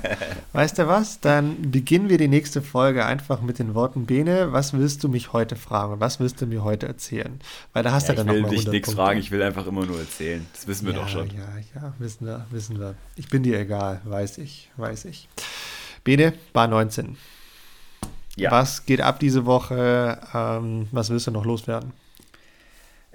weißt 0.53 0.79
du 0.79 0.87
was? 0.87 1.19
Dann 1.19 1.71
beginnen 1.71 2.09
wir 2.09 2.17
die 2.17 2.27
nächste 2.27 2.61
Folge 2.61 3.05
einfach 3.05 3.41
mit 3.41 3.59
den 3.59 3.75
Worten 3.75 4.05
Bene, 4.05 4.53
was 4.53 4.73
willst 4.73 5.03
du 5.03 5.09
mich 5.09 5.33
heute 5.33 5.55
fragen? 5.55 5.99
Was 5.99 6.19
willst 6.19 6.41
du 6.41 6.45
mir 6.45 6.63
heute 6.63 6.87
erzählen? 6.87 7.39
Weil 7.73 7.83
da 7.83 7.91
hast 7.91 8.07
ja, 8.07 8.13
du 8.13 8.23
dann 8.23 8.27
noch 8.27 8.33
mal 8.33 8.53
Ich 8.53 8.59
will 8.59 8.59
dich 8.59 8.67
nichts 8.67 8.93
fragen, 8.93 9.19
ich 9.19 9.31
will 9.31 9.43
einfach 9.43 9.67
immer 9.67 9.85
nur 9.85 9.99
erzählen. 9.99 10.45
Das 10.53 10.67
wissen 10.67 10.85
wir 10.85 10.93
ja, 10.93 11.01
doch 11.01 11.09
schon. 11.09 11.27
Ja, 11.27 11.43
ja, 11.75 11.93
wissen 11.99 12.25
wir, 12.25 12.45
wissen 12.49 12.79
wir. 12.79 12.95
Ich 13.15 13.27
bin 13.27 13.43
dir 13.43 13.59
egal, 13.59 14.01
weiß 14.05 14.37
ich, 14.37 14.69
weiß 14.77 15.05
ich. 15.05 15.27
Bene, 16.03 16.33
Bar 16.53 16.67
19. 16.67 17.17
Ja. 18.37 18.51
Was 18.51 18.85
geht 18.85 19.01
ab 19.01 19.19
diese 19.19 19.45
Woche? 19.45 20.19
Ähm, 20.33 20.87
was 20.91 21.09
willst 21.09 21.27
du 21.27 21.31
noch 21.31 21.43
loswerden? 21.43 21.91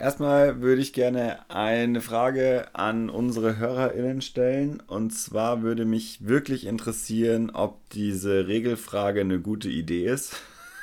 Erstmal 0.02 0.60
würde 0.60 0.82
ich 0.82 0.92
gerne 0.92 1.48
eine 1.48 2.00
Frage 2.00 2.66
an 2.72 3.08
unsere 3.08 3.58
HörerInnen 3.58 4.20
stellen. 4.20 4.82
Und 4.88 5.12
zwar 5.12 5.62
würde 5.62 5.84
mich 5.84 6.26
wirklich 6.26 6.66
interessieren, 6.66 7.50
ob 7.50 7.88
diese 7.90 8.48
Regelfrage 8.48 9.20
eine 9.20 9.38
gute 9.38 9.68
Idee 9.68 10.06
ist. 10.06 10.34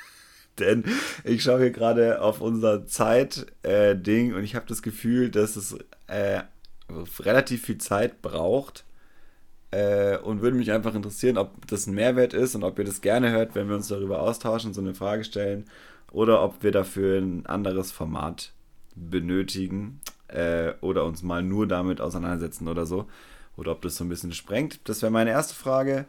Denn 0.59 0.85
ich 1.25 1.43
schaue 1.43 1.59
hier 1.59 1.71
gerade 1.71 2.21
auf 2.21 2.39
unser 2.39 2.87
Zeit-Ding 2.87 4.31
äh, 4.31 4.33
und 4.33 4.45
ich 4.45 4.55
habe 4.55 4.67
das 4.69 4.81
Gefühl, 4.81 5.29
dass 5.29 5.57
es 5.57 5.77
äh, 6.07 6.43
relativ 7.19 7.65
viel 7.65 7.77
Zeit 7.77 8.21
braucht. 8.21 8.85
Äh, 9.71 10.17
und 10.19 10.41
würde 10.41 10.55
mich 10.55 10.71
einfach 10.71 10.95
interessieren, 10.95 11.37
ob 11.37 11.67
das 11.67 11.87
ein 11.87 11.93
Mehrwert 11.93 12.33
ist 12.33 12.55
und 12.55 12.63
ob 12.63 12.79
ihr 12.79 12.85
das 12.85 13.01
gerne 13.01 13.31
hört, 13.31 13.53
wenn 13.53 13.67
wir 13.67 13.75
uns 13.75 13.89
darüber 13.89 14.21
austauschen, 14.21 14.73
so 14.73 14.79
eine 14.79 14.95
Frage 14.95 15.25
stellen. 15.25 15.65
Oder 16.09 16.41
ob 16.41 16.63
wir 16.63 16.71
dafür 16.71 17.19
ein 17.19 17.45
anderes 17.47 17.91
Format 17.91 18.53
benötigen 18.99 20.01
äh, 20.27 20.73
oder 20.81 21.05
uns 21.05 21.23
mal 21.23 21.43
nur 21.43 21.67
damit 21.67 22.01
auseinandersetzen 22.01 22.67
oder 22.67 22.85
so. 22.85 23.07
Oder 23.57 23.73
ob 23.73 23.81
das 23.81 23.95
so 23.95 24.03
ein 24.03 24.09
bisschen 24.09 24.31
sprengt. 24.31 24.79
Das 24.85 25.01
wäre 25.01 25.11
meine 25.11 25.31
erste 25.31 25.55
Frage 25.55 26.05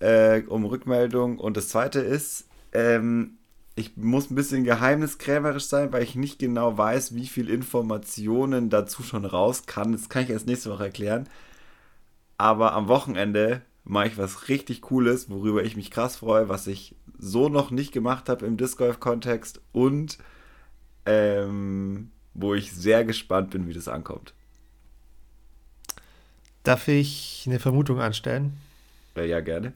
äh, 0.00 0.42
um 0.42 0.64
Rückmeldung. 0.64 1.38
Und 1.38 1.56
das 1.56 1.68
zweite 1.68 2.00
ist, 2.00 2.48
ähm, 2.72 3.38
ich 3.74 3.96
muss 3.96 4.30
ein 4.30 4.34
bisschen 4.34 4.64
geheimniskrämerisch 4.64 5.66
sein, 5.66 5.92
weil 5.92 6.02
ich 6.02 6.14
nicht 6.14 6.38
genau 6.38 6.76
weiß, 6.76 7.14
wie 7.14 7.26
viel 7.26 7.50
Informationen 7.50 8.70
dazu 8.70 9.02
schon 9.02 9.24
raus 9.24 9.66
kann. 9.66 9.92
Das 9.92 10.08
kann 10.08 10.24
ich 10.24 10.30
erst 10.30 10.46
nächste 10.46 10.70
Woche 10.70 10.84
erklären. 10.84 11.28
Aber 12.38 12.72
am 12.72 12.88
Wochenende 12.88 13.62
mache 13.84 14.08
ich 14.08 14.18
was 14.18 14.48
richtig 14.48 14.82
Cooles, 14.82 15.30
worüber 15.30 15.62
ich 15.62 15.76
mich 15.76 15.90
krass 15.90 16.16
freue, 16.16 16.48
was 16.48 16.66
ich 16.66 16.96
so 17.18 17.48
noch 17.48 17.70
nicht 17.70 17.92
gemacht 17.92 18.28
habe 18.28 18.46
im 18.46 18.56
Disc 18.56 18.78
Golf-Kontext 18.78 19.60
und 19.72 20.18
ähm, 21.06 22.10
wo 22.34 22.54
ich 22.54 22.72
sehr 22.72 23.04
gespannt 23.04 23.50
bin, 23.50 23.68
wie 23.68 23.72
das 23.72 23.88
ankommt. 23.88 24.32
Darf 26.62 26.88
ich 26.88 27.44
eine 27.46 27.60
Vermutung 27.60 28.00
anstellen? 28.00 28.58
Ja, 29.16 29.40
gerne. 29.40 29.72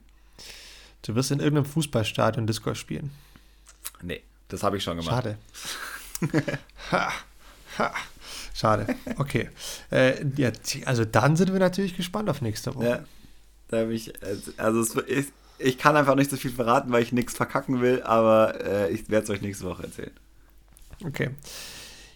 Du 1.02 1.14
wirst 1.14 1.30
in 1.30 1.38
irgendeinem 1.38 1.64
Fußballstadion 1.64 2.46
Discord 2.46 2.76
spielen. 2.76 3.10
Nee, 4.02 4.22
das 4.48 4.62
habe 4.62 4.76
ich 4.76 4.82
schon 4.82 4.98
gemacht. 4.98 5.14
Schade. 5.14 5.38
ha, 6.90 7.12
ha. 7.78 7.94
Schade. 8.54 8.94
Okay. 9.16 9.48
Äh, 9.90 10.24
ja, 10.36 10.50
also 10.84 11.04
dann 11.04 11.36
sind 11.36 11.52
wir 11.52 11.60
natürlich 11.60 11.96
gespannt 11.96 12.28
auf 12.28 12.42
nächste 12.42 12.74
Woche. 12.74 12.84
Ja, 12.84 13.04
da 13.68 13.88
ich, 13.88 14.12
also 14.58 14.80
es, 14.80 14.96
ich, 15.06 15.26
ich 15.58 15.78
kann 15.78 15.96
einfach 15.96 16.16
nicht 16.16 16.30
so 16.30 16.36
viel 16.36 16.50
verraten, 16.50 16.92
weil 16.92 17.02
ich 17.02 17.12
nichts 17.12 17.34
verkacken 17.34 17.80
will, 17.80 18.02
aber 18.02 18.60
äh, 18.62 18.90
ich 18.90 19.08
werde 19.08 19.24
es 19.24 19.30
euch 19.30 19.40
nächste 19.40 19.64
Woche 19.64 19.84
erzählen. 19.84 20.12
Okay. 21.04 21.30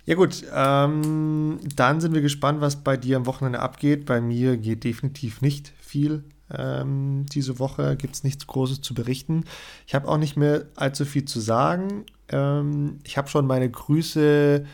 Ja 0.06 0.16
gut, 0.16 0.44
ähm, 0.52 1.58
dann 1.74 2.00
sind 2.00 2.12
wir 2.12 2.20
gespannt, 2.20 2.60
was 2.60 2.76
bei 2.76 2.96
dir 2.96 3.16
am 3.16 3.26
Wochenende 3.26 3.60
abgeht. 3.60 4.04
Bei 4.04 4.20
mir 4.20 4.58
geht 4.58 4.84
definitiv 4.84 5.40
nicht 5.40 5.72
viel 5.80 6.24
ähm, 6.50 7.26
diese 7.32 7.58
Woche, 7.58 7.96
gibt 7.96 8.14
es 8.14 8.24
nichts 8.24 8.46
Großes 8.46 8.80
zu 8.82 8.94
berichten. 8.94 9.44
Ich 9.86 9.94
habe 9.94 10.08
auch 10.08 10.18
nicht 10.18 10.36
mehr 10.36 10.66
allzu 10.76 11.04
viel 11.04 11.24
zu 11.24 11.40
sagen. 11.40 12.04
Ähm, 12.28 12.98
ich 13.04 13.16
habe 13.16 13.28
schon 13.28 13.46
meine 13.46 13.70
Grüße 13.70 14.64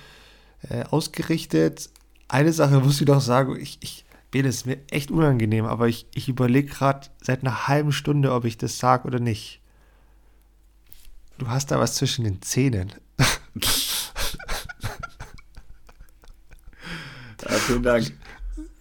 äh, 0.68 0.84
ausgerichtet. 0.84 1.90
Eine 2.28 2.52
Sache 2.52 2.80
muss 2.80 3.00
ich 3.00 3.06
doch 3.06 3.20
sagen, 3.20 3.56
ich, 3.60 3.78
ich 3.80 4.04
bin 4.30 4.46
es 4.46 4.64
mir 4.64 4.78
echt 4.90 5.10
unangenehm, 5.10 5.64
aber 5.64 5.88
ich, 5.88 6.06
ich 6.14 6.28
überlege 6.28 6.68
gerade 6.68 7.08
seit 7.22 7.42
einer 7.42 7.68
halben 7.68 7.92
Stunde, 7.92 8.32
ob 8.32 8.44
ich 8.44 8.58
das 8.58 8.78
sage 8.78 9.06
oder 9.06 9.20
nicht. 9.20 9.60
Du 11.38 11.48
hast 11.48 11.70
da 11.70 11.78
was 11.78 11.94
zwischen 11.94 12.24
den 12.24 12.42
Zähnen. 12.42 12.92
Ja, 17.50 17.56
vielen 17.56 17.82
Dank. 17.82 18.12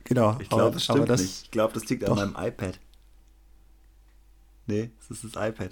Genau. 0.04 0.38
Ich 0.40 0.50
glaube, 0.50 0.74
das 0.74 0.84
stimmt 0.84 1.10
das, 1.10 1.22
nicht. 1.22 1.44
Ich 1.44 1.52
glaube, 1.52 1.74
das 1.74 1.88
liegt 1.88 2.04
doch. 2.04 2.18
an 2.18 2.34
meinem 2.34 2.48
iPad. 2.48 2.80
Nee, 4.68 4.92
es 5.00 5.12
ist 5.12 5.24
das 5.36 5.50
iPad. 5.50 5.72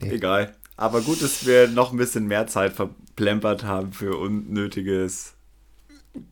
Nee. 0.00 0.10
Egal. 0.10 0.54
Aber 0.76 1.00
gut, 1.00 1.22
dass 1.22 1.46
wir 1.46 1.68
noch 1.68 1.92
ein 1.92 1.96
bisschen 1.96 2.26
mehr 2.26 2.46
Zeit 2.46 2.72
verplempert 2.72 3.64
haben 3.64 3.92
für 3.92 4.18
unnötiges. 4.18 5.34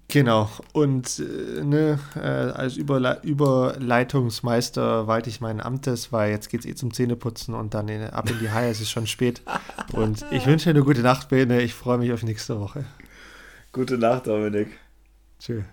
Genau. 0.09 0.51
Und 0.73 1.19
äh, 1.19 1.63
ne, 1.63 1.99
äh, 2.17 2.21
als 2.21 2.77
Überle 2.77 3.21
Überleitungsmeister 3.23 5.07
walte 5.07 5.31
ich 5.31 5.41
meinen 5.41 5.61
Amtes, 5.61 6.13
weil 6.13 6.31
jetzt 6.31 6.49
geht 6.49 6.61
es 6.61 6.67
eh 6.67 6.75
zum 6.75 6.93
Zähneputzen 6.93 7.55
und 7.55 7.75
dann 7.75 7.89
in, 7.89 8.03
ab 8.03 8.29
in 8.31 8.39
die 8.39 8.51
Haie. 8.51 8.71
es 8.71 8.81
ist 8.81 8.91
schon 8.91 9.07
spät. 9.07 9.43
Und 9.93 10.25
ich 10.31 10.47
wünsche 10.47 10.65
dir 10.65 10.71
eine 10.71 10.85
gute 10.85 11.03
Nacht, 11.03 11.29
Bene. 11.29 11.63
Ich 11.63 11.75
freue 11.75 11.99
mich 11.99 12.13
auf 12.13 12.23
nächste 12.23 12.61
Woche. 12.61 12.85
Gute 13.73 13.99
Nacht, 13.99 14.27
Dominik. 14.27 14.69
Cheers. 15.39 15.65